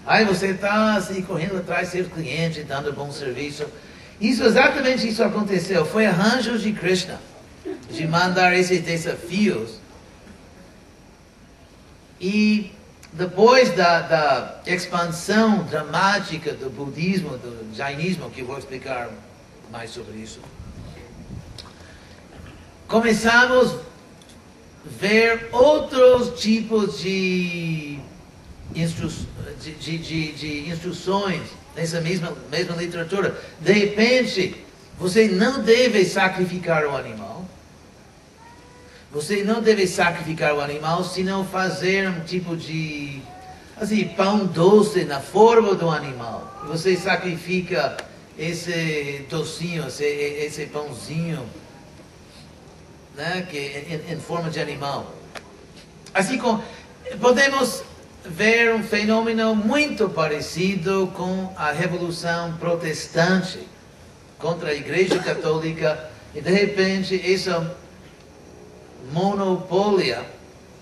Aí 0.06 0.26
você 0.26 0.48
está 0.48 0.96
assim, 0.96 1.22
correndo 1.22 1.58
atrás 1.58 1.84
dos 1.84 1.92
seus 1.92 2.08
clientes, 2.08 2.66
dando 2.66 2.92
bom 2.92 3.10
serviço. 3.10 3.66
Isso, 4.20 4.44
exatamente 4.44 5.08
isso 5.08 5.24
aconteceu. 5.24 5.86
Foi 5.86 6.06
arranjos 6.06 6.62
de 6.62 6.74
Krishna, 6.74 7.22
de 7.90 8.06
mandar 8.06 8.54
esses 8.54 8.82
desafios 8.82 9.80
e 12.20 12.72
depois 13.14 13.76
da, 13.76 14.02
da 14.02 14.62
expansão 14.66 15.64
dramática 15.64 16.54
do 16.54 16.70
budismo, 16.70 17.38
do 17.38 17.76
jainismo, 17.76 18.30
que 18.30 18.42
vou 18.42 18.58
explicar 18.58 19.10
mais 19.70 19.90
sobre 19.92 20.18
isso, 20.18 20.40
começamos 22.88 23.74
a 23.74 23.78
ver 24.86 25.50
outros 25.52 26.40
tipos 26.40 27.00
de, 27.00 28.00
instru 28.76 29.10
de, 29.60 29.72
de, 29.74 29.98
de, 29.98 30.32
de 30.32 30.70
instruções 30.70 31.42
nessa 31.76 32.00
mesma, 32.02 32.36
mesma 32.50 32.76
literatura. 32.76 33.40
De 33.60 33.74
repente, 33.74 34.56
você 34.98 35.28
não 35.28 35.62
deve 35.62 36.06
sacrificar 36.06 36.86
o 36.86 36.96
animal. 36.96 37.31
Você 39.14 39.44
não 39.44 39.62
deve 39.62 39.86
sacrificar 39.88 40.56
o 40.56 40.62
animal, 40.62 41.04
senão 41.04 41.46
fazer 41.46 42.08
um 42.08 42.22
tipo 42.22 42.56
de 42.56 43.22
assim, 43.76 44.08
pão 44.10 44.46
doce 44.46 45.04
na 45.04 45.20
forma 45.20 45.76
do 45.76 45.90
animal. 45.90 46.62
Você 46.68 46.96
sacrifica 46.96 47.98
esse 48.38 49.26
docinho, 49.30 49.88
esse, 49.88 50.06
esse 50.06 50.66
pãozinho, 50.68 51.46
né, 53.16 53.46
que 53.50 53.58
em, 53.58 54.14
em 54.14 54.20
forma 54.20 54.50
de 54.50 54.62
animal. 54.62 55.14
Assim 56.14 56.38
como 56.38 56.64
podemos 57.20 57.84
ver 58.24 58.74
um 58.74 58.84
fenômeno 58.84 59.54
muito 59.56 60.08
parecido 60.08 61.12
com 61.16 61.52
a 61.58 61.72
revolução 61.72 62.54
protestante 62.54 63.60
contra 64.38 64.70
a 64.70 64.74
Igreja 64.74 65.20
Católica 65.20 66.10
e 66.34 66.40
de 66.40 66.50
repente 66.52 67.16
isso 67.16 67.52
monopólia, 69.12 70.26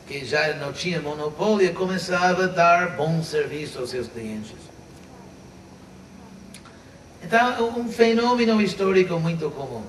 que 0.08 0.26
já 0.26 0.56
não 0.56 0.74
tinha 0.74 1.02
monopólio, 1.02 1.74
começava 1.74 2.46
a 2.46 2.48
dar 2.48 2.96
bom 2.96 3.22
serviço 3.24 3.80
aos 3.80 3.90
seus 3.90 4.08
clientes. 4.08 4.56
Então, 7.24 7.78
um 7.78 7.88
fenômeno 7.90 8.62
histórico 8.62 9.20
muito 9.20 9.50
comum. 9.52 9.84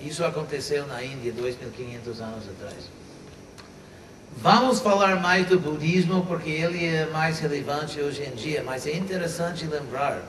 Isso 0.00 0.24
aconteceu 0.24 0.86
na 0.86 1.02
Índia 1.02 1.32
2.500 1.32 2.20
anos 2.20 2.44
atrás. 2.48 2.90
Vamos 4.36 4.80
falar 4.80 5.20
mais 5.20 5.46
do 5.46 5.58
budismo 5.58 6.26
porque 6.26 6.50
ele 6.50 6.84
é 6.84 7.06
mais 7.06 7.38
relevante 7.38 8.00
hoje 8.00 8.22
em 8.24 8.34
dia, 8.34 8.62
mas 8.64 8.86
é 8.86 8.96
interessante 8.96 9.64
lembrar 9.66 10.22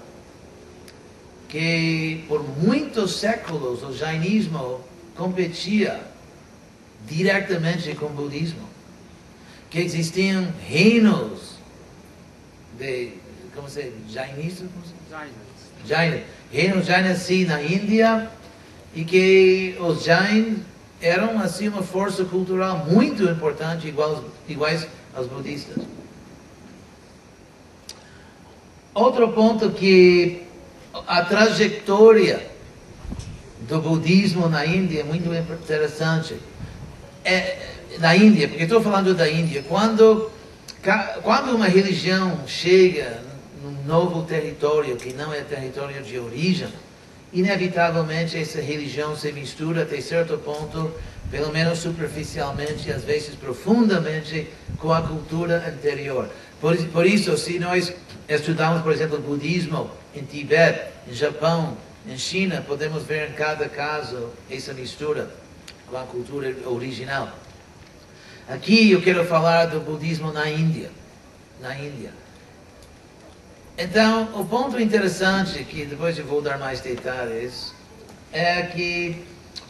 que 1.50 2.24
por 2.28 2.44
muitos 2.60 3.20
séculos 3.20 3.82
o 3.84 3.94
jainismo 3.94 4.82
competia 5.16 6.13
diretamente 7.08 7.94
com 7.96 8.08
o 8.08 8.10
budismo. 8.10 8.68
Que 9.70 9.80
existiam 9.80 10.54
reinos 10.68 11.58
de, 12.78 13.14
como 13.56 13.70
se 13.70 13.92
jainistas? 14.10 14.68
Jaina. 15.86 16.24
Reinos 16.52 16.86
jainas, 16.86 17.18
sim, 17.20 17.46
na 17.46 17.62
Índia, 17.62 18.30
e 18.96 19.04
que 19.04 19.76
os 19.80 20.04
jain 20.04 20.64
eram, 21.02 21.40
assim, 21.40 21.68
uma 21.68 21.82
força 21.82 22.24
cultural 22.24 22.86
muito 22.86 23.24
importante, 23.24 23.88
iguais, 23.88 24.20
iguais 24.48 24.88
aos 25.16 25.28
budistas. 25.28 25.84
Outro 28.94 29.30
ponto 29.30 29.72
que 29.72 30.44
a 31.08 31.26
trajetória 31.26 32.48
do 33.68 33.82
budismo 33.82 34.48
na 34.48 34.66
Índia 34.66 35.02
é 35.02 35.04
muito 35.04 35.34
interessante 35.34 36.38
é, 37.24 37.58
na 38.00 38.16
Índia, 38.16 38.48
porque 38.48 38.64
estou 38.64 38.82
falando 38.82 39.14
da 39.14 39.30
Índia, 39.30 39.64
quando, 39.68 40.32
quando 41.22 41.56
uma 41.56 41.68
religião 41.68 42.40
chega 42.48 43.22
num 43.64 43.84
novo 43.84 44.24
território 44.24 44.96
que 44.96 45.14
não 45.14 45.34
é 45.34 45.42
território 45.42 46.02
de 46.04 46.20
origem, 46.20 46.68
inevitavelmente 47.32 48.38
essa 48.38 48.62
religião 48.62 49.16
se 49.16 49.32
mistura 49.32 49.84
até 49.84 50.00
certo 50.02 50.38
ponto, 50.38 50.94
pelo 51.32 51.52
menos 51.52 51.80
superficialmente, 51.80 52.92
às 52.92 53.04
vezes 53.04 53.36
profundamente, 53.36 54.48
com 54.78 54.94
a 54.94 55.02
cultura 55.02 55.64
anterior. 55.68 56.30
Por, 56.62 56.78
por 56.88 57.06
isso, 57.06 57.36
se 57.38 57.58
nós 57.58 57.94
estudamos, 58.30 58.82
por 58.82 58.92
exemplo, 58.92 59.18
o 59.18 59.22
budismo 59.22 59.90
em 60.16 60.24
Tibete, 60.24 60.82
em 61.08 61.14
Japão, 61.14 61.76
em 62.08 62.18
China, 62.18 62.64
podemos 62.68 63.04
ver 63.04 63.30
em 63.30 63.34
cada 63.34 63.68
caso 63.68 64.30
essa 64.52 64.74
mistura 64.74 65.30
com 65.94 66.00
a 66.00 66.04
cultura 66.06 66.56
original. 66.66 67.30
Aqui 68.50 68.90
eu 68.90 69.00
quero 69.00 69.24
falar 69.26 69.68
do 69.68 69.80
budismo 69.80 70.34
na 70.34 70.50
Índia. 70.50 70.90
Na 71.62 71.78
Índia. 71.78 72.12
Então, 73.78 74.28
o 74.34 74.44
ponto 74.44 74.82
interessante, 74.82 75.64
que 75.64 75.86
depois 75.86 76.18
eu 76.18 76.26
vou 76.26 76.42
dar 76.42 76.58
mais 76.58 76.82
detalhes, 76.82 77.76
é 78.32 78.64
que 78.64 79.24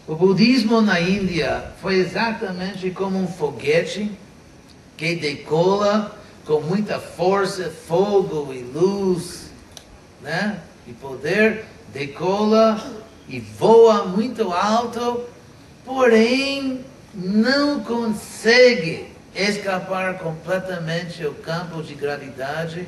o 0.07 0.15
budismo 0.15 0.81
na 0.81 0.97
Índia 1.01 1.71
foi 1.81 1.95
exatamente 1.95 2.89
como 2.91 3.19
um 3.19 3.27
foguete 3.27 4.09
que 4.95 5.15
decola 5.15 6.17
com 6.45 6.61
muita 6.61 6.99
força, 6.99 7.69
fogo 7.69 8.53
e 8.53 8.61
luz, 8.61 9.49
né? 10.21 10.61
E 10.87 10.93
poder, 10.93 11.65
decola 11.93 12.81
e 13.27 13.41
voa 13.41 14.05
muito 14.05 14.53
alto, 14.53 15.32
porém 15.85 16.83
não 17.13 17.83
consegue 17.83 19.07
escapar 19.35 20.19
completamente 20.19 21.25
o 21.25 21.33
campo 21.33 21.81
de 21.81 21.95
gravidade 21.95 22.87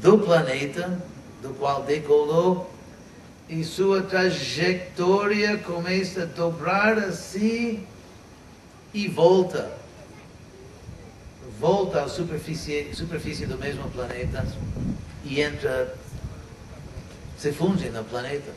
do 0.00 0.18
planeta 0.18 0.98
do 1.40 1.50
qual 1.54 1.82
decolou 1.82 2.70
e 3.48 3.64
sua 3.64 4.02
trajetória 4.02 5.58
começa 5.58 6.22
a 6.22 6.26
dobrar 6.26 6.98
assim 6.98 7.86
e 8.94 9.08
volta. 9.08 9.70
Volta 11.60 12.02
à 12.02 12.08
superfície, 12.08 12.94
superfície 12.94 13.46
do 13.46 13.56
mesmo 13.58 13.88
planeta 13.90 14.44
e 15.24 15.40
entra, 15.40 15.94
se 17.36 17.52
funde 17.52 17.88
no 17.90 18.02
planeta. 18.04 18.50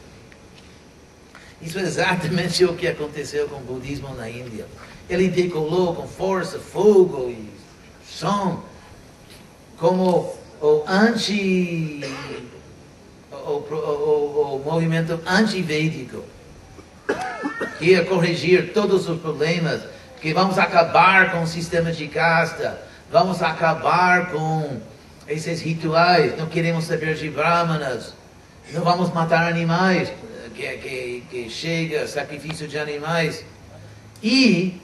Isso 1.66 1.80
é 1.80 1.82
exatamente 1.82 2.64
o 2.64 2.76
que 2.76 2.88
aconteceu 2.88 3.48
com 3.50 3.56
o 3.56 3.62
budismo 3.62 4.14
na 4.14 4.30
Índia. 4.30 4.68
Ele 5.10 5.28
decolou 5.30 5.96
com 5.96 6.08
força, 6.08 6.60
fogo 6.60 7.28
e 7.28 7.50
som, 8.08 8.64
como 9.76 10.36
o 10.62 10.84
anti 10.88 12.02
o, 13.32 13.52
o, 13.52 14.56
o 14.56 14.62
movimento 14.64 15.20
antivédico 15.26 16.24
que 17.80 17.86
ia 17.86 18.06
corrigir 18.06 18.72
todos 18.72 19.10
os 19.10 19.20
problemas, 19.20 19.82
que 20.22 20.34
vamos 20.34 20.60
acabar 20.60 21.32
com 21.32 21.42
o 21.42 21.48
sistema 21.48 21.92
de 21.92 22.08
casta, 22.08 22.80
vamos 23.12 23.42
acabar 23.42 24.32
com 24.32 24.80
esses 25.28 25.62
rituais, 25.62 26.38
não 26.38 26.46
queremos 26.46 26.86
saber 26.86 27.16
de 27.16 27.28
brahmanas, 27.30 28.14
não 28.72 28.84
vamos 28.84 29.12
matar 29.12 29.48
animais, 29.48 30.12
que, 30.56 30.78
que, 30.78 31.24
que 31.30 31.50
chega 31.50 32.08
sacrifício 32.08 32.68
de 32.68 32.80
animais. 32.80 33.44
E, 34.24 34.80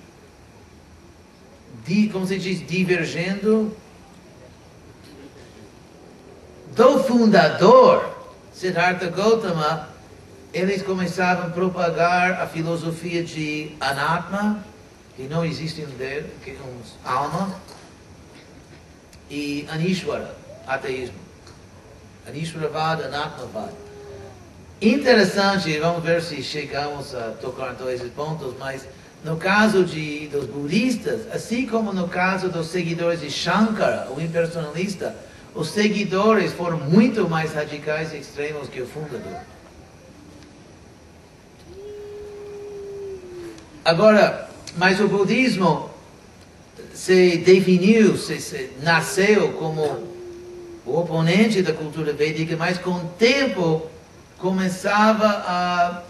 como 2.11 2.27
se 2.27 2.37
diz, 2.37 2.65
divergendo 2.65 3.75
do 6.75 7.03
fundador, 7.03 8.09
Siddhartha 8.53 9.09
Gautama, 9.09 9.89
eles 10.53 10.81
começavam 10.81 11.47
a 11.47 11.49
propagar 11.49 12.41
a 12.41 12.47
filosofia 12.47 13.23
de 13.23 13.75
anatma, 13.79 14.63
que 15.15 15.23
não 15.23 15.45
existe 15.45 15.81
um 15.81 15.97
Deus, 15.97 16.25
que 16.43 16.51
é 16.51 16.53
um 16.53 17.09
alma, 17.09 17.55
e 19.29 19.65
anishwara, 19.69 20.35
ateísmo. 20.67 21.15
Anishwaravada, 22.27 23.05
anatmavada. 23.05 23.90
Interessante, 24.81 25.77
vamos 25.77 26.03
ver 26.03 26.23
se 26.23 26.41
chegamos 26.41 27.13
a 27.13 27.33
tocar 27.39 27.75
todos 27.75 27.93
esses 27.93 28.11
pontos, 28.11 28.55
mas 28.57 28.87
no 29.23 29.37
caso 29.37 29.85
de, 29.85 30.27
dos 30.29 30.47
budistas, 30.47 31.31
assim 31.31 31.67
como 31.67 31.93
no 31.93 32.07
caso 32.07 32.49
dos 32.49 32.65
seguidores 32.65 33.21
de 33.21 33.29
Shankara, 33.29 34.07
o 34.09 34.19
impersonalista, 34.19 35.15
os 35.53 35.69
seguidores 35.69 36.51
foram 36.53 36.79
muito 36.79 37.29
mais 37.29 37.53
radicais 37.53 38.11
e 38.11 38.17
extremos 38.17 38.69
que 38.69 38.81
o 38.81 38.87
fundador. 38.87 39.41
Agora, 43.85 44.49
mas 44.77 44.99
o 44.99 45.07
budismo 45.07 45.91
se 46.91 47.37
definiu, 47.37 48.17
se, 48.17 48.41
se 48.41 48.71
nasceu 48.81 49.53
como 49.53 50.09
o 50.87 50.97
oponente 50.97 51.61
da 51.61 51.71
cultura 51.71 52.13
védica, 52.13 52.57
mas 52.57 52.79
com 52.79 52.95
o 52.95 53.09
tempo 53.19 53.90
começava 54.41 55.27
a 55.27 56.01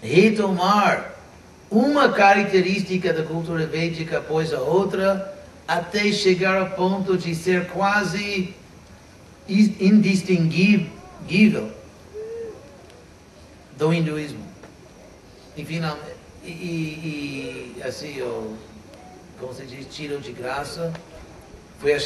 retomar 0.00 1.12
uma 1.68 2.12
característica 2.12 3.12
da 3.12 3.24
cultura 3.24 3.66
védica 3.66 4.18
após 4.18 4.54
a 4.54 4.60
outra, 4.60 5.36
até 5.66 6.12
chegar 6.12 6.56
ao 6.56 6.70
ponto 6.70 7.18
de 7.18 7.34
ser 7.34 7.66
quase 7.68 8.54
indistinguível 9.48 11.72
do 13.76 13.92
hinduísmo. 13.92 14.44
E 15.56 15.64
finalmente, 15.64 16.14
e, 16.44 16.50
e, 16.50 17.74
e 17.76 17.82
assim, 17.82 18.20
o, 18.22 18.56
como 19.40 19.52
se 19.52 19.64
diz, 19.64 19.86
tiro 19.90 20.20
de 20.20 20.30
graça, 20.32 20.92
foi 21.80 21.94
a, 21.94 21.98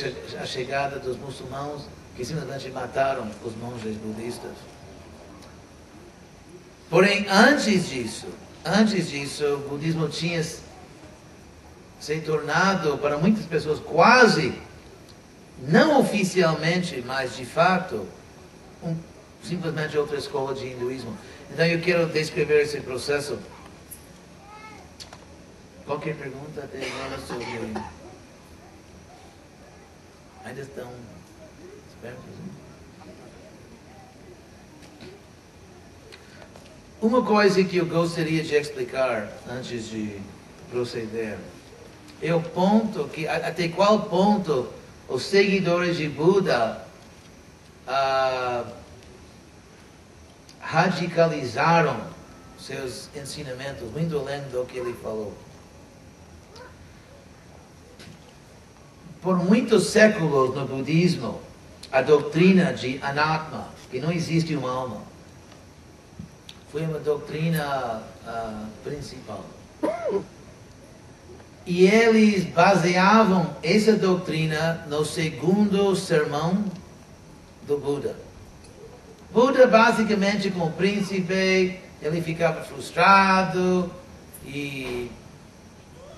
a 0.42 0.46
chegada 0.46 0.98
dos 0.98 1.18
muçulmanos 1.18 1.82
que 2.16 2.24
simplesmente 2.24 2.70
mataram 2.70 3.28
os 3.44 3.54
monges 3.56 3.96
budistas. 3.96 4.77
Porém, 6.90 7.26
antes 7.28 7.88
disso, 7.88 8.26
antes 8.64 9.10
disso, 9.10 9.44
o 9.44 9.68
budismo 9.68 10.08
tinha 10.08 10.42
se 12.00 12.20
tornado 12.20 12.96
para 12.98 13.18
muitas 13.18 13.44
pessoas 13.44 13.78
quase, 13.80 14.58
não 15.58 16.00
oficialmente, 16.00 17.02
mas 17.06 17.36
de 17.36 17.44
fato, 17.44 18.06
um, 18.82 18.96
simplesmente 19.42 19.98
outra 19.98 20.16
escola 20.16 20.54
de 20.54 20.66
hinduísmo. 20.66 21.16
Então 21.52 21.66
eu 21.66 21.80
quero 21.80 22.06
descrever 22.06 22.62
esse 22.62 22.80
processo. 22.80 23.38
Qualquer 25.84 26.14
pergunta 26.16 26.62
até 26.62 26.86
agora 26.86 27.18
sobre. 27.26 27.74
Ainda 30.44 30.60
estão 30.60 30.90
espertos? 31.90 32.57
Uma 37.00 37.22
coisa 37.22 37.62
que 37.62 37.76
eu 37.76 37.86
gostaria 37.86 38.42
de 38.42 38.56
explicar 38.56 39.32
antes 39.48 39.88
de 39.88 40.20
proceder 40.68 41.38
é 42.20 42.34
o 42.34 42.40
ponto 42.40 43.04
que 43.04 43.28
até 43.28 43.68
qual 43.68 44.00
ponto 44.00 44.68
os 45.08 45.22
seguidores 45.22 45.96
de 45.96 46.08
Buda 46.08 46.84
ah, 47.86 48.64
radicalizaram 50.60 52.00
seus 52.58 53.08
ensinamentos 53.14 53.88
muito 53.92 54.18
além 54.18 54.42
do 54.48 54.66
que 54.66 54.78
ele 54.78 54.92
falou. 55.00 55.32
Por 59.22 59.36
muitos 59.36 59.86
séculos 59.86 60.52
no 60.52 60.66
budismo, 60.66 61.40
a 61.92 62.02
doutrina 62.02 62.72
de 62.72 62.98
anatma, 63.00 63.68
que 63.88 64.00
não 64.00 64.10
existe 64.10 64.56
uma 64.56 64.70
alma, 64.70 65.02
foi 66.70 66.82
uma 66.82 66.98
doutrina 66.98 68.02
uh, 68.26 68.66
principal. 68.84 69.44
E 71.66 71.86
eles 71.86 72.44
baseavam 72.44 73.54
essa 73.62 73.92
doutrina 73.92 74.86
no 74.88 75.04
segundo 75.04 75.94
sermão 75.94 76.64
do 77.66 77.76
Buda. 77.76 78.16
Buda, 79.30 79.66
basicamente, 79.66 80.50
como 80.50 80.72
príncipe, 80.72 81.78
ele 82.00 82.22
ficava 82.22 82.62
frustrado 82.62 83.92
e 84.46 85.10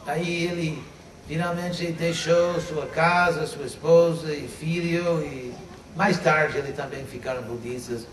aí 0.06 0.44
ele 0.44 0.82
finalmente 1.26 1.90
deixou 1.92 2.60
sua 2.60 2.86
casa, 2.86 3.46
sua 3.46 3.66
esposa 3.66 4.32
e 4.32 4.46
filho 4.46 5.20
e 5.24 5.52
mais 5.96 6.18
tarde 6.18 6.58
ele 6.58 6.72
também 6.72 7.04
ficaram 7.04 7.42
budistas. 7.42 8.06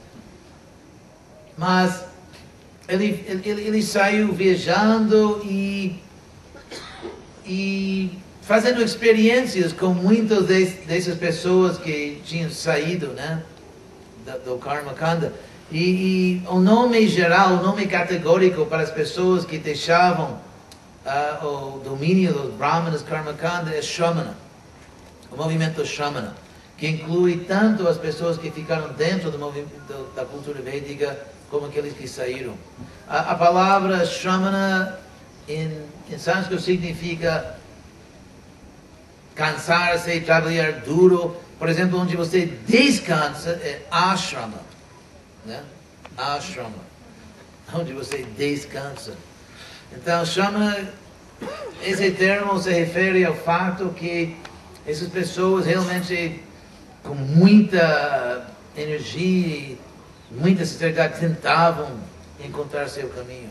Mas 1.56 2.04
ele, 2.88 3.26
ele, 3.28 3.62
ele 3.62 3.84
saiu 3.84 4.32
viajando 4.34 5.42
e 5.44 6.00
e 7.48 8.12
fazendo 8.42 8.84
experiências 8.84 9.72
com 9.72 9.94
muitas 9.94 10.46
dessas 10.46 11.18
pessoas 11.18 11.78
que 11.78 12.22
tinham 12.26 12.50
saído 12.50 13.08
né, 13.08 13.42
do 14.46 14.58
Karma 14.58 14.94
Kanda. 14.94 15.34
E, 15.72 16.42
e, 16.42 16.44
o 16.48 16.60
nome 16.60 17.08
geral, 17.08 17.54
o 17.54 17.64
nome 17.64 17.88
categórico 17.88 18.66
para 18.66 18.84
as 18.84 18.92
pessoas 18.92 19.46
que 19.46 19.58
deixavam 19.58 20.40
uh, 21.06 21.46
o 21.46 21.80
domínio 21.80 22.34
dos 22.34 22.54
Brahmanas 22.54 23.02
Karma 23.02 23.34
Kanda 23.34 23.74
é 23.74 23.82
Shramana, 23.82 24.36
o 25.32 25.36
movimento 25.36 25.86
Shramana. 25.86 26.36
que 26.78 26.88
inclui 26.88 27.46
tanto 27.48 27.88
as 27.88 27.98
pessoas 27.98 28.38
que 28.38 28.52
ficaram 28.52 28.94
dentro 28.94 29.32
do 29.32 29.40
movimento 29.40 29.72
da 30.16 30.24
cultura 30.24 30.62
védica 30.62 31.18
como 31.50 31.68
aqueles 31.68 31.94
que 31.94 32.08
saíram. 32.08 32.56
A, 33.08 33.32
a 33.32 33.36
palavra 33.36 34.06
shramana 34.06 35.00
em, 35.48 35.72
em 36.10 36.18
sânscrito 36.18 36.62
significa 36.62 37.58
cansar-se, 39.36 40.20
trabalhar 40.22 40.82
duro. 40.82 41.36
Por 41.58 41.70
exemplo, 41.70 42.00
onde 42.00 42.16
você 42.16 42.46
descansa 42.68 43.52
é 43.52 43.82
ashrama. 43.90 44.60
Né? 45.46 45.64
Ashrama. 46.18 46.88
Onde 47.74 47.94
você 47.94 48.26
descansa. 48.38 49.14
Então, 49.92 50.26
shramana, 50.26 50.90
esse 51.84 52.12
termo 52.12 52.60
se 52.60 52.72
refere 52.72 53.24
ao 53.24 53.36
fato 53.36 53.90
que 53.90 54.36
essas 54.86 55.10
pessoas 55.10 55.66
realmente 55.66 56.42
com 57.04 57.16
muita 57.16 58.48
energia 58.76 59.78
e 60.32 60.36
muita 60.36 60.66
sinceridade 60.66 61.20
tentavam 61.20 61.90
encontrar 62.44 62.88
seu 62.88 63.10
caminho, 63.10 63.50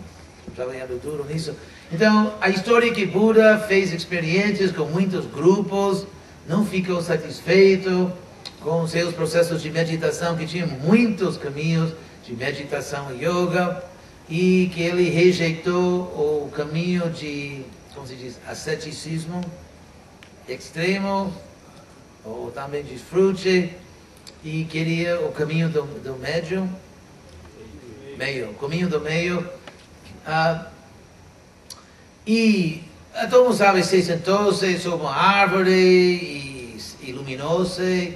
trabalhando 0.55 1.01
duro 1.01 1.25
nisso. 1.25 1.55
Então, 1.93 2.35
a 2.41 2.49
história 2.49 2.93
que 2.93 3.07
Buda 3.07 3.59
fez 3.59 3.93
experiências 3.93 4.73
com 4.73 4.85
muitos 4.85 5.27
grupos, 5.27 6.07
não 6.49 6.65
ficou 6.65 7.03
satisfeito 7.03 8.13
com 8.61 8.87
seus 8.87 9.15
processos 9.15 9.63
de 9.63 9.71
meditação, 9.71 10.37
que 10.37 10.47
tinha 10.47 10.67
muitos 10.67 11.37
caminhos 11.37 11.93
de 12.25 12.35
meditação 12.35 13.15
e 13.15 13.25
yoga, 13.25 13.83
e 14.29 14.71
que 14.75 14.83
ele 14.83 15.09
rejeitou 15.09 16.01
o 16.03 16.51
caminho 16.53 17.09
de, 17.11 17.63
como 17.95 18.07
se 18.07 18.17
diz, 18.17 18.39
asceticismo 18.49 19.41
extremo, 20.49 21.33
ou 22.25 22.51
também 22.51 22.83
desfrute, 22.83 23.73
e 24.47 24.65
queria 24.65 25.19
o 25.23 25.33
caminho 25.33 25.69
do, 25.69 25.83
do 25.83 26.17
médio, 26.21 26.71
meio, 28.17 28.55
caminho 28.55 28.89
do 28.89 29.01
meio. 29.01 29.45
Ah, 30.25 30.69
e 32.25 32.81
todo 33.29 33.47
mundo 33.47 33.57
sabe, 33.57 33.83
se 33.83 34.01
sentou-se 34.05 34.79
sobre 34.79 35.05
uma 35.05 35.17
árvore 35.17 35.73
e 35.73 36.81
iluminou-se, 37.03 38.15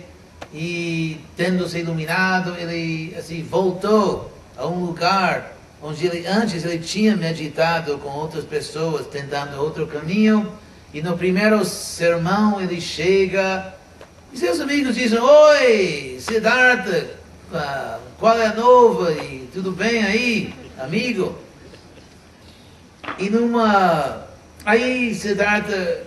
e 0.54 1.18
tendo-se 1.36 1.78
iluminado, 1.80 2.54
ele 2.56 3.12
assim 3.18 3.42
voltou 3.42 4.32
a 4.56 4.68
um 4.68 4.84
lugar 4.84 5.56
onde 5.82 6.06
ele 6.06 6.28
antes 6.28 6.64
ele 6.64 6.78
tinha 6.78 7.16
meditado 7.16 7.98
com 7.98 8.08
outras 8.08 8.44
pessoas, 8.44 9.04
tentando 9.08 9.60
outro 9.60 9.84
caminho, 9.88 10.52
e 10.94 11.02
no 11.02 11.18
primeiro 11.18 11.64
sermão 11.64 12.60
ele 12.60 12.80
chega 12.80 13.79
e 14.32 14.38
seus 14.38 14.60
amigos 14.60 14.94
dizem, 14.94 15.18
oi, 15.18 16.16
Siddhartha, 16.20 17.18
ah, 17.52 17.98
qual 18.18 18.38
é 18.38 18.46
a 18.46 18.54
nova? 18.54 19.12
E 19.12 19.48
tudo 19.52 19.72
bem 19.72 20.04
aí, 20.04 20.54
amigo? 20.78 21.36
E 23.18 23.28
numa. 23.28 24.24
Aí 24.64 25.12
Siddhartha 25.14 26.04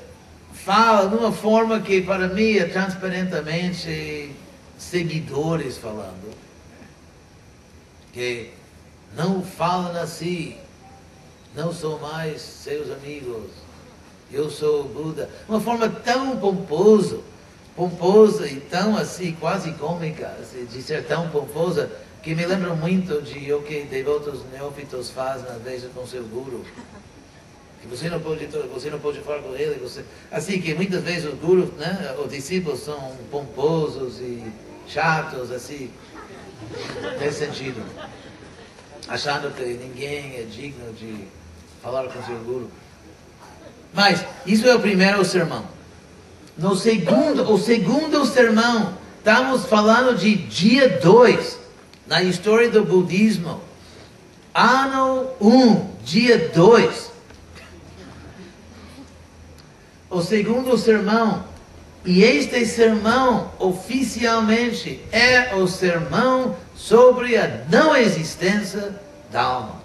fala 0.53 1.09
numa 1.09 1.33
forma 1.33 1.81
que 1.81 2.01
para 2.01 2.29
mim 2.29 2.55
é 2.55 2.65
transparentemente 2.65 4.31
seguidores 4.77 5.77
falando. 5.77 6.33
Que 8.13 8.51
não 9.17 9.43
falam 9.43 10.01
assim, 10.01 10.55
não 11.53 11.73
sou 11.73 11.99
mais 11.99 12.41
seus 12.41 12.89
amigos, 12.89 13.49
eu 14.31 14.49
sou 14.49 14.85
Buda. 14.85 15.29
Uma 15.49 15.59
forma 15.59 15.89
tão 15.89 16.37
pomposa 16.37 17.19
pomposa 17.75 18.47
e 18.47 18.59
tão 18.59 18.95
assim, 18.95 19.35
quase 19.39 19.71
cômica, 19.73 20.27
assim, 20.39 20.65
de 20.65 20.81
ser 20.81 21.05
tão 21.05 21.29
pomposa, 21.29 21.89
que 22.21 22.33
me 22.33 22.45
lembra 22.45 22.73
muito 22.73 23.21
de 23.21 23.51
o 23.51 23.61
que 23.61 23.81
devotos 23.83 24.41
neófitos 24.51 25.09
fazem 25.09 25.47
às 25.49 25.61
vezes 25.61 25.89
com 25.93 26.05
seu 26.07 26.23
guru. 26.23 26.63
Que 27.81 27.87
você 27.87 28.09
não 28.09 28.19
pode, 28.19 28.45
você 28.45 28.89
não 28.89 28.99
pode 28.99 29.19
falar 29.19 29.39
com 29.39 29.53
ele, 29.55 29.77
você, 29.79 30.05
assim 30.31 30.61
que 30.61 30.73
muitas 30.73 31.03
vezes 31.03 31.25
os 31.25 31.37
gurus, 31.37 31.69
né, 31.73 32.15
os 32.23 32.31
discípulos 32.31 32.79
são 32.79 33.11
pomposos 33.29 34.19
e 34.19 34.41
chatos, 34.87 35.51
assim, 35.51 35.91
nesse 37.19 37.39
sentido, 37.39 37.83
achando 39.07 39.53
que 39.53 39.63
ninguém 39.63 40.37
é 40.37 40.43
digno 40.49 40.93
de 40.93 41.27
falar 41.81 42.07
com 42.07 42.23
seu 42.23 42.37
guru. 42.39 42.71
Mas 43.93 44.25
isso 44.45 44.65
é 44.65 44.73
o 44.73 44.79
primeiro 44.79 45.23
sermão. 45.25 45.65
No 46.57 46.75
segundo, 46.75 47.51
o 47.51 47.57
segundo 47.57 48.25
sermão, 48.25 48.95
estamos 49.17 49.65
falando 49.65 50.15
de 50.15 50.35
dia 50.35 50.99
2 50.99 51.57
na 52.05 52.21
história 52.21 52.69
do 52.69 52.83
budismo. 52.83 53.59
Ano 54.53 55.29
1, 55.41 55.49
um, 55.49 55.89
dia 56.03 56.51
2. 56.53 57.11
O 60.11 60.21
segundo 60.21 60.77
sermão. 60.77 61.43
E 62.05 62.21
este 62.21 62.65
sermão, 62.65 63.51
oficialmente, 63.57 65.01
é 65.11 65.55
o 65.55 65.67
sermão 65.67 66.55
sobre 66.75 67.35
a 67.37 67.63
não 67.69 67.95
existência 67.95 68.93
da 69.31 69.41
alma. 69.41 69.82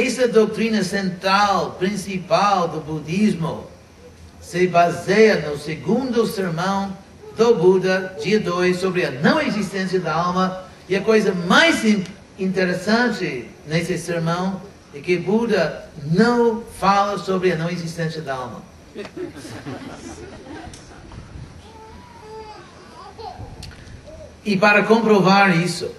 Essa 0.00 0.28
doutrina 0.28 0.84
central, 0.84 1.72
principal 1.72 2.68
do 2.68 2.80
budismo, 2.80 3.66
se 4.40 4.68
baseia 4.68 5.50
no 5.50 5.58
segundo 5.58 6.24
sermão 6.24 6.96
do 7.36 7.56
Buda, 7.56 8.16
dia 8.22 8.38
2, 8.38 8.78
sobre 8.78 9.04
a 9.04 9.10
não 9.10 9.40
existência 9.40 9.98
da 9.98 10.14
alma. 10.14 10.62
E 10.88 10.94
a 10.94 11.00
coisa 11.00 11.34
mais 11.34 11.84
interessante 12.38 13.50
nesse 13.66 13.98
sermão 13.98 14.62
é 14.94 15.00
que 15.00 15.16
Buda 15.16 15.90
não 16.12 16.62
fala 16.78 17.18
sobre 17.18 17.50
a 17.50 17.56
não 17.56 17.68
existência 17.68 18.22
da 18.22 18.36
alma. 18.36 18.62
E 24.44 24.56
para 24.56 24.84
comprovar 24.84 25.60
isso, 25.60 25.90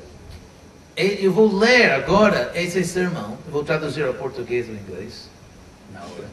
eu 0.99 1.31
vou 1.31 1.57
ler 1.57 1.91
agora 1.91 2.51
esse 2.53 2.83
sermão, 2.83 3.37
vou 3.49 3.63
traduzir 3.63 4.03
ao 4.05 4.13
português 4.13 4.67
e 4.67 4.71
ao 4.71 4.75
inglês 4.75 5.29
na 5.93 6.01
hora. 6.01 6.29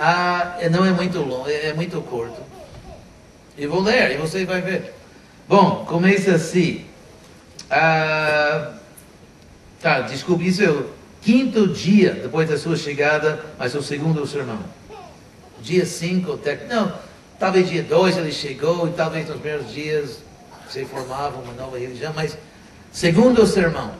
Ah, 0.00 0.58
não 0.68 0.84
é 0.84 0.90
muito 0.90 1.20
longo, 1.20 1.48
é 1.48 1.72
muito 1.72 2.00
curto. 2.02 2.40
Eu 3.56 3.70
vou 3.70 3.80
ler 3.80 4.12
e 4.12 4.16
você 4.16 4.44
vai 4.44 4.60
ver. 4.60 4.92
Bom, 5.48 5.84
começa 5.86 6.34
assim. 6.34 6.84
Ah, 7.70 8.72
tá, 9.80 10.00
desculpe, 10.00 10.48
isso 10.48 10.62
é 10.64 10.70
o 10.70 10.90
quinto 11.20 11.68
dia 11.68 12.14
depois 12.14 12.48
da 12.48 12.58
sua 12.58 12.76
chegada, 12.76 13.44
mas 13.58 13.76
o 13.76 13.82
segundo 13.82 14.26
sermão. 14.26 14.58
Dia 15.60 15.86
5, 15.86 16.40
não, 16.68 16.92
talvez 17.38 17.68
dia 17.68 17.84
2 17.84 18.16
ele 18.16 18.32
chegou 18.32 18.88
e 18.88 18.92
talvez 18.92 19.28
nos 19.28 19.38
primeiros 19.38 19.72
dias 19.72 20.18
se 20.68 20.84
formava 20.84 21.38
uma 21.38 21.52
nova 21.52 21.78
religião, 21.78 22.12
mas 22.16 22.36
Segundo 22.92 23.46
sermão. 23.46 23.90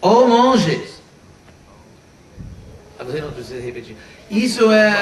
Ou 0.00 0.26
monges. 0.26 1.00
Ah, 2.98 3.04
você 3.04 3.20
não 3.20 3.30
precisa 3.30 3.64
repetir. 3.64 3.96
Isso 4.28 4.72
é. 4.72 4.92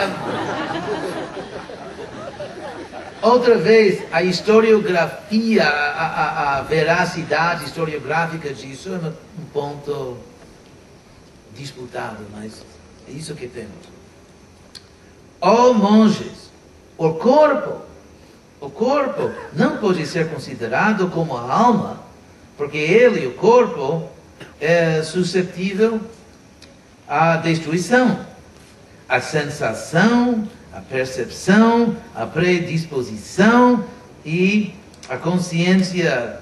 Outra 3.22 3.56
vez, 3.56 4.02
a 4.12 4.22
historiografia, 4.22 5.64
a, 5.64 6.06
a, 6.06 6.58
a 6.58 6.62
veracidade 6.62 7.64
historiográfica 7.64 8.52
disso 8.52 8.90
é 8.90 9.08
um 9.40 9.46
ponto 9.46 10.18
disputado, 11.54 12.18
mas 12.32 12.62
é 13.08 13.12
isso 13.12 13.34
que 13.34 13.48
temos. 13.48 13.96
Ou 15.40 15.72
monges, 15.72 16.50
o 16.98 17.14
corpo, 17.14 17.80
o 18.60 18.68
corpo 18.70 19.32
não 19.54 19.78
pode 19.78 20.06
ser 20.06 20.30
considerado 20.30 21.08
como 21.08 21.36
a 21.36 21.50
alma 21.50 22.05
porque 22.56 22.78
ele, 22.78 23.26
o 23.26 23.32
corpo, 23.34 24.08
é 24.60 25.02
suscetível 25.02 26.00
à 27.08 27.36
destruição. 27.36 28.18
A 29.08 29.20
sensação, 29.20 30.48
a 30.72 30.80
percepção, 30.80 31.96
a 32.14 32.26
predisposição 32.26 33.84
e 34.24 34.74
a 35.08 35.16
consciência, 35.16 36.40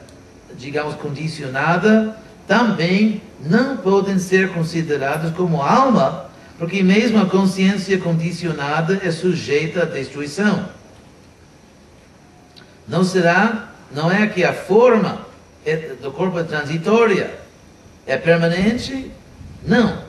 digamos, 0.56 0.94
condicionada 0.94 2.16
também 2.46 3.20
não 3.40 3.76
podem 3.76 4.18
ser 4.18 4.52
consideradas 4.52 5.34
como 5.34 5.62
alma, 5.62 6.30
porque 6.58 6.82
mesmo 6.82 7.20
a 7.20 7.26
consciência 7.26 7.98
condicionada 7.98 9.00
é 9.02 9.10
sujeita 9.10 9.82
à 9.82 9.84
destruição. 9.84 10.68
Não 12.86 13.02
será, 13.02 13.70
não 13.92 14.10
é 14.10 14.26
que 14.26 14.44
a 14.44 14.52
forma 14.52 15.26
é, 15.64 15.76
do 16.00 16.10
corpo 16.12 16.38
é 16.38 16.44
transitória. 16.44 17.38
É 18.06 18.16
permanente? 18.16 19.10
Não. 19.66 20.04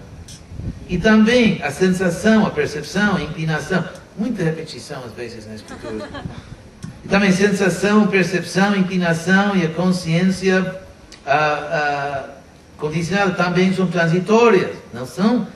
E 0.89 0.97
também 0.97 1.61
a 1.63 1.71
sensação, 1.71 2.45
a 2.45 2.49
percepção, 2.49 3.15
a 3.15 3.21
inclinação 3.21 3.83
muita 4.17 4.43
repetição 4.43 5.03
às 5.03 5.11
vezes 5.13 5.45
na 5.45 5.55
escritura. 5.55 6.09
E 7.03 7.07
também 7.07 7.31
sensação, 7.31 8.07
percepção, 8.07 8.75
inclinação 8.75 9.55
e 9.55 9.65
a 9.65 9.69
consciência 9.69 10.81
ah, 11.25 11.33
ah, 11.33 12.29
condicionada 12.77 13.31
também 13.31 13.73
são 13.73 13.87
transitórias, 13.87 14.75
não 14.93 15.05
são, 15.05 15.47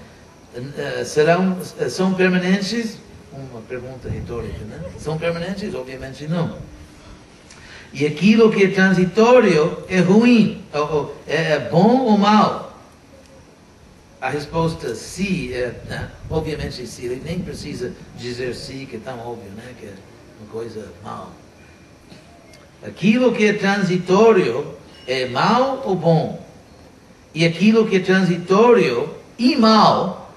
ah, 0.55 1.05
serão, 1.05 1.57
são 1.89 2.13
permanentes? 2.13 2.97
Uma 3.31 3.61
pergunta 3.61 4.09
retórica, 4.09 4.65
né? 4.65 4.79
São 4.99 5.17
permanentes? 5.17 5.73
Obviamente 5.73 6.27
não. 6.27 6.57
E 7.91 8.05
aquilo 8.05 8.51
que 8.51 8.65
é 8.65 8.67
transitório 8.69 9.83
é 9.89 9.99
ruim, 9.99 10.63
ou, 10.73 11.15
é, 11.27 11.53
é 11.53 11.59
bom 11.59 12.01
ou 12.01 12.17
mal? 12.17 12.77
A 14.21 14.29
resposta 14.29 14.93
sim, 14.95 15.53
é, 15.53 15.73
né? 15.87 16.09
obviamente 16.29 16.85
sim, 16.85 17.05
ele 17.05 17.21
nem 17.23 17.39
precisa 17.39 17.93
dizer 18.17 18.53
sim, 18.53 18.85
que 18.85 18.97
é 18.97 18.99
tão 18.99 19.17
óbvio, 19.19 19.49
né? 19.55 19.73
que 19.79 19.85
é 19.85 19.93
uma 20.39 20.49
coisa 20.51 20.87
mal. 21.03 21.31
Aquilo 22.85 23.33
que 23.33 23.45
é 23.45 23.53
transitório 23.53 24.75
é 25.07 25.27
mal 25.27 25.81
ou 25.85 25.95
bom? 25.95 26.45
E 27.33 27.45
aquilo 27.45 27.87
que 27.87 27.97
é 27.97 27.99
transitório 27.99 29.09
e 29.37 29.55
mal, 29.55 30.31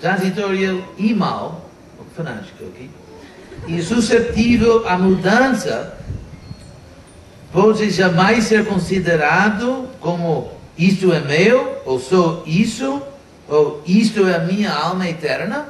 transitório 0.00 0.84
e 0.96 1.14
mal, 1.14 1.68
fanático 2.16 2.64
aqui, 2.64 2.90
e 3.68 3.80
suscetível 3.82 4.88
à 4.88 4.98
mudança, 4.98 5.97
pode 7.52 7.90
jamais 7.90 8.44
ser 8.44 8.66
considerado 8.66 9.88
como 10.00 10.50
isto 10.76 11.12
é 11.12 11.20
meu, 11.20 11.82
ou 11.84 11.98
sou 11.98 12.42
isso, 12.46 13.02
ou 13.48 13.82
isto 13.86 14.26
é 14.26 14.36
a 14.36 14.40
minha 14.40 14.72
alma 14.72 15.08
eterna? 15.08 15.66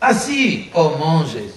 Assim, 0.00 0.68
ó 0.74 0.88
oh 0.88 0.98
monges, 0.98 1.52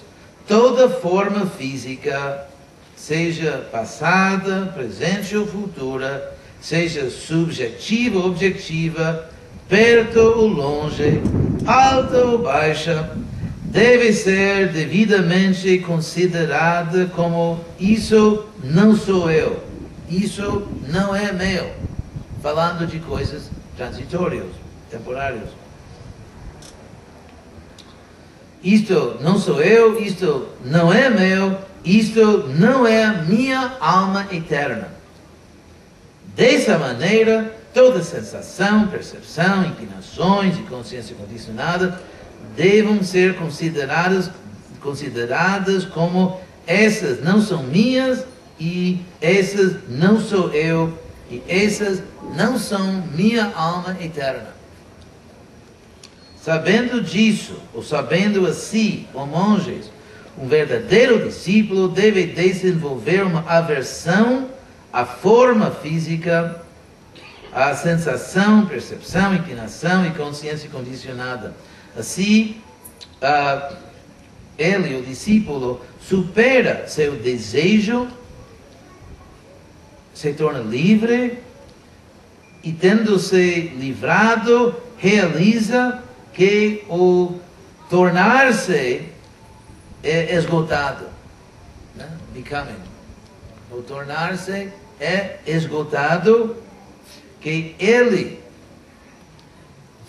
toda 0.48 0.90
forma 0.90 1.46
física, 1.46 2.48
seja 2.96 3.68
passada, 3.72 4.72
presente 4.74 5.36
ou 5.36 5.46
futura, 5.46 6.36
seja 6.62 7.10
subjetiva 7.10 8.20
ou 8.20 8.28
objetiva, 8.28 9.30
perto 9.68 10.20
ou 10.20 10.48
longe, 10.48 11.22
alta 11.66 12.18
ou 12.26 12.40
baixa, 12.40 13.12
deve 13.70 14.12
ser 14.14 14.70
devidamente 14.70 15.78
considerada 15.80 17.06
como 17.16 17.64
isso 17.80 18.46
não 18.64 18.96
sou 18.96 19.30
eu, 19.30 19.64
isso 20.10 20.68
não 20.88 21.16
é 21.16 21.32
meu, 21.32 21.72
falando 22.42 22.88
de 22.88 23.00
coisas 23.00 23.50
transitórias, 23.78 24.48
temporárias. 24.90 25.50
Isto 28.64 29.18
não 29.22 29.40
sou 29.40 29.62
eu, 29.62 30.02
isto 30.02 30.50
não 30.66 30.92
é 30.92 31.10
meu, 31.10 31.58
isto 31.86 32.50
não 32.58 32.86
é 32.86 33.24
minha 33.24 33.78
alma 33.80 34.28
eterna. 34.32 34.90
Dessa 36.36 36.78
maneira, 36.78 37.56
toda 37.74 38.02
sensação, 38.02 38.88
percepção, 38.88 39.64
inclinações 39.64 40.58
e 40.58 40.64
consciência 40.64 41.16
condicionada 41.16 42.02
devem 42.56 43.04
ser 43.04 43.36
consideradas, 43.36 44.30
consideradas 44.82 45.86
como 45.86 46.40
essas 46.66 47.24
não 47.24 47.42
são 47.42 47.64
minhas 47.64 48.26
e 48.60 49.02
essas 49.22 49.78
não 49.88 50.20
sou 50.20 50.54
eu 50.54 50.98
e 51.32 51.42
essas 51.48 52.04
não 52.36 52.58
são 52.58 53.04
minha 53.16 53.52
alma 53.56 53.98
eterna. 54.02 54.50
Sabendo 56.42 57.02
disso, 57.02 57.62
ou 57.74 57.84
sabendo 57.84 58.48
assim, 58.48 59.08
ó 59.14 59.26
monges, 59.26 59.92
um 60.38 60.48
verdadeiro 60.48 61.26
discípulo 61.26 61.90
deve 61.90 62.26
desenvolver 62.28 63.24
uma 63.24 63.44
aversão 63.48 64.50
à 64.92 65.06
forma 65.06 65.70
física, 65.70 66.62
à 67.54 67.76
sensação, 67.76 68.66
percepção, 68.66 69.36
inclinação 69.36 70.06
e 70.06 70.12
consciência 70.12 70.70
condicionada. 70.70 71.54
Assim, 72.00 72.56
uh, 73.22 73.76
ele, 74.58 74.96
o 74.96 75.02
discípulo, 75.04 75.82
supera 76.00 76.88
seu 76.88 77.18
desejo, 77.18 78.08
se 80.14 80.32
torna 80.32 80.60
livre 80.60 81.40
e, 82.64 82.72
tendo-se 82.72 83.74
livrado, 83.78 84.76
realiza 84.98 86.02
que 86.34 86.86
o 86.90 87.38
tornar-se 87.90 89.04
é 90.02 90.36
esgotado. 90.36 91.06
Né? 91.96 92.10
Becoming. 92.34 92.80
O 93.72 93.82
tornar-se 93.82 94.72
é 95.02 95.40
esgotado, 95.46 96.56
que 97.42 97.76
ele 97.78 98.39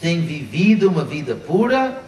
tem 0.01 0.22
vivido 0.22 0.88
uma 0.88 1.05
vida 1.05 1.34
pura, 1.34 2.03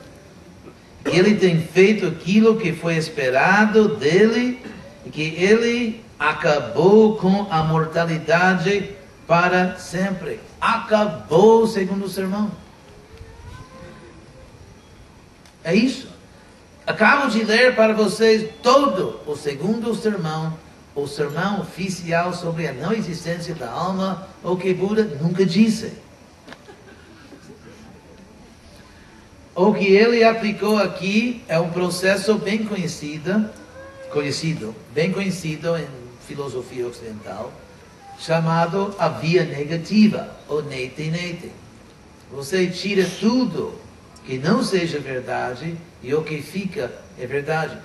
que 1.05 1.17
ele 1.17 1.35
tem 1.35 1.61
feito 1.61 2.07
aquilo 2.07 2.57
que 2.57 2.73
foi 2.73 2.97
esperado 2.97 3.97
dele, 3.97 4.61
e 5.05 5.11
que 5.11 5.23
ele 5.23 6.03
acabou 6.19 7.17
com 7.17 7.49
a 7.51 7.63
mortalidade 7.63 8.91
para 9.27 9.77
sempre. 9.77 10.41
Acabou, 10.61 11.67
segundo 11.67 12.07
o 12.07 12.09
sermão. 12.09 12.51
É 15.65 15.75
isso. 15.75 16.09
Acabo 16.87 17.31
de 17.31 17.45
ler 17.45 17.77
para 17.77 17.93
vocês 17.93 18.51
todo 18.63 19.21
o 19.27 19.37
segundo 19.37 19.95
sermão, 19.95 20.57
o 20.95 21.07
sermão 21.07 21.61
oficial 21.61 22.33
sobre 22.33 22.67
a 22.67 22.73
não 22.73 22.93
existência 22.93 23.55
da 23.55 23.71
alma, 23.71 24.27
o 24.43 24.57
que 24.57 24.75
Buda 24.75 25.05
nunca 25.21 25.47
disse. 25.47 25.93
O 29.55 29.75
que 29.75 29.85
ele 29.85 30.25
aplicou 30.25 30.79
aqui 30.79 31.43
é 31.47 31.61
um 31.61 31.69
processo 31.69 32.37
bem 32.37 32.65
conhecido, 32.65 33.51
conhecido, 34.11 34.75
bem 34.95 35.13
conhecido 35.13 35.77
em 35.77 35.87
filosofia 36.27 36.87
ocidental, 36.87 37.53
chamado 38.19 38.95
a 38.99 39.11
via 39.11 39.45
negativa, 39.45 40.35
ou 40.49 40.63
nete. 40.63 41.53
Você 42.33 42.67
tira 42.69 43.07
tudo 43.21 43.75
que 44.25 44.39
não 44.39 44.65
seja 44.65 44.99
verdade 44.99 45.77
e 46.03 46.15
o 46.15 46.23
que 46.23 46.41
fica 46.41 46.91
é 47.21 47.27
verdade. 47.27 47.77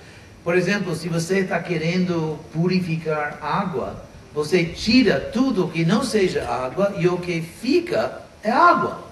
Por 0.42 0.56
exemplo, 0.56 0.96
se 0.96 1.10
você 1.10 1.40
está 1.40 1.60
querendo 1.60 2.38
purificar 2.50 3.38
água, 3.42 4.02
você 4.32 4.64
tira 4.64 5.20
tudo 5.20 5.68
que 5.68 5.84
não 5.84 6.02
seja 6.02 6.48
água 6.48 6.94
e 6.96 7.06
o 7.06 7.18
que 7.18 7.42
fica 7.42 8.22
é 8.42 8.50
água. 8.50 9.07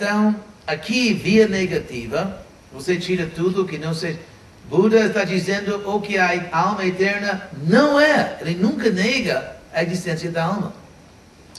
Então, 0.00 0.34
aqui, 0.66 1.12
via 1.12 1.46
negativa, 1.46 2.42
você 2.72 2.96
tira 2.96 3.26
tudo 3.26 3.66
que 3.66 3.76
não 3.76 3.92
seja. 3.92 4.18
Buda 4.66 4.98
está 5.04 5.24
dizendo 5.24 5.86
o 5.86 6.00
que 6.00 6.16
a 6.16 6.48
alma 6.56 6.86
eterna 6.86 7.50
não 7.68 8.00
é. 8.00 8.38
Ele 8.40 8.54
nunca 8.54 8.88
nega 8.88 9.58
a 9.70 9.82
existência 9.82 10.30
da 10.30 10.44
alma. 10.46 10.72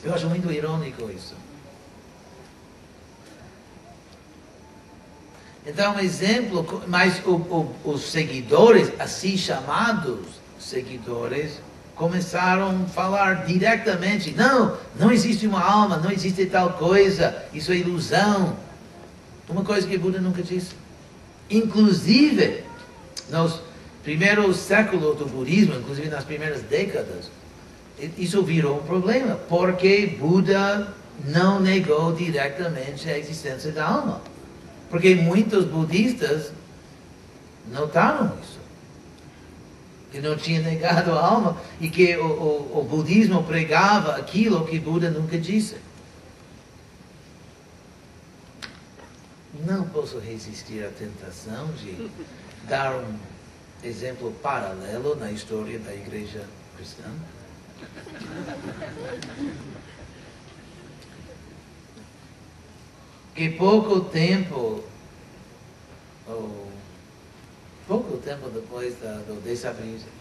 Eu 0.04 0.12
acho 0.16 0.26
muito 0.26 0.52
irônico 0.52 1.08
isso. 1.12 1.36
Então, 5.64 5.94
um 5.94 6.00
exemplo, 6.00 6.82
mas 6.88 7.24
o, 7.24 7.34
o, 7.36 7.76
os 7.84 8.10
seguidores, 8.10 8.92
assim 8.98 9.38
chamados 9.38 10.18
seguidores, 10.60 11.60
começaram 12.02 12.82
a 12.84 12.89
falar 12.89 13.45
diretamente: 13.45 14.32
não, 14.32 14.76
não 14.99 15.12
existe 15.12 15.45
uma 15.45 15.62
alma, 15.62 15.97
não 15.97 16.12
existe 16.12 16.47
tal 16.47 16.74
coisa, 16.74 17.43
isso 17.54 17.72
é 17.72 17.76
ilusão. 17.76 18.58
Uma 19.47 19.64
coisa 19.64 19.88
que 19.88 19.97
Buda 19.99 20.20
nunca 20.20 20.41
disse. 20.41 20.72
Inclusive, 21.47 22.64
nos 23.30 23.60
primeiros 24.04 24.58
séculos 24.58 25.16
do 25.16 25.28
budismo, 25.28 25.76
inclusive 25.76 26.10
nas 26.10 26.24
primeiras 26.24 26.62
décadas, 26.64 27.30
isso 28.18 28.41
virou 28.41 28.80
um 28.80 28.84
problema, 28.84 29.36
porque 29.47 30.18
Buda 30.20 30.88
não 31.26 31.60
negou 31.60 32.14
diretamente 32.14 33.08
a 33.10 33.18
existência 33.18 33.72
da 33.72 33.86
alma. 33.86 34.22
Porque 34.89 35.14
muitos 35.14 35.66
budistas 35.66 36.52
notaram 37.72 38.32
isso. 38.41 38.61
Que 40.12 40.20
não 40.20 40.36
tinha 40.36 40.59
negado 40.62 41.12
a 41.14 41.26
alma 41.26 41.62
e 41.80 41.89
que 41.89 42.18
o, 42.18 42.26
o, 42.26 42.80
o 42.80 42.84
budismo 42.84 43.43
pregava 43.43 44.16
aquilo 44.16 44.66
que 44.66 44.80
Buda 44.80 45.09
nunca 45.09 45.38
disse. 45.38 45.78
Não 49.66 49.88
posso 49.88 50.20
resistir 50.20 50.84
à 50.84 50.89
tentação 50.89 51.72
de 51.74 52.09
dar 52.68 52.95
um 52.95 53.16
exemplo 53.84 54.32
paralelo 54.43 55.16
na 55.16 55.32
história 55.32 55.80
da 55.80 55.93
igreja 55.93 56.45
cristã. 56.76 57.09
que 63.34 63.49
pouco 63.49 64.01
tempo, 64.01 64.84
ou 66.28 66.71
pouco 67.92 68.16
tempo 68.20 68.50
depois 68.50 68.98
da, 69.02 69.16
do 69.28 69.42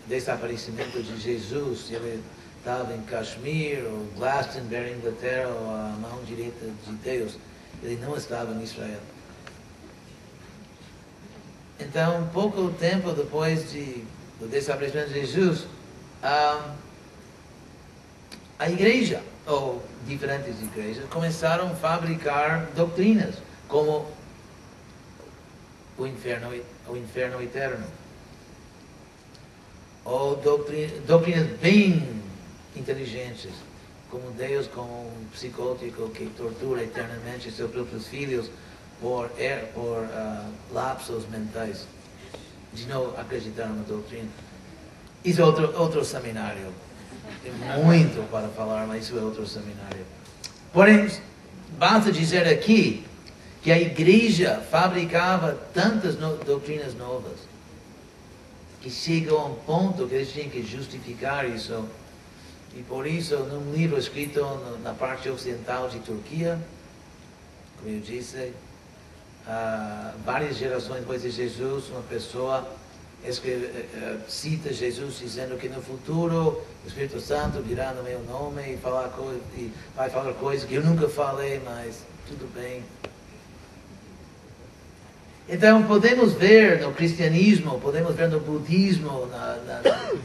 desaparecimento 0.08 1.00
de 1.00 1.20
Jesus, 1.20 1.88
ele 1.92 2.20
estava 2.58 2.92
em 2.92 3.00
Kashmir, 3.02 3.84
ou 3.86 4.08
Glastonbury, 4.16 4.94
Inglaterra, 4.94 5.50
ou 5.50 5.70
a 5.70 5.96
mão 6.00 6.20
direita 6.24 6.66
de 6.66 6.92
Deus, 6.94 7.38
ele 7.80 7.96
não 8.04 8.16
estava 8.16 8.52
em 8.54 8.64
Israel. 8.64 8.98
Então, 11.78 12.28
pouco 12.32 12.72
tempo 12.72 13.12
depois 13.12 13.70
de, 13.70 14.02
do 14.40 14.48
desaparecimento 14.48 15.10
de 15.10 15.20
Jesus, 15.20 15.68
a, 16.24 16.74
a 18.58 18.68
igreja, 18.68 19.22
ou 19.46 19.80
diferentes 20.08 20.60
igrejas, 20.60 21.04
começaram 21.08 21.68
a 21.68 21.74
fabricar 21.76 22.66
doutrinas, 22.74 23.36
como 23.68 24.08
o 26.00 26.06
inferno, 26.06 26.48
o 26.88 26.96
inferno 26.96 27.42
eterno. 27.42 27.86
Ou 30.04 30.36
doutrinas, 30.36 31.58
bem 31.60 32.02
inteligentes, 32.74 33.50
como 34.10 34.30
Deus 34.30 34.66
como 34.66 35.08
um 35.08 35.26
psicótico 35.32 36.08
que 36.08 36.26
tortura 36.26 36.82
eternamente 36.82 37.50
seus 37.52 37.70
próprios 37.70 38.06
filhos 38.08 38.50
por, 39.00 39.30
er, 39.38 39.70
por 39.74 39.98
uh, 39.98 40.52
lapsos 40.72 41.28
mentais, 41.28 41.86
de 42.72 42.86
não 42.86 43.10
acreditar 43.18 43.66
na 43.66 43.82
doutrina. 43.82 44.28
Isso 45.24 45.40
é 45.42 45.44
outro, 45.44 45.78
outro 45.78 46.04
seminário. 46.04 46.72
Tem 47.42 47.52
muito 47.84 48.28
para 48.30 48.48
falar, 48.48 48.86
mas 48.86 49.04
isso 49.04 49.18
é 49.18 49.20
outro 49.20 49.46
seminário. 49.46 50.04
Porém, 50.72 51.10
basta 51.78 52.10
dizer 52.10 52.48
aqui 52.48 53.04
que 53.62 53.70
a 53.70 53.78
igreja 53.78 54.62
fabricava 54.70 55.58
tantas 55.74 56.18
no, 56.18 56.36
doutrinas 56.36 56.94
novas 56.94 57.50
que 58.80 58.90
chegou 58.90 59.38
a 59.38 59.46
um 59.46 59.54
ponto 59.54 60.06
que 60.06 60.14
eles 60.14 60.32
tinham 60.32 60.48
que 60.48 60.62
justificar 60.62 61.48
isso. 61.48 61.84
E 62.74 62.82
por 62.82 63.06
isso, 63.06 63.36
num 63.36 63.72
livro 63.72 63.98
escrito 63.98 64.40
na 64.82 64.94
parte 64.94 65.28
ocidental 65.28 65.88
de 65.88 65.98
Turquia, 65.98 66.58
como 67.78 67.94
eu 67.94 68.00
disse, 68.00 68.52
uh, 69.46 70.14
várias 70.24 70.56
gerações 70.56 71.00
depois 71.00 71.22
de 71.22 71.30
Jesus, 71.30 71.88
uma 71.90 72.02
pessoa 72.02 72.66
escreve, 73.24 73.66
uh, 73.66 74.20
cita 74.28 74.72
Jesus 74.72 75.18
dizendo 75.18 75.58
que 75.58 75.68
no 75.68 75.82
futuro 75.82 76.62
o 76.84 76.88
Espírito 76.88 77.20
Santo 77.20 77.60
virá 77.60 77.92
no 77.92 78.02
meu 78.02 78.22
nome 78.24 78.74
e, 78.74 78.76
falar 78.78 79.12
e 79.56 79.70
vai 79.94 80.08
falar 80.08 80.32
coisas 80.34 80.66
que 80.66 80.76
eu 80.76 80.82
nunca 80.82 81.08
falei, 81.08 81.60
mas 81.64 82.02
tudo 82.26 82.50
bem. 82.54 82.82
Então 85.52 85.82
podemos 85.82 86.34
ver 86.34 86.80
no 86.80 86.92
cristianismo, 86.92 87.80
podemos 87.80 88.14
ver 88.14 88.28
no 88.28 88.38
budismo, 88.38 89.26
na, 89.26 89.56
na, 89.66 89.82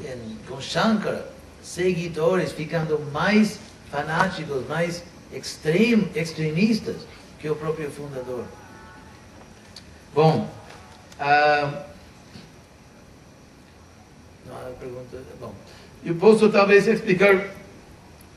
em, 0.07 0.37
com 0.47 0.61
Shankara, 0.61 1.27
seguidores 1.63 2.51
ficando 2.51 2.99
mais 3.11 3.59
fanáticos, 3.89 4.67
mais 4.67 5.03
extrem, 5.33 6.07
extremistas 6.13 6.97
que 7.39 7.49
o 7.49 7.55
próprio 7.55 7.89
fundador. 7.89 8.43
Bom, 10.13 10.47
ah, 11.19 11.81
pergunta, 14.79 15.17
bom, 15.39 15.55
eu 16.05 16.13
posso 16.17 16.49
talvez 16.49 16.87
explicar 16.87 17.49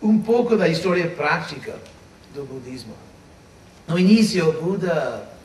um 0.03 0.19
pouco 0.19 0.57
da 0.57 0.67
história 0.67 1.07
prática 1.11 1.77
do 2.35 2.45
budismo. 2.45 2.95
No 3.87 3.99
início, 3.99 4.51
Buda 4.53 5.37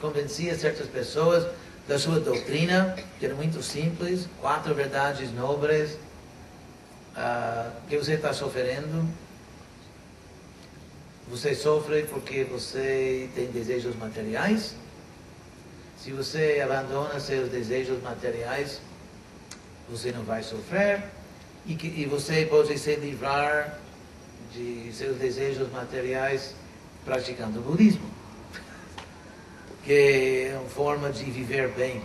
convencia 0.00 0.56
certas 0.56 0.86
pessoas 0.88 1.46
da 1.86 1.98
sua 1.98 2.20
doutrina, 2.20 2.96
que 3.18 3.26
era 3.26 3.34
muito 3.34 3.62
simples, 3.62 4.28
quatro 4.40 4.74
verdades 4.74 5.32
nobres, 5.32 5.92
uh, 7.16 7.70
que 7.88 7.96
você 7.96 8.14
está 8.14 8.32
sofrendo. 8.32 9.08
Você 11.28 11.54
sofre 11.54 12.04
porque 12.04 12.44
você 12.44 13.28
tem 13.34 13.46
desejos 13.46 13.96
materiais, 13.96 14.74
se 16.02 16.12
você 16.12 16.62
abandona 16.64 17.20
seus 17.20 17.50
desejos 17.50 18.02
materiais, 18.02 18.80
você 19.88 20.10
não 20.10 20.22
vai 20.22 20.42
sofrer. 20.42 21.04
E, 21.66 21.74
que, 21.74 21.88
e 21.88 22.06
você 22.06 22.46
pode 22.46 22.78
se 22.78 22.96
livrar 22.96 23.78
de 24.50 24.90
seus 24.94 25.18
desejos 25.18 25.70
materiais 25.70 26.54
praticando 27.04 27.60
o 27.60 27.62
budismo, 27.62 28.08
que 29.84 30.48
é 30.50 30.58
uma 30.58 30.68
forma 30.68 31.10
de 31.10 31.24
viver 31.24 31.68
bem. 31.72 32.02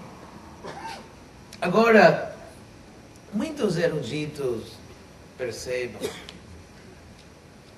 Agora, 1.61 2.35
muitos 3.33 3.77
eruditos 3.77 4.73
percebam 5.37 6.01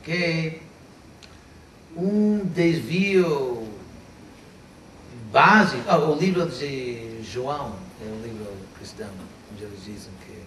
que 0.04 0.62
um 1.96 2.46
desvio 2.46 3.68
básico. 5.32 5.84
Ah, 5.88 5.98
o 5.98 6.16
livro 6.16 6.48
de 6.48 7.22
João 7.24 7.76
é 8.02 8.06
um 8.06 8.22
livro 8.22 8.48
cristão, 8.78 9.10
onde 9.52 9.64
eles 9.64 9.84
dizem 9.84 10.12
que. 10.26 10.38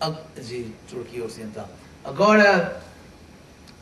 Ah, 0.00 0.14
de 0.36 0.72
Turquia 0.88 1.24
Ocidental. 1.24 1.68
Agora, 2.04 2.82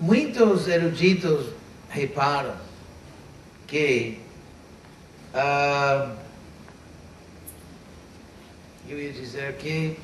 muitos 0.00 0.66
eruditos 0.68 1.46
reparam 1.90 2.65
que. 3.66 4.20
Uh, 5.34 6.16
eu 8.88 9.00
ia 9.00 9.12
dizer 9.12 9.56
que. 9.56 9.98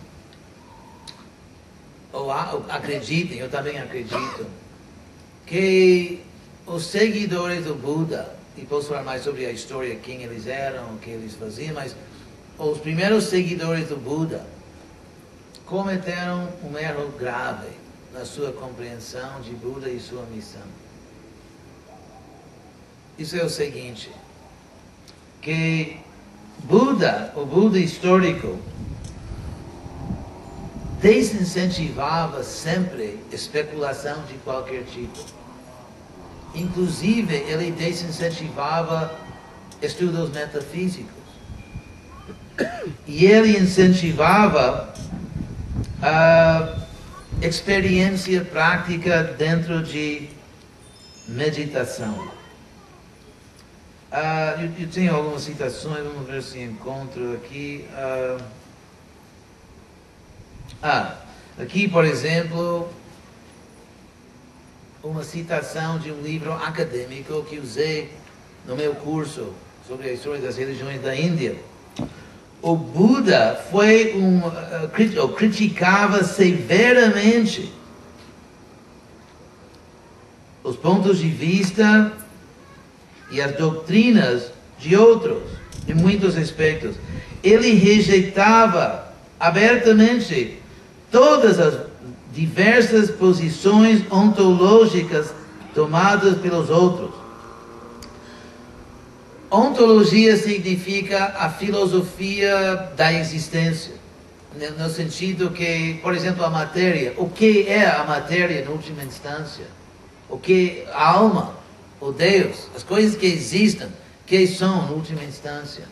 Ou 2.12 2.30
acreditem, 2.30 3.38
eu 3.38 3.50
também 3.50 3.78
acredito, 3.78 4.46
que 5.46 6.20
os 6.66 6.84
seguidores 6.84 7.64
do 7.64 7.74
Buda 7.74 8.42
e 8.56 8.64
posso 8.66 8.88
falar 8.88 9.02
mais 9.02 9.22
sobre 9.22 9.46
a 9.46 9.50
história, 9.50 9.94
quem 9.96 10.22
eles 10.22 10.46
eram, 10.46 10.94
o 10.94 10.98
que 10.98 11.10
eles 11.10 11.34
faziam, 11.34 11.74
mas 11.74 11.96
os 12.58 12.78
primeiros 12.78 13.24
seguidores 13.24 13.88
do 13.88 13.96
Buda 13.96 14.44
cometeram 15.64 16.48
um 16.62 16.76
erro 16.76 17.10
grave 17.18 17.68
na 18.12 18.24
sua 18.26 18.52
compreensão 18.52 19.40
de 19.40 19.52
Buda 19.52 19.88
e 19.88 19.98
sua 19.98 20.24
missão. 20.26 20.60
Isso 23.18 23.36
é 23.36 23.44
o 23.44 23.50
seguinte, 23.50 24.10
que 25.40 25.98
Buda, 26.64 27.32
o 27.36 27.44
Buda 27.44 27.78
histórico, 27.78 28.58
desincentivava 31.00 32.42
sempre 32.42 33.18
especulação 33.32 34.22
de 34.24 34.34
qualquer 34.38 34.84
tipo. 34.84 35.18
Inclusive, 36.54 37.34
ele 37.34 37.70
desincentivava 37.72 39.18
estudos 39.82 40.30
metafísicos. 40.30 41.22
E 43.06 43.24
ele 43.26 43.58
incentivava 43.58 44.92
a 46.00 46.78
experiência 47.40 48.44
prática 48.44 49.22
dentro 49.22 49.82
de 49.82 50.28
meditação. 51.26 52.41
Uh, 54.12 54.60
eu, 54.60 54.70
eu, 54.78 54.88
tenho 54.90 55.14
algumas 55.14 55.40
citações, 55.40 56.04
vamos 56.04 56.28
ver 56.28 56.42
se 56.42 56.58
encontro 56.58 57.32
aqui. 57.32 57.86
Uh, 57.92 58.44
ah, 60.82 61.14
aqui, 61.58 61.88
por 61.88 62.04
exemplo, 62.04 62.90
uma 65.02 65.24
citação 65.24 65.98
de 65.98 66.12
um 66.12 66.20
livro 66.20 66.52
acadêmico 66.52 67.42
que 67.44 67.58
usei 67.58 68.12
no 68.66 68.76
meu 68.76 68.94
curso 68.96 69.54
sobre 69.88 70.10
a 70.10 70.12
história 70.12 70.42
das 70.42 70.58
religiões 70.58 71.00
da 71.00 71.16
Índia. 71.16 71.56
O 72.60 72.76
Buda 72.76 73.64
foi 73.70 74.14
um, 74.14 74.40
uh, 74.40 75.28
criticava 75.34 76.22
severamente 76.22 77.72
os 80.62 80.76
pontos 80.76 81.18
de 81.18 81.30
vista 81.30 82.12
e 83.32 83.40
as 83.40 83.56
doutrinas 83.56 84.52
de 84.78 84.94
outros, 84.94 85.42
em 85.88 85.94
muitos 85.94 86.36
aspectos. 86.36 86.94
Ele 87.42 87.72
rejeitava 87.74 89.12
abertamente 89.40 90.58
todas 91.10 91.58
as 91.58 91.86
diversas 92.32 93.10
posições 93.10 94.02
ontológicas 94.10 95.34
tomadas 95.74 96.38
pelos 96.38 96.70
outros. 96.70 97.10
Ontologia 99.50 100.36
significa 100.36 101.34
a 101.38 101.50
filosofia 101.50 102.90
da 102.96 103.12
existência, 103.12 103.94
no 104.78 104.88
sentido 104.88 105.50
que, 105.50 105.98
por 106.02 106.14
exemplo, 106.14 106.44
a 106.44 106.48
matéria, 106.48 107.12
o 107.18 107.28
que 107.28 107.68
é 107.68 107.86
a 107.86 108.04
matéria 108.04 108.62
em 108.62 108.68
última 108.68 109.02
instância? 109.02 109.66
O 110.28 110.38
que 110.38 110.84
a 110.92 111.10
alma? 111.10 111.61
O 112.02 112.10
Deus, 112.10 112.68
as 112.74 112.82
coisas 112.82 113.16
que 113.16 113.26
existem, 113.26 113.86
que 114.26 114.44
são, 114.48 114.88
em 114.88 114.94
última 114.94 115.22
instância. 115.22 115.84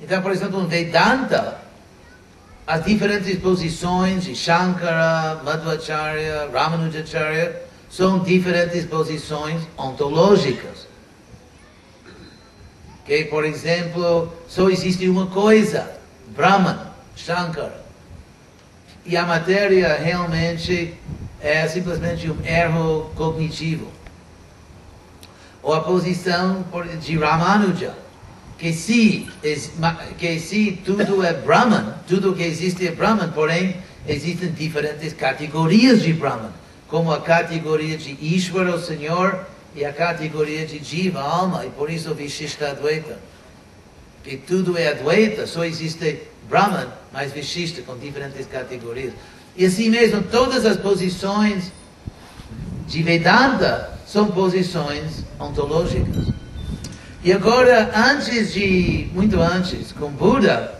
Então, 0.00 0.22
por 0.22 0.32
exemplo, 0.32 0.58
no 0.58 0.66
Vedanta, 0.66 1.60
as 2.66 2.82
diferentes 2.82 3.38
posições 3.38 4.24
de 4.24 4.34
Shankara, 4.34 5.42
Madhvacharya, 5.44 6.48
Ramanujacharya, 6.50 7.62
são 7.90 8.20
diferentes 8.20 8.86
posições 8.86 9.60
ontológicas. 9.76 10.88
Que, 13.04 13.26
por 13.26 13.44
exemplo, 13.44 14.32
só 14.48 14.70
existe 14.70 15.06
uma 15.10 15.26
coisa, 15.26 15.90
Brahman, 16.28 16.86
Shankara. 17.14 17.84
E 19.04 19.14
a 19.14 19.26
matéria 19.26 19.96
realmente 19.96 20.94
é 21.42 21.66
simplesmente 21.66 22.30
um 22.30 22.44
erro 22.44 23.10
cognitivo. 23.14 23.88
Ou 25.62 25.74
a 25.74 25.80
posição 25.80 26.64
de 27.00 27.18
Ramanuja, 27.18 27.94
que 28.58 28.72
se, 28.72 29.28
que 30.18 30.38
se 30.38 30.72
tudo 30.84 31.24
é 31.24 31.32
Brahman, 31.32 31.94
tudo 32.06 32.34
que 32.34 32.42
existe 32.42 32.86
é 32.86 32.92
Brahman, 32.92 33.30
porém 33.30 33.76
existem 34.06 34.50
diferentes 34.52 35.12
categorias 35.12 36.02
de 36.02 36.12
Brahman, 36.12 36.52
como 36.88 37.12
a 37.12 37.20
categoria 37.20 37.96
de 37.96 38.16
Ishvara, 38.20 38.74
o 38.74 38.80
Senhor, 38.80 39.46
e 39.74 39.84
a 39.84 39.92
categoria 39.92 40.66
de 40.66 40.82
Jiva, 40.82 41.20
alma, 41.20 41.64
e 41.64 41.70
por 41.70 41.90
isso 41.90 42.14
Vishishta 42.14 42.70
Advaita. 42.70 43.18
Que 44.24 44.36
tudo 44.36 44.76
é 44.76 44.88
Advaita, 44.88 45.46
só 45.46 45.64
existe 45.64 46.22
Brahman, 46.48 46.88
mas 47.12 47.32
Vishishta, 47.32 47.82
com 47.82 47.96
diferentes 47.96 48.46
categorias. 48.46 49.12
E 49.56 49.66
assim 49.66 49.90
mesmo, 49.90 50.22
todas 50.22 50.64
as 50.64 50.76
posições 50.76 51.72
de 52.86 53.02
Vedanta 53.02 53.98
são 54.06 54.26
posições 54.26 55.24
ontológicas. 55.38 56.28
E 57.22 57.32
agora, 57.32 57.92
antes 57.94 58.52
de, 58.52 59.08
muito 59.12 59.40
antes, 59.40 59.92
com 59.92 60.10
Buda, 60.10 60.74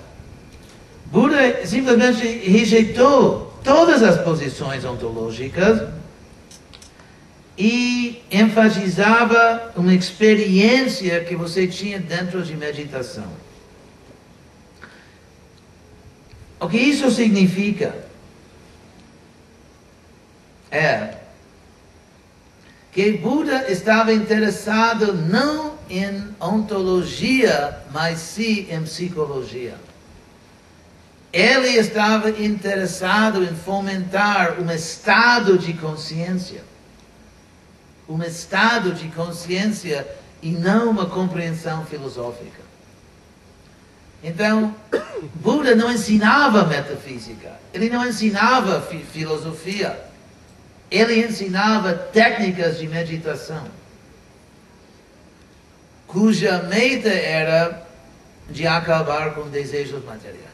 Buda 1.06 1.66
simplesmente 1.66 2.26
rejeitou 2.26 3.54
todas 3.62 4.02
as 4.02 4.20
posições 4.22 4.84
ontológicas 4.84 5.88
e 7.58 8.22
enfatizava 8.30 9.72
uma 9.76 9.94
experiência 9.94 11.22
que 11.24 11.36
você 11.36 11.66
tinha 11.66 11.98
dentro 11.98 12.42
de 12.42 12.56
meditação. 12.56 13.30
O 16.58 16.68
que 16.68 16.78
isso 16.78 17.10
significa? 17.10 18.09
É 20.70 21.20
que 22.92 23.12
Buda 23.12 23.70
estava 23.70 24.12
interessado 24.12 25.12
não 25.12 25.78
em 25.88 26.34
ontologia, 26.40 27.78
mas 27.92 28.18
sim 28.18 28.66
em 28.70 28.82
psicologia. 28.82 29.74
Ele 31.32 31.68
estava 31.68 32.30
interessado 32.30 33.44
em 33.44 33.54
fomentar 33.54 34.60
um 34.60 34.70
estado 34.70 35.56
de 35.56 35.72
consciência. 35.74 36.64
Um 38.08 38.20
estado 38.22 38.92
de 38.92 39.06
consciência 39.08 40.06
e 40.42 40.50
não 40.50 40.90
uma 40.90 41.06
compreensão 41.06 41.84
filosófica. 41.84 42.60
Então, 44.22 44.74
Buda 45.34 45.76
não 45.76 45.92
ensinava 45.92 46.64
metafísica, 46.64 47.52
ele 47.72 47.88
não 47.88 48.06
ensinava 48.06 48.82
fi 48.82 48.98
filosofia, 48.98 50.09
ele 50.90 51.24
ensinava 51.24 51.94
técnicas 51.94 52.78
de 52.78 52.88
meditação 52.88 53.64
cuja 56.06 56.64
meta 56.64 57.08
era 57.08 57.86
de 58.50 58.66
acabar 58.66 59.32
com 59.34 59.48
desejos 59.48 60.04
materiais. 60.04 60.50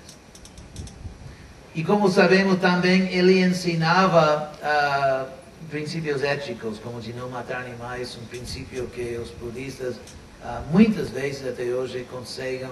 E 1.75 1.83
como 1.83 2.11
sabemos 2.11 2.61
também, 2.61 3.13
ele 3.13 3.41
ensinava 3.41 4.53
uh, 4.63 5.31
princípios 5.71 6.23
éticos, 6.23 6.79
como 6.79 7.01
de 7.01 7.13
não 7.13 7.29
matar 7.31 7.63
animais, 7.63 8.19
um 8.23 8.27
princípio 8.27 8.87
que 8.89 9.17
os 9.17 9.31
budistas 9.31 9.97
uh, 9.97 10.63
muitas 10.71 11.11
vezes 11.11 11.47
até 11.47 11.65
hoje 11.65 12.07
conseguem 12.11 12.71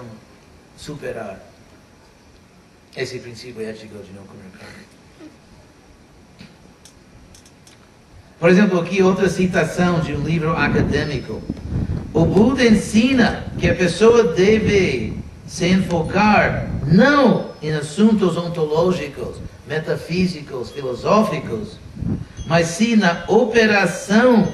superar. 0.77 1.39
Esse 2.95 3.19
princípio 3.19 3.67
ético 3.67 3.97
de 3.97 4.13
não 4.13 4.23
comer 4.23 4.49
carne. 4.57 4.85
Por 8.39 8.49
exemplo, 8.49 8.79
aqui 8.79 9.01
outra 9.01 9.29
citação 9.29 10.01
de 10.01 10.13
um 10.13 10.21
livro 10.21 10.51
acadêmico. 10.51 11.41
O 12.13 12.25
Buda 12.25 12.65
ensina 12.65 13.45
que 13.57 13.69
a 13.69 13.75
pessoa 13.75 14.23
deve 14.23 15.17
se 15.47 15.67
enfocar 15.67 16.69
não 16.85 17.51
em 17.61 17.73
assuntos 17.73 18.35
ontológicos, 18.35 19.37
metafísicos, 19.67 20.71
filosóficos, 20.71 21.79
mas 22.47 22.67
sim 22.67 22.95
na 22.95 23.23
operação 23.27 24.47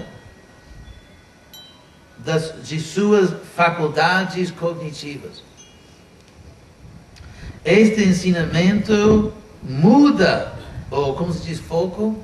das, 2.20 2.54
de 2.64 2.80
suas 2.80 3.34
faculdades 3.56 4.52
cognitivas. 4.52 5.44
Este 7.66 8.04
ensinamento 8.04 9.34
muda, 9.62 10.54
ou 10.90 11.16
como 11.16 11.34
se 11.34 11.48
diz, 11.48 11.60
foco? 11.60 12.24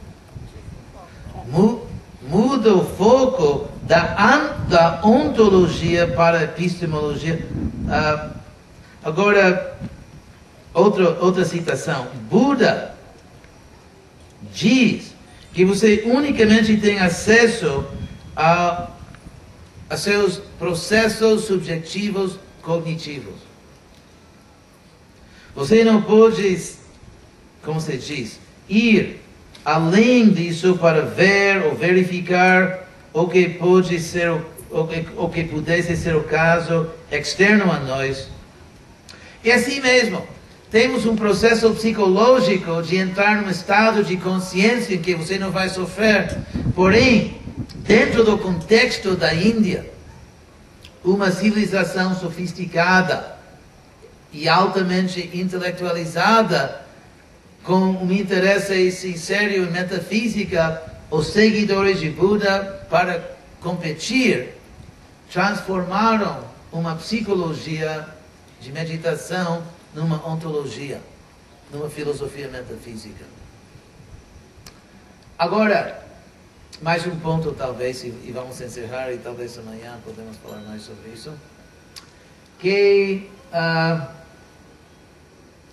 Muda 1.47 2.73
o 2.75 2.85
foco 2.85 3.69
da, 3.83 4.15
da 4.67 5.01
ontologia 5.03 6.07
para 6.07 6.39
a 6.39 6.43
epistemologia. 6.43 7.45
Uh, 7.85 8.37
agora, 9.03 9.77
outra, 10.73 11.09
outra 11.21 11.45
citação. 11.45 12.07
Buda 12.29 12.93
diz 14.53 15.13
que 15.53 15.65
você 15.65 16.03
unicamente 16.05 16.77
tem 16.77 16.99
acesso 16.99 17.85
a, 18.35 18.89
a 19.89 19.97
seus 19.97 20.41
processos 20.59 21.45
subjetivos 21.45 22.37
cognitivos. 22.61 23.35
Você 25.55 25.83
não 25.83 26.01
pode, 26.03 26.75
como 27.63 27.81
se 27.81 27.97
diz, 27.97 28.39
ir 28.69 29.21
além 29.68 30.30
disso 30.30 30.78
para 30.78 31.01
ver 31.01 31.61
ou 31.65 31.76
verificar 31.76 32.88
o 33.11 33.28
que 33.28 33.49
pode 33.49 33.99
ser 33.99 34.32
o 34.32 34.88
que, 34.88 35.05
o 35.18 35.28
que 35.28 35.43
pudesse 35.43 35.97
ser 35.97 36.15
o 36.15 36.24
caso 36.24 36.89
externo 37.11 37.70
a 37.70 37.78
nós. 37.80 38.30
E 39.43 39.51
assim 39.51 39.82
mesmo, 39.82 40.26
temos 40.72 41.05
um 41.05 41.18
processo 41.18 41.70
psicológico 41.72 42.82
de 42.82 42.95
entrar 42.95 43.41
num 43.41 43.49
estado 43.49 44.05
de 44.05 44.15
consciência 44.15 44.95
em 44.95 45.01
que 45.01 45.15
você 45.15 45.38
não 45.38 45.51
vai 45.51 45.68
sofrer. 45.68 46.38
Porém, 46.74 47.36
dentro 47.80 48.24
do 48.24 48.38
contexto 48.38 49.18
da 49.18 49.34
Índia, 49.34 49.86
uma 51.03 51.30
civilização 51.30 52.15
sofisticada 52.15 53.36
e 54.32 54.47
altamente 54.47 55.30
intelectualizada 55.34 56.86
com 57.68 57.74
um 57.74 58.09
interesse 58.13 58.89
sincero 58.93 59.51
em 59.51 59.70
metafísica, 59.70 60.82
os 61.11 61.28
seguidores 61.28 61.99
de 61.99 62.09
Buda, 62.09 62.88
para 62.89 63.22
competir, 63.59 64.53
transformaram 65.30 66.45
uma 66.72 66.95
psicologia 66.95 68.07
de 68.61 68.72
meditação 68.72 69.61
numa 69.93 70.26
ontologia, 70.26 71.01
numa 71.70 71.89
filosofia 71.89 72.47
metafísica. 72.47 73.26
Agora, 75.38 76.01
mais 76.82 77.05
um 77.05 77.20
ponto 77.20 77.51
talvez, 77.51 78.01
e 78.01 78.32
vamos 78.34 78.61
encerrar, 78.61 79.11
e 79.11 79.18
talvez 79.18 79.59
amanhã 79.59 79.99
podemos 80.05 80.38
falar 80.38 80.61
mais 80.61 80.84
sobre 80.84 81.09
isso, 81.09 81.34
que 82.59 83.30
uh, 83.51 84.16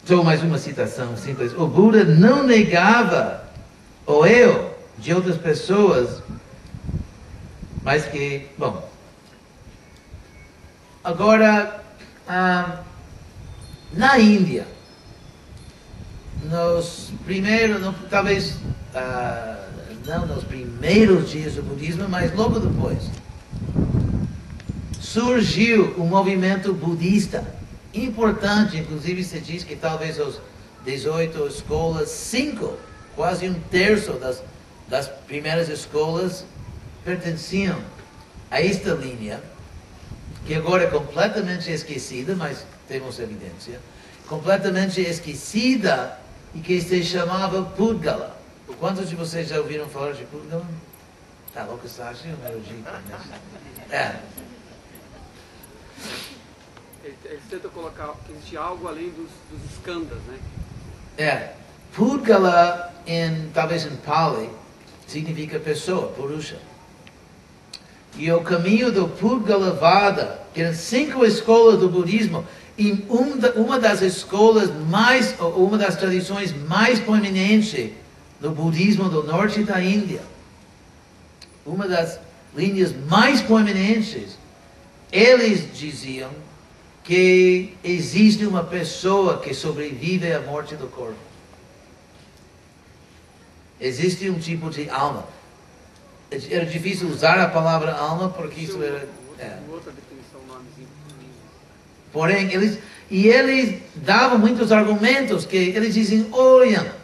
só 0.06 0.22
mais 0.22 0.42
uma 0.42 0.58
citação 0.58 1.16
simples. 1.16 1.52
O 1.54 1.66
Buda 1.66 2.04
não 2.04 2.42
negava 2.42 3.42
o 4.06 4.26
eu 4.26 4.76
de 4.98 5.14
outras 5.14 5.38
pessoas, 5.38 6.22
mas 7.82 8.04
que, 8.04 8.46
bom. 8.58 8.86
Agora, 11.02 11.82
ah, 12.28 12.80
na 13.94 14.18
Índia, 14.18 14.66
nos 16.44 17.10
primeiros, 17.24 17.80
no, 17.80 17.94
talvez 18.10 18.58
ah, 18.94 19.68
não 20.04 20.26
nos 20.26 20.44
primeiros 20.44 21.30
dias 21.30 21.54
do 21.54 21.62
budismo, 21.62 22.06
mas 22.10 22.34
logo 22.34 22.60
depois, 22.60 23.10
surgiu 25.00 25.94
o 25.96 26.04
movimento 26.04 26.74
budista 26.74 27.63
importante, 27.94 28.76
inclusive 28.76 29.22
se 29.22 29.40
diz 29.40 29.64
que 29.64 29.76
talvez 29.76 30.18
os 30.18 30.40
18 30.84 31.46
escolas, 31.46 32.10
cinco, 32.10 32.76
quase 33.14 33.48
um 33.48 33.54
terço 33.54 34.12
das, 34.14 34.42
das 34.88 35.08
primeiras 35.08 35.68
escolas 35.68 36.44
pertenciam 37.04 37.78
a 38.50 38.60
esta 38.60 38.92
linha, 38.92 39.40
que 40.46 40.54
agora 40.54 40.84
é 40.84 40.86
completamente 40.86 41.70
esquecida, 41.70 42.34
mas 42.34 42.66
temos 42.86 43.18
evidência, 43.18 43.80
completamente 44.28 45.00
esquecida 45.00 46.18
e 46.54 46.60
que 46.60 46.80
se 46.80 47.02
chamava 47.02 47.62
Pudgala. 47.62 48.38
Quantos 48.78 49.08
de 49.08 49.16
vocês 49.16 49.48
já 49.48 49.58
ouviram 49.58 49.88
falar 49.88 50.12
de 50.12 50.24
Pudgala? 50.24 50.66
Tá 51.52 51.64
louco, 51.64 51.88
Sashi? 51.88 52.28
O 52.28 52.48
meu 52.48 52.62
jeito. 52.64 52.88
É. 53.90 54.16
Ele, 57.04 57.14
ele 57.26 57.40
tenta 57.50 57.68
colocar 57.68 58.14
que 58.26 58.32
existe 58.32 58.56
algo 58.56 58.88
além 58.88 59.10
dos, 59.10 59.28
dos 59.50 59.70
escandas, 59.70 60.18
né? 60.26 60.38
É. 61.18 61.52
Pudgala, 61.94 62.92
em, 63.06 63.50
talvez 63.52 63.84
em 63.84 63.94
Pali, 63.96 64.48
significa 65.06 65.60
pessoa, 65.60 66.08
Purusha. 66.08 66.58
E 68.16 68.32
o 68.32 68.40
caminho 68.40 68.90
do 68.90 69.06
Pudgalavada, 69.06 70.40
que 70.54 70.62
eram 70.62 70.74
cinco 70.74 71.24
escolas 71.24 71.78
do 71.78 71.88
budismo, 71.88 72.44
e 72.76 73.04
uma 73.54 73.78
das 73.78 74.00
escolas 74.00 74.70
mais, 74.88 75.38
uma 75.38 75.76
das 75.76 75.96
tradições 75.96 76.52
mais 76.66 76.98
proeminentes 76.98 77.92
no 78.40 78.50
budismo 78.50 79.08
do 79.08 79.22
norte 79.22 79.62
da 79.62 79.80
Índia, 79.80 80.22
uma 81.66 81.86
das 81.86 82.18
linhas 82.56 82.94
mais 83.08 83.40
proeminentes, 83.40 84.36
eles 85.12 85.72
diziam 85.72 86.30
que 87.04 87.76
existe 87.84 88.46
uma 88.46 88.64
pessoa 88.64 89.38
que 89.38 89.52
sobrevive 89.52 90.32
à 90.32 90.40
morte 90.40 90.74
do 90.74 90.88
corpo. 90.88 91.18
Existe 93.78 94.30
um 94.30 94.38
tipo 94.38 94.70
de 94.70 94.88
alma. 94.88 95.26
Era 96.50 96.64
difícil 96.64 97.08
usar 97.08 97.38
a 97.38 97.48
palavra 97.48 97.92
alma 97.92 98.30
porque 98.30 98.62
isso 98.62 98.82
era. 98.82 99.06
É. 99.38 99.58
Porém, 102.10 102.52
eles, 102.52 102.78
e 103.10 103.26
eles 103.26 103.82
davam 103.96 104.38
muitos 104.38 104.72
argumentos 104.72 105.44
que 105.44 105.56
eles 105.56 105.92
dizem, 105.92 106.28
olha, 106.32 106.94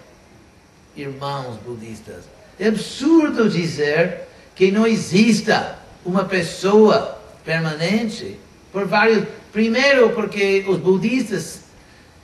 irmãos 0.97 1.57
budistas, 1.59 2.25
é 2.59 2.69
absurdo 2.69 3.51
dizer 3.51 4.23
que 4.55 4.71
não 4.71 4.87
exista 4.87 5.79
uma 6.05 6.25
pessoa 6.25 7.19
permanente 7.45 8.39
por 8.73 8.87
vários. 8.87 9.27
Primeiro, 9.53 10.11
porque 10.11 10.65
os 10.69 10.79
budistas 10.79 11.61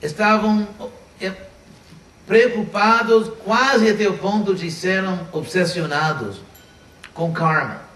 estavam 0.01 0.67
eh, 1.19 1.33
preocupados 2.25 3.31
quase 3.43 3.89
até 3.89 4.07
o 4.07 4.17
ponto 4.17 4.55
de 4.55 4.71
serem 4.71 5.19
obsessionados 5.31 6.41
com 7.13 7.31
karma 7.31 7.87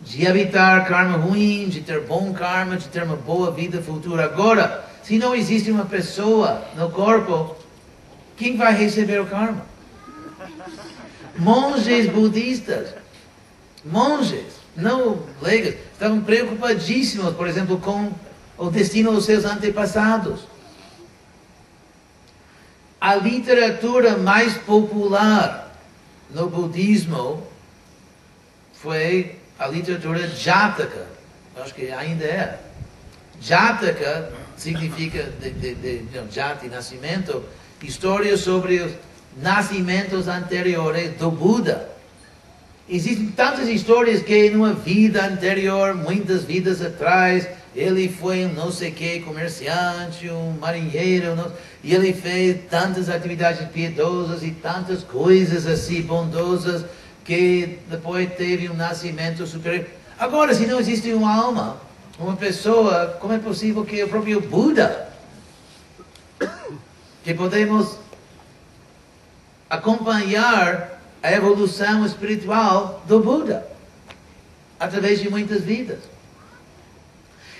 de 0.00 0.24
evitar 0.24 0.86
karma 0.86 1.16
ruim, 1.16 1.68
de 1.68 1.80
ter 1.80 2.00
bom 2.00 2.32
karma, 2.32 2.76
de 2.76 2.88
ter 2.88 3.02
uma 3.02 3.16
boa 3.16 3.50
vida 3.50 3.82
futura. 3.82 4.24
Agora, 4.24 4.84
se 5.02 5.18
não 5.18 5.34
existe 5.34 5.70
uma 5.70 5.84
pessoa 5.84 6.62
no 6.76 6.90
corpo, 6.90 7.56
quem 8.36 8.56
vai 8.56 8.74
receber 8.74 9.20
o 9.20 9.26
karma? 9.26 9.64
Monges 11.36 12.08
budistas, 12.08 12.90
monges, 13.84 14.55
não 14.76 15.22
leigos, 15.40 15.74
estavam 15.92 16.20
preocupadíssimos, 16.20 17.34
por 17.34 17.48
exemplo, 17.48 17.78
com 17.78 18.12
o 18.58 18.70
destino 18.70 19.12
dos 19.12 19.24
seus 19.24 19.44
antepassados. 19.44 20.40
A 23.00 23.14
literatura 23.14 24.16
mais 24.16 24.54
popular 24.54 25.74
no 26.30 26.48
budismo 26.48 27.46
foi 28.74 29.36
a 29.58 29.66
literatura 29.68 30.28
Jataka, 30.28 31.06
acho 31.56 31.74
que 31.74 31.90
ainda 31.90 32.24
é. 32.24 32.60
Jataka 33.40 34.32
significa 34.56 35.22
de, 35.40 35.50
de, 35.50 35.74
de, 35.74 35.98
de 35.98 36.34
Jati, 36.34 36.68
nascimento, 36.68 37.44
história 37.82 38.36
sobre 38.36 38.80
os 38.80 38.92
nascimentos 39.36 40.28
anteriores 40.28 41.16
do 41.16 41.30
Buda. 41.30 41.95
Existem 42.88 43.26
tantas 43.28 43.68
histórias 43.68 44.22
que 44.22 44.48
numa 44.50 44.72
vida 44.72 45.26
anterior, 45.26 45.92
muitas 45.92 46.44
vidas 46.44 46.80
atrás, 46.80 47.48
ele 47.74 48.08
foi 48.08 48.46
um 48.46 48.52
não 48.52 48.70
sei 48.70 48.92
que 48.92 49.20
comerciante, 49.20 50.30
um 50.30 50.52
marinheiro, 50.52 51.34
não, 51.34 51.50
e 51.82 51.92
ele 51.92 52.12
fez 52.12 52.60
tantas 52.70 53.08
atividades 53.08 53.68
piedosas 53.70 54.44
e 54.44 54.52
tantas 54.52 55.02
coisas 55.02 55.66
assim 55.66 56.00
bondosas 56.00 56.84
que 57.24 57.80
depois 57.90 58.32
teve 58.34 58.68
um 58.68 58.74
nascimento 58.74 59.44
superior. 59.48 59.86
Agora, 60.16 60.54
se 60.54 60.64
não 60.64 60.78
existe 60.78 61.12
uma 61.12 61.34
alma, 61.34 61.80
uma 62.20 62.36
pessoa, 62.36 63.18
como 63.20 63.32
é 63.32 63.38
possível 63.38 63.84
que 63.84 64.02
o 64.04 64.08
próprio 64.08 64.40
Buda, 64.40 65.08
que 67.24 67.34
podemos 67.34 67.98
acompanhar 69.68 70.95
a 71.26 71.32
evolução 71.32 72.06
espiritual 72.06 73.02
do 73.08 73.18
Buda 73.18 73.66
através 74.78 75.18
de 75.20 75.28
muitas 75.28 75.64
vidas? 75.64 75.98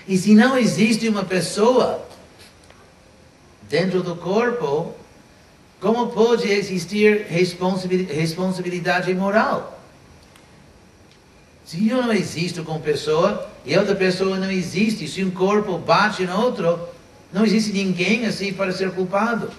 E 0.07 0.17
se 0.17 0.37
não 0.37 0.57
existe 0.57 1.09
uma 1.09 1.25
pessoa 1.25 2.07
dentro 3.69 4.05
do 4.05 4.14
corpo, 4.14 4.95
como 5.81 6.12
pode 6.12 6.49
existir 6.49 7.27
responsabilidade 7.27 9.12
moral? 9.14 9.81
Se 11.64 11.89
eu 11.89 12.03
não 12.03 12.12
existo 12.12 12.62
com 12.62 12.81
pessoa 12.81 13.51
e 13.64 13.77
outra 13.77 13.97
pessoa 13.97 14.39
não 14.39 14.49
existe, 14.49 15.09
se 15.09 15.25
um 15.25 15.31
corpo 15.33 15.77
bate 15.77 16.25
no 16.25 16.41
outro, 16.41 16.79
não 17.33 17.45
existe 17.45 17.73
ninguém 17.73 18.27
assim 18.27 18.53
para 18.53 18.71
ser 18.71 18.93
culpado. 18.93 19.51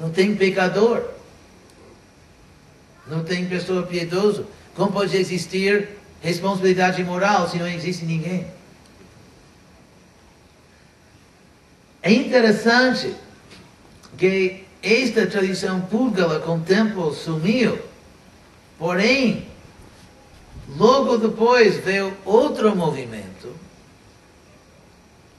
Não 0.00 0.08
tem 0.08 0.34
pecador. 0.34 1.13
Não 3.06 3.22
tem 3.22 3.46
pessoa 3.46 3.82
piedosa. 3.82 4.46
Como 4.74 4.92
pode 4.92 5.16
existir 5.16 5.88
responsabilidade 6.22 7.02
moral 7.04 7.48
se 7.48 7.58
não 7.58 7.68
existe 7.68 8.04
ninguém? 8.04 8.46
É 12.02 12.12
interessante 12.12 13.14
que 14.16 14.64
esta 14.82 15.26
tradição 15.26 15.80
púrgala 15.80 16.40
com 16.40 16.56
o 16.56 16.60
tempo 16.60 17.12
sumiu. 17.12 17.78
Porém, 18.78 19.46
logo 20.76 21.16
depois 21.16 21.76
veio 21.78 22.14
outro 22.24 22.74
movimento 22.76 23.54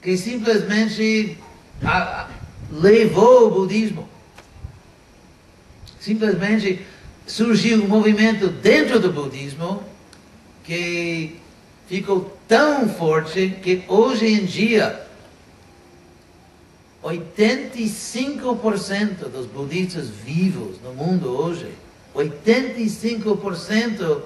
que 0.02 0.16
simplesmente 0.16 1.36
a, 1.84 2.22
a, 2.22 2.28
levou 2.70 3.48
o 3.48 3.50
budismo. 3.50 4.08
Simplesmente 5.98 6.86
surgiu 7.26 7.82
um 7.82 7.88
movimento 7.88 8.48
dentro 8.48 9.00
do 9.00 9.12
budismo 9.12 9.82
que 10.64 11.36
ficou 11.88 12.36
tão 12.46 12.88
forte 12.88 13.58
que 13.62 13.82
hoje 13.88 14.26
em 14.26 14.44
dia 14.44 15.04
85% 17.02 19.28
dos 19.28 19.46
budistas 19.46 20.08
vivos 20.08 20.80
no 20.82 20.92
mundo 20.92 21.28
hoje, 21.28 21.70
85% 22.14 24.22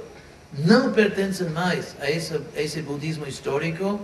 não 0.66 0.92
pertencem 0.92 1.48
mais 1.51 1.94
a 2.01 2.11
esse, 2.11 2.34
a 2.34 2.62
esse 2.62 2.82
budismo 2.82 3.24
histórico 3.26 4.01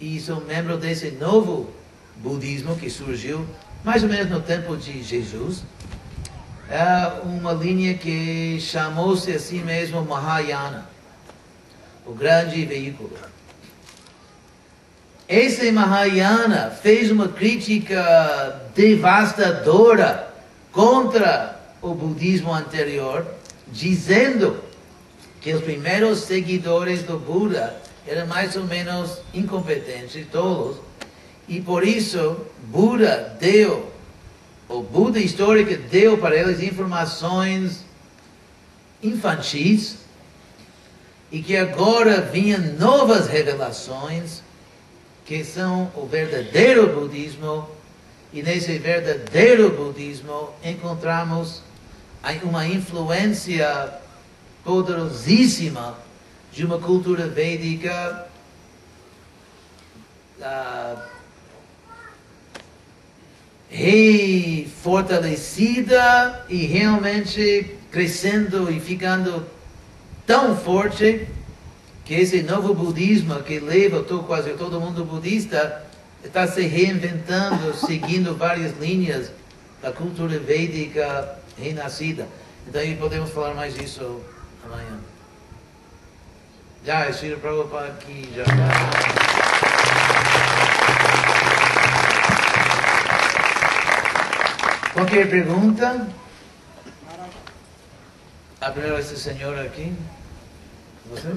e 0.00 0.20
são 0.20 0.40
membros 0.40 0.80
desse 0.80 1.10
novo 1.12 1.70
budismo 2.16 2.76
que 2.76 2.90
surgiu 2.90 3.46
mais 3.84 4.02
ou 4.02 4.08
menos 4.08 4.30
no 4.30 4.40
tempo 4.40 4.76
de 4.76 5.02
Jesus. 5.02 5.62
É 6.72 7.20
uma 7.22 7.52
linha 7.52 7.92
que 7.92 8.58
chamou-se 8.58 9.30
assim 9.30 9.60
mesmo 9.62 10.02
Mahayana, 10.06 10.88
o 12.06 12.14
grande 12.14 12.64
veículo. 12.64 13.10
Esse 15.28 15.70
Mahayana 15.70 16.70
fez 16.70 17.10
uma 17.10 17.28
crítica 17.28 18.58
devastadora 18.74 20.32
contra 20.72 21.60
o 21.82 21.92
budismo 21.92 22.54
anterior, 22.54 23.26
dizendo 23.68 24.58
que 25.42 25.52
os 25.52 25.62
primeiros 25.62 26.20
seguidores 26.20 27.02
do 27.02 27.18
Buda 27.18 27.76
eram 28.06 28.26
mais 28.26 28.56
ou 28.56 28.64
menos 28.64 29.18
incompetentes, 29.34 30.26
tolos, 30.32 30.78
e 31.46 31.60
por 31.60 31.86
isso 31.86 32.46
Buda 32.62 33.36
deu, 33.38 33.91
o 34.72 34.82
Buda 34.82 35.18
histórico 35.18 35.76
deu 35.90 36.16
para 36.16 36.34
eles 36.34 36.60
informações 36.62 37.84
infantis, 39.02 39.98
e 41.30 41.42
que 41.42 41.56
agora 41.56 42.20
vinham 42.20 42.60
novas 42.78 43.26
revelações 43.26 44.42
que 45.24 45.44
são 45.44 45.90
o 45.94 46.06
verdadeiro 46.06 46.88
budismo, 46.88 47.68
e 48.32 48.42
nesse 48.42 48.78
verdadeiro 48.78 49.70
budismo 49.70 50.50
encontramos 50.64 51.62
uma 52.42 52.66
influência 52.66 53.92
poderosíssima 54.64 55.98
de 56.52 56.64
uma 56.64 56.78
cultura 56.78 57.26
védica 57.26 58.26
ah, 60.40 61.08
refortalecida 63.72 66.44
e 66.46 66.66
realmente 66.66 67.74
crescendo 67.90 68.70
e 68.70 68.78
ficando 68.78 69.46
tão 70.26 70.54
forte 70.54 71.26
que 72.04 72.12
esse 72.14 72.42
novo 72.42 72.74
budismo 72.74 73.42
que 73.42 73.58
leva 73.58 74.02
todo, 74.02 74.24
quase 74.24 74.50
todo 74.50 74.78
mundo 74.78 75.06
budista 75.06 75.82
está 76.22 76.46
se 76.46 76.60
reinventando, 76.62 77.74
seguindo 77.86 78.36
várias 78.36 78.78
linhas 78.78 79.32
da 79.80 79.90
cultura 79.90 80.38
védica 80.38 81.38
renascida. 81.58 82.28
Então 82.68 82.82
podemos 82.96 83.30
falar 83.30 83.54
mais 83.54 83.74
disso 83.74 84.20
amanhã. 84.64 85.00
Já, 86.84 87.10
Shri 87.10 87.36
Prabhupada 87.36 87.86
aqui, 87.86 88.28
já. 88.34 88.44
Qualquer 94.92 95.28
pergunta? 95.30 96.06
A 98.60 98.70
primeira 98.70 98.98
essa 98.98 99.16
senhora 99.16 99.62
aqui. 99.64 99.90
Você? 101.08 101.28
É, 101.28 101.32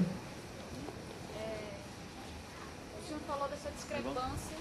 o 3.00 3.08
senhor 3.08 3.22
falou 3.26 3.48
dessa 3.48 3.72
discrepância. 3.72 4.58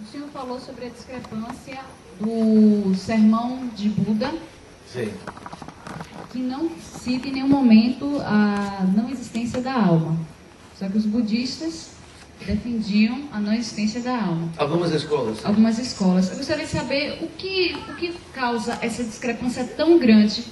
O 0.00 0.06
senhor 0.12 0.28
falou 0.28 0.60
sobre 0.60 0.86
a 0.86 0.88
discrepância 0.90 1.80
do 2.20 2.94
sermão 2.94 3.66
de 3.74 3.88
Buda, 3.88 4.32
Sim. 4.92 5.12
que 6.30 6.38
não 6.38 6.70
cita 6.78 7.26
em 7.26 7.32
nenhum 7.32 7.48
momento 7.48 8.22
a 8.24 8.84
não 8.96 9.10
existência 9.10 9.60
da 9.60 9.74
alma. 9.74 10.16
Só 10.78 10.88
que 10.88 10.96
os 10.96 11.06
budistas 11.06 11.95
defendiam 12.44 13.24
a 13.32 13.40
não 13.40 13.52
existência 13.52 14.00
da 14.00 14.12
alma. 14.16 14.48
Algumas 14.56 14.92
escolas. 14.92 15.44
Algumas 15.44 15.78
escolas. 15.78 16.30
Eu 16.30 16.36
gostaria 16.36 16.64
de 16.64 16.70
saber 16.70 17.18
o 17.22 17.28
que, 17.28 17.74
o 17.88 17.94
que 17.94 18.12
causa 18.32 18.78
essa 18.82 19.02
discrepância 19.02 19.64
tão 19.64 19.98
grande 19.98 20.44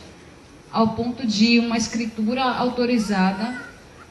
ao 0.73 0.89
ponto 0.95 1.27
de 1.27 1.59
uma 1.59 1.77
escritura 1.77 2.43
autorizada 2.43 3.61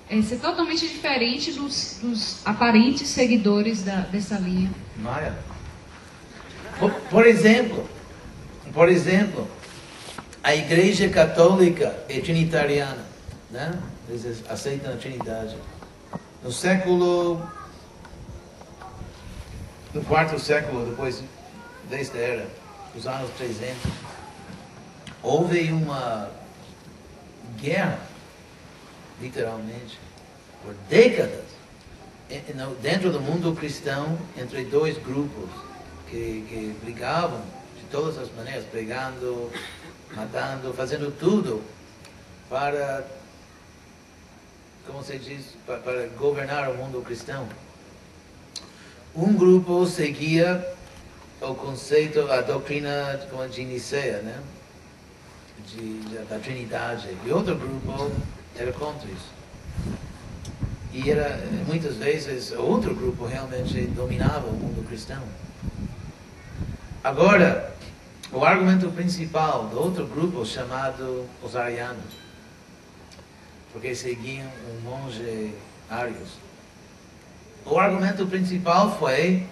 eh, 0.10 0.22
ser 0.22 0.38
totalmente 0.38 0.88
diferente 0.88 1.52
dos, 1.52 1.98
dos 2.02 2.46
aparentes 2.46 3.08
seguidores 3.10 3.84
da- 3.84 4.02
dessa 4.02 4.36
linha. 4.36 4.70
Maia. 4.98 5.36
Por, 6.80 6.92
por 7.10 7.26
exemplo, 7.28 7.86
por 8.74 8.88
exemplo, 8.90 9.48
a 10.44 10.56
Igreja 10.56 11.10
Católica 11.10 11.96
é 12.10 12.20
trinitariana, 12.20 13.04
né? 13.52 13.78
Eles 14.10 14.44
aceitam 14.50 14.94
a 14.94 14.98
Trindade. 14.98 15.56
No 16.44 16.52
século, 16.52 17.42
no 19.94 20.04
quarto 20.04 20.40
século 20.40 20.86
depois 20.90 21.24
desta 21.90 22.18
era, 22.18 22.48
os 22.96 23.06
anos 23.06 23.30
300, 23.38 23.78
houve 25.22 25.72
uma 25.72 26.30
guerra, 27.60 28.00
literalmente, 29.22 30.00
por 30.64 30.74
décadas 30.90 31.44
dentro 32.82 33.12
do 33.12 33.20
mundo 33.20 33.54
cristão 33.56 34.18
entre 34.36 34.66
dois 34.66 34.98
grupos 34.98 35.50
que, 36.10 36.46
que 36.50 36.76
brigavam 36.84 37.42
de 37.78 37.84
todas 37.92 38.18
as 38.18 38.34
maneiras, 38.34 38.66
pregando, 38.66 39.52
matando, 40.16 40.74
fazendo 40.74 41.12
tudo 41.20 41.62
para, 42.50 43.06
como 44.88 45.04
se 45.04 45.20
diz, 45.20 45.56
para, 45.66 45.78
para 45.80 46.08
governar 46.18 46.70
o 46.72 46.76
mundo 46.76 47.04
cristão. 47.04 47.48
Um 49.16 49.34
grupo 49.34 49.86
seguia 49.86 50.66
o 51.40 51.54
conceito, 51.54 52.32
a 52.32 52.42
doutrina 52.42 53.20
como 53.30 53.48
de 53.48 53.64
Nicea, 53.64 54.22
né? 54.24 54.42
De, 55.68 56.00
da 56.30 56.40
Trindade. 56.40 57.16
E 57.24 57.32
outro 57.32 57.56
grupo 57.56 58.12
era 58.56 58.72
contra 58.74 59.08
isso. 59.10 59.32
E 60.92 61.12
era, 61.12 61.40
muitas 61.68 61.98
vezes, 61.98 62.52
outro 62.52 62.96
grupo 62.96 63.26
realmente 63.26 63.82
dominava 63.88 64.48
o 64.48 64.54
mundo 64.54 64.88
cristão. 64.88 65.22
Agora, 67.04 67.76
o 68.32 68.44
argumento 68.44 68.90
principal 68.92 69.68
do 69.68 69.80
outro 69.80 70.08
grupo, 70.08 70.44
chamado 70.46 71.28
os 71.44 71.56
arianos, 71.56 72.14
porque 73.72 73.94
seguiam 73.94 74.50
um 74.70 74.90
monge 74.90 75.54
Arius. 75.90 76.43
O 77.66 77.80
argumento 77.80 78.26
principal 78.26 78.98
foi 78.98 79.44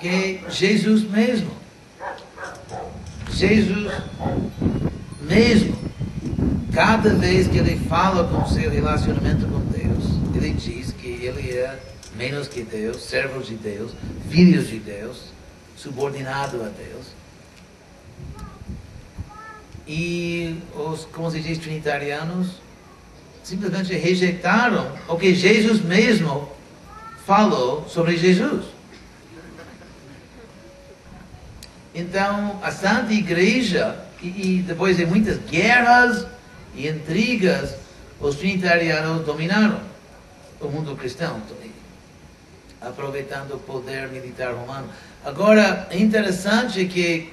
que 0.00 0.40
Jesus 0.48 1.02
mesmo, 1.02 1.50
Jesus 3.30 3.92
mesmo, 5.20 5.76
cada 6.72 7.14
vez 7.14 7.46
que 7.48 7.58
ele 7.58 7.78
fala 7.88 8.26
com 8.28 8.46
seu 8.46 8.70
relacionamento 8.70 9.46
com 9.46 9.60
Deus, 9.66 10.04
ele 10.34 10.54
diz 10.54 10.92
que 10.92 11.08
ele 11.08 11.50
é 11.50 11.78
menos 12.16 12.48
que 12.48 12.62
Deus, 12.62 13.02
servo 13.02 13.42
de 13.42 13.54
Deus, 13.54 13.92
filho 14.30 14.62
de 14.64 14.78
Deus, 14.78 15.32
subordinado 15.76 16.62
a 16.62 16.68
Deus. 16.68 17.06
E 19.86 20.58
os, 20.74 21.04
como 21.06 21.30
se 21.30 21.40
diz, 21.40 21.58
trinitarianos, 21.58 22.60
simplesmente 23.42 23.94
rejeitaram 23.94 24.92
o 25.08 25.16
que 25.16 25.34
Jesus 25.34 25.82
mesmo 25.82 26.48
falou 27.28 27.86
sobre 27.86 28.16
Jesus. 28.16 28.64
Então, 31.94 32.58
a 32.62 32.72
Santa 32.72 33.12
Igreja, 33.12 33.98
e, 34.22 34.28
e 34.28 34.62
depois 34.66 34.96
de 34.96 35.04
muitas 35.04 35.36
guerras 35.36 36.26
e 36.74 36.88
intrigas, 36.88 37.74
os 38.18 38.36
trinitarianos 38.36 39.26
dominaram 39.26 39.78
o 40.58 40.68
mundo 40.68 40.96
cristão, 40.96 41.42
aproveitando 42.80 43.56
o 43.56 43.58
poder 43.58 44.08
militar 44.08 44.54
romano. 44.54 44.88
Agora, 45.22 45.86
é 45.90 45.98
interessante 45.98 46.86
que, 46.86 47.30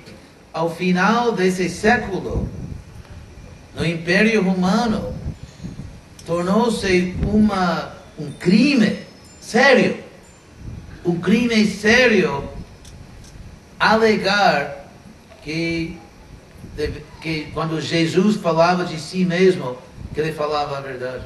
ao 0.52 0.76
final 0.76 1.32
desse 1.32 1.70
século, 1.70 2.50
no 3.74 3.86
Império 3.86 4.44
Romano, 4.44 5.16
tornou-se 6.26 7.16
um 8.18 8.32
crime 8.34 9.05
sério, 9.46 10.04
um 11.06 11.20
crime 11.20 11.66
sério 11.68 12.50
alegar 13.80 14.90
que, 15.44 15.98
que 17.22 17.52
quando 17.54 17.80
Jesus 17.80 18.38
falava 18.38 18.86
de 18.86 19.00
si 19.00 19.24
mesmo, 19.24 19.78
que 20.14 20.20
ele 20.20 20.34
falava 20.34 20.78
a 20.78 20.82
verdade. 20.82 21.26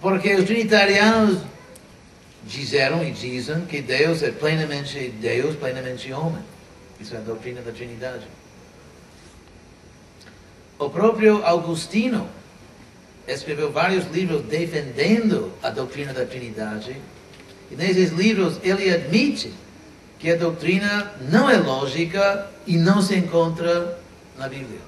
Porque 0.00 0.34
os 0.34 0.44
trinitarianos 0.44 1.40
disseram 2.44 3.04
e 3.04 3.12
dizem 3.12 3.64
que 3.66 3.80
Deus 3.80 4.24
é 4.24 4.32
plenamente 4.32 5.08
Deus, 5.20 5.54
plenamente 5.54 6.12
homem. 6.12 6.42
Isso 6.98 7.14
é 7.14 7.18
a 7.18 7.20
doutrina 7.20 7.60
da 7.62 7.70
Trindade. 7.70 8.26
O 10.80 10.90
próprio 10.90 11.44
Augustino 11.44 12.28
escreveu 13.26 13.70
vários 13.70 14.06
livros 14.10 14.42
defendendo 14.42 15.52
a 15.62 15.70
doutrina 15.70 16.12
da 16.12 16.24
Trindade. 16.24 16.96
E 17.70 17.76
nesses 17.76 18.10
livros 18.10 18.58
ele 18.62 18.92
admite 18.92 19.52
que 20.18 20.30
a 20.30 20.36
doutrina 20.36 21.12
não 21.30 21.48
é 21.48 21.56
lógica 21.56 22.50
e 22.66 22.76
não 22.76 23.00
se 23.02 23.16
encontra 23.16 23.98
na 24.38 24.48
Bíblia. 24.48 24.80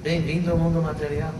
Bem-vindo 0.00 0.50
ao 0.50 0.58
mundo 0.58 0.82
material. 0.82 1.32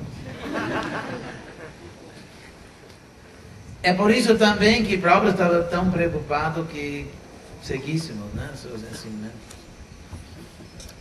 É 3.83 3.93
por 3.93 4.13
isso 4.13 4.37
também 4.37 4.85
que 4.85 4.97
Prabhupada 4.97 5.31
estava 5.31 5.63
tão 5.65 5.91
preocupado 5.91 6.65
que 6.67 7.09
seguíssemos 7.61 8.33
né, 8.35 8.49
seus 8.55 8.81
ensinamentos. 8.83 9.62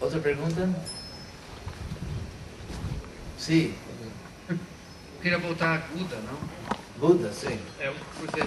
Outra 0.02 0.20
pergunta? 0.20 0.68
Sim, 3.38 3.74
Eu 4.50 4.58
queria 5.22 5.38
voltar 5.38 5.76
a 5.76 5.78
Buda, 5.96 6.16
não? 6.18 6.40
Buda, 6.98 7.32
sim. 7.32 7.60
É, 7.80 7.94
você, 8.20 8.42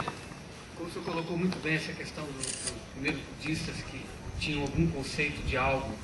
como 0.77 0.89
o 0.89 0.93
senhor 0.93 1.05
colocou 1.05 1.39
muito 1.39 1.57
bem 1.63 1.77
essa 1.77 1.93
questão 1.93 2.25
dos, 2.25 2.47
dos 2.47 2.73
primeiros 2.93 3.21
budistas 3.23 3.77
que 3.89 4.05
tinham 4.41 4.63
algum 4.63 4.87
conceito 4.89 5.41
de 5.47 5.57
algo 5.57 5.95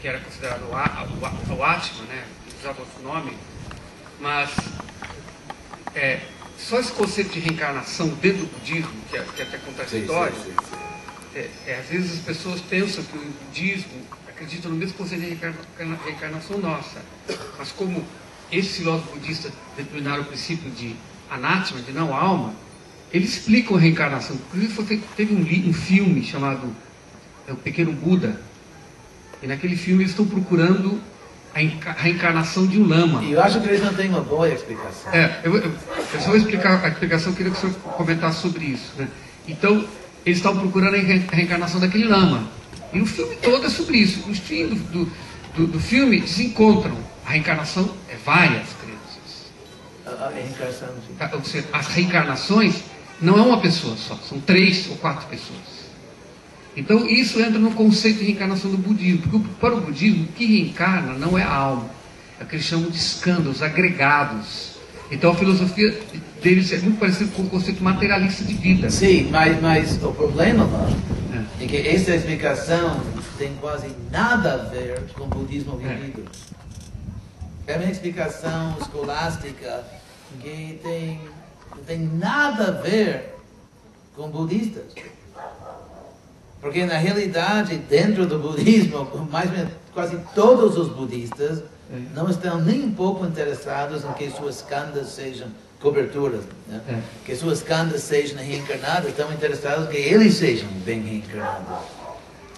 que 0.00 0.08
era 0.08 0.20
considerado 0.20 0.62
o, 0.70 0.74
Atma, 1.64 2.04
né? 2.04 2.26
usava 2.58 2.80
outro 2.80 3.02
nome, 3.02 3.36
mas 4.20 4.50
é, 5.94 6.20
só 6.58 6.78
esse 6.80 6.92
conceito 6.92 7.32
de 7.32 7.40
reencarnação 7.40 8.08
dentro 8.08 8.46
do 8.46 8.58
budismo, 8.58 8.92
que 9.10 9.16
é, 9.18 9.22
que 9.22 9.42
é 9.42 9.44
até 9.44 9.58
contraditório, 9.58 10.34
sim, 10.36 10.44
sim, 10.44 10.56
sim. 10.70 11.38
é, 11.38 11.50
é, 11.66 11.78
às 11.80 11.86
vezes 11.86 12.18
as 12.18 12.24
pessoas 12.24 12.60
pensam 12.62 13.04
que 13.04 13.16
o 13.18 13.20
budismo 13.20 14.03
acredita 14.44 14.68
no 14.68 14.76
mesmo 14.76 14.94
conceito 14.96 15.22
de 15.22 15.28
reencarna- 15.30 15.98
reencarnação 16.04 16.58
nossa. 16.58 17.00
Mas 17.58 17.72
como 17.72 18.04
esses 18.52 18.76
filósofos 18.76 19.18
budistas 19.18 19.52
determinaram 19.76 20.22
o 20.22 20.26
princípio 20.26 20.70
de 20.70 20.94
anátema, 21.30 21.80
de 21.80 21.92
não 21.92 22.14
alma, 22.14 22.52
eles 23.12 23.30
explicam 23.38 23.76
a 23.76 23.80
reencarnação. 23.80 24.36
Inclusive 24.36 25.02
teve 25.16 25.34
um, 25.34 25.68
um 25.68 25.72
filme 25.72 26.22
chamado 26.22 26.74
é, 27.48 27.52
O 27.52 27.56
Pequeno 27.56 27.92
Buda, 27.92 28.40
e 29.42 29.46
naquele 29.46 29.76
filme 29.76 30.02
eles 30.02 30.10
estão 30.12 30.26
procurando 30.26 31.00
a 31.54 31.62
enca- 31.62 31.90
a 31.90 32.02
reencarnação 32.02 32.66
de 32.66 32.80
um 32.80 32.86
lama. 32.86 33.22
E 33.22 33.32
eu 33.32 33.42
acho 33.42 33.60
que 33.60 33.68
eles 33.68 33.82
não 33.82 33.94
têm 33.94 34.08
uma 34.10 34.20
boa 34.20 34.48
explicação. 34.48 35.12
É, 35.12 35.40
eu, 35.44 35.56
eu, 35.56 35.72
eu 36.12 36.20
só 36.20 36.28
vou 36.28 36.36
explicar 36.36 36.84
a 36.84 36.88
explicação, 36.88 37.32
eu 37.32 37.36
queria 37.36 37.52
que 37.52 37.58
o 37.58 37.60
senhor 37.60 37.74
comentasse 37.96 38.40
sobre 38.42 38.64
isso. 38.66 38.92
Né? 38.98 39.08
Então, 39.48 39.86
eles 40.26 40.38
estavam 40.38 40.60
procurando 40.62 40.94
a 40.94 40.98
reencarnação 41.34 41.80
daquele 41.80 42.04
lama. 42.04 42.48
E 42.94 43.00
o 43.00 43.06
filme 43.06 43.34
todo 43.36 43.66
é 43.66 43.68
sobre 43.68 43.98
isso. 43.98 44.26
No 44.26 44.34
fim 44.34 44.68
do, 44.68 45.10
do, 45.56 45.66
do, 45.66 45.80
filme, 45.80 46.18
eles 46.18 46.38
encontram 46.38 46.96
a 47.26 47.30
reencarnação, 47.30 47.92
é 48.08 48.16
várias 48.24 48.68
crenças. 48.80 49.52
A, 50.06 50.26
a 50.26 50.30
reencarnação. 50.30 50.88
Tá? 51.18 51.30
Ou 51.34 51.44
seja, 51.44 51.66
as 51.72 51.88
reencarnações 51.88 52.76
não 53.20 53.36
é 53.36 53.42
uma 53.42 53.60
pessoa 53.60 53.96
só, 53.96 54.16
são 54.16 54.40
três 54.40 54.88
ou 54.88 54.96
quatro 54.96 55.26
pessoas. 55.26 55.84
Então, 56.76 57.08
isso 57.08 57.40
entra 57.40 57.58
no 57.58 57.72
conceito 57.72 58.18
de 58.18 58.24
reencarnação 58.24 58.70
do 58.70 58.76
budismo, 58.78 59.22
porque 59.22 59.48
para 59.60 59.74
o 59.74 59.80
budismo, 59.80 60.24
o 60.24 60.28
que 60.28 60.44
reencarna 60.44 61.14
não 61.14 61.38
é 61.38 61.42
a 61.42 61.52
alma, 61.52 61.90
é 62.38 62.44
o 62.44 62.46
que 62.46 62.56
eles 62.56 62.66
chamam 62.66 62.90
de 62.90 62.96
escândalos, 62.96 63.62
agregados. 63.62 64.73
Então, 65.10 65.32
a 65.32 65.34
filosofia 65.34 65.98
deles 66.42 66.72
é 66.72 66.78
muito 66.78 66.98
parecida 66.98 67.30
com 67.34 67.42
o 67.42 67.48
conceito 67.50 67.82
materialista 67.82 68.44
de 68.44 68.54
vida. 68.54 68.90
Sim, 68.90 69.28
mas, 69.30 69.60
mas 69.60 70.02
o 70.02 70.12
problema 70.12 70.64
lá 70.64 70.88
É. 71.60 71.64
é 71.64 71.66
que 71.66 71.76
essa 71.88 72.14
explicação 72.14 73.00
tem 73.38 73.54
quase 73.60 73.88
nada 74.10 74.54
a 74.54 74.56
ver 74.68 75.02
com 75.14 75.24
o 75.24 75.26
budismo 75.26 75.80
É. 75.84 75.94
vivido. 75.94 76.24
É 77.66 77.76
uma 77.76 77.90
explicação 77.90 78.76
escolástica 78.80 79.84
que 80.40 80.78
tem, 80.82 81.20
não 81.74 81.82
tem 81.84 81.98
nada 82.00 82.68
a 82.68 82.70
ver 82.82 83.34
com 84.16 84.28
budistas. 84.28 84.84
Porque 86.60 86.84
na 86.86 86.96
realidade, 86.98 87.76
dentro 87.76 88.26
do 88.26 88.38
budismo, 88.38 89.04
mais 89.30 89.50
ou 89.50 89.56
menos, 89.56 89.72
quase 89.92 90.18
todos 90.34 90.76
os 90.76 90.88
budistas 90.88 91.58
É. 91.60 91.73
não 92.14 92.28
estão 92.30 92.60
nem 92.60 92.82
um 92.84 92.92
pouco 92.94 93.24
interessados 93.26 94.04
em 94.04 94.12
que 94.14 94.30
suas 94.30 94.62
kandas 94.62 95.08
sejam 95.08 95.48
coberturas, 95.80 96.42
né? 96.66 96.80
É. 96.88 96.98
que 97.26 97.36
suas 97.36 97.62
kandas 97.62 98.02
sejam 98.02 98.38
reencarnadas, 98.38 99.10
estão 99.10 99.30
interessados 99.32 99.86
em 99.88 99.90
que 99.90 99.98
eles 99.98 100.34
sejam 100.34 100.68
bem 100.84 101.02
reencarnados. 101.02 101.84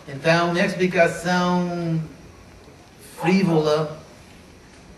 Então, 0.09 0.53
minha 0.53 0.65
explicação 0.65 2.01
frívola, 3.21 3.99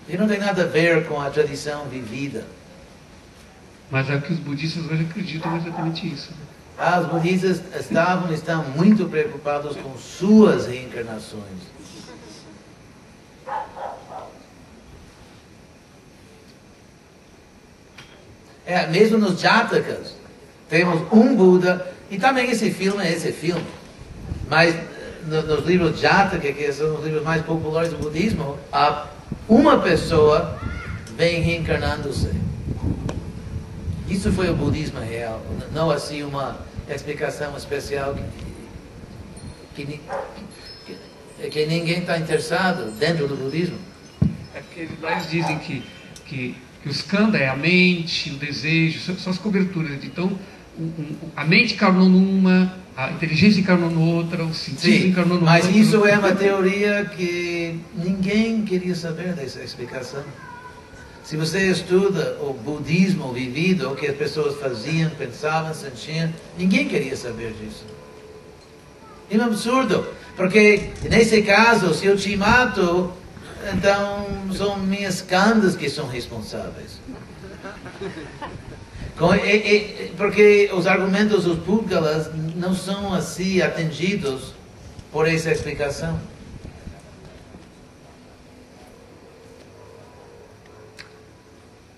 e 0.08 0.16
não 0.16 0.26
tem 0.28 0.38
nada 0.38 0.62
a 0.62 0.66
ver 0.66 1.06
com 1.06 1.20
a 1.20 1.30
tradição 1.30 1.86
vivida. 1.86 2.44
Mas 3.90 4.10
é 4.10 4.16
o 4.16 4.20
que 4.22 4.32
os 4.34 4.38
budistas 4.38 4.84
hoje 4.90 5.06
acreditam 5.08 5.56
exatamente 5.56 6.06
isso. 6.12 6.30
né? 6.32 6.36
Ah, 6.78 7.00
Os 7.00 7.06
budistas 7.06 7.62
estavam 7.80 8.30
e 8.30 8.34
estão 8.34 8.62
muito 8.64 9.06
preocupados 9.06 9.76
com 9.76 9.96
suas 9.96 10.66
reencarnações. 10.66 11.42
É, 18.68 18.86
mesmo 18.86 19.16
nos 19.16 19.40
Jatakas, 19.40 20.14
temos 20.68 21.00
um 21.10 21.34
Buda, 21.34 21.90
e 22.10 22.18
também 22.18 22.50
esse 22.50 22.70
filme 22.70 23.02
é 23.02 23.10
esse 23.10 23.32
filme. 23.32 23.64
Mas 24.50 24.74
eh, 24.74 24.82
no- 25.26 25.40
nos 25.42 25.64
livros 25.64 25.98
Jataka, 25.98 26.52
que 26.52 26.70
são 26.70 26.96
os 26.96 27.02
livros 27.04 27.22
mais 27.24 27.42
populares 27.42 27.90
do 27.90 27.96
budismo, 27.96 28.58
há 28.70 29.06
uma 29.48 29.78
pessoa 29.80 30.58
vem 31.16 31.40
reencarnando-se. 31.40 32.30
Isso 34.06 34.30
foi 34.32 34.50
o 34.50 34.54
budismo 34.54 35.00
real, 35.00 35.40
não 35.72 35.90
assim 35.90 36.22
uma 36.22 36.58
explicação 36.90 37.56
especial 37.56 38.14
que, 39.74 39.84
que, 39.86 40.00
que, 40.86 41.48
que 41.48 41.66
ninguém 41.66 42.00
está 42.00 42.18
interessado 42.18 42.90
dentro 42.98 43.26
do 43.26 43.34
budismo. 43.34 43.78
É 44.54 44.60
porque 44.60 44.80
eles 45.02 45.30
dizem 45.30 45.58
que, 45.58 45.82
que 46.26 46.54
o 46.88 46.92
skanda 46.92 47.38
é 47.38 47.48
a 47.48 47.56
mente, 47.56 48.30
o 48.30 48.34
desejo, 48.34 49.00
são, 49.00 49.30
as 49.32 49.38
coberturas. 49.38 49.92
Então, 50.02 50.26
o- 50.78 50.82
o- 50.82 51.32
a 51.36 51.44
mente 51.44 51.74
encarnou 51.74 52.08
numa, 52.08 52.74
a 52.96 53.10
inteligência 53.12 53.60
encarnou 53.60 53.90
noutra, 53.90 54.44
o 54.44 54.54
sentido 54.54 54.80
Sim, 55.02 55.08
encarnou 55.08 55.38
numa 55.38 55.50
mas 55.52 55.66
isso 55.74 56.04
é 56.06 56.18
uma 56.18 56.32
teoria 56.32 57.04
que 57.16 57.78
ninguém 57.94 58.62
queria 58.62 58.94
saber 58.94 59.32
dessa 59.34 59.62
explicação. 59.62 60.22
Se 61.24 61.36
você 61.36 61.70
estuda 61.70 62.38
o 62.40 62.54
budismo 62.54 63.32
vivido, 63.34 63.90
o 63.92 63.94
que 63.94 64.06
as 64.06 64.16
pessoas 64.16 64.58
faziam, 64.58 65.10
pensavam, 65.10 65.74
sentiam, 65.74 66.32
ninguém 66.58 66.88
queria 66.88 67.14
saber 67.16 67.52
disso. 67.60 67.84
É 69.30 69.36
um 69.36 69.42
absurdo, 69.44 70.06
porque 70.36 70.88
nesse 71.10 71.42
caso, 71.42 71.92
se 71.92 72.06
eu 72.06 72.16
te 72.16 72.34
mato, 72.34 73.12
então 73.72 74.26
são 74.54 74.78
minhas 74.78 75.20
candas 75.22 75.76
que 75.76 75.88
são 75.88 76.06
responsáveis. 76.06 77.00
Porque 80.16 80.70
os 80.72 80.86
argumentos 80.86 81.44
dos 81.44 81.58
Púlgalas 81.64 82.30
não 82.54 82.74
são 82.74 83.12
assim 83.12 83.60
atendidos 83.60 84.54
por 85.10 85.28
essa 85.28 85.50
explicação. 85.50 86.18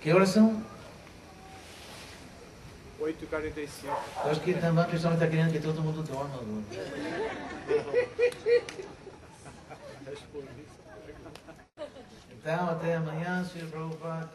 Que 0.01 0.13
horas 0.13 0.31
são? 0.31 0.63
8h45. 3.01 3.69
Eu 4.25 4.31
acho 4.31 4.41
que 4.41 4.55
também 4.55 4.85
o 4.85 4.89
pessoal 4.89 5.15
está 5.15 5.27
querendo 5.27 5.53
que 5.53 5.61
todo 5.61 5.83
mundo 5.83 6.03
dorma 6.03 6.37
agora. 6.37 6.65
Então, 12.43 12.71
até 12.71 12.97
amanhã, 12.97 13.45
Sr. 13.45 13.67
Prabhupada. 13.67 14.31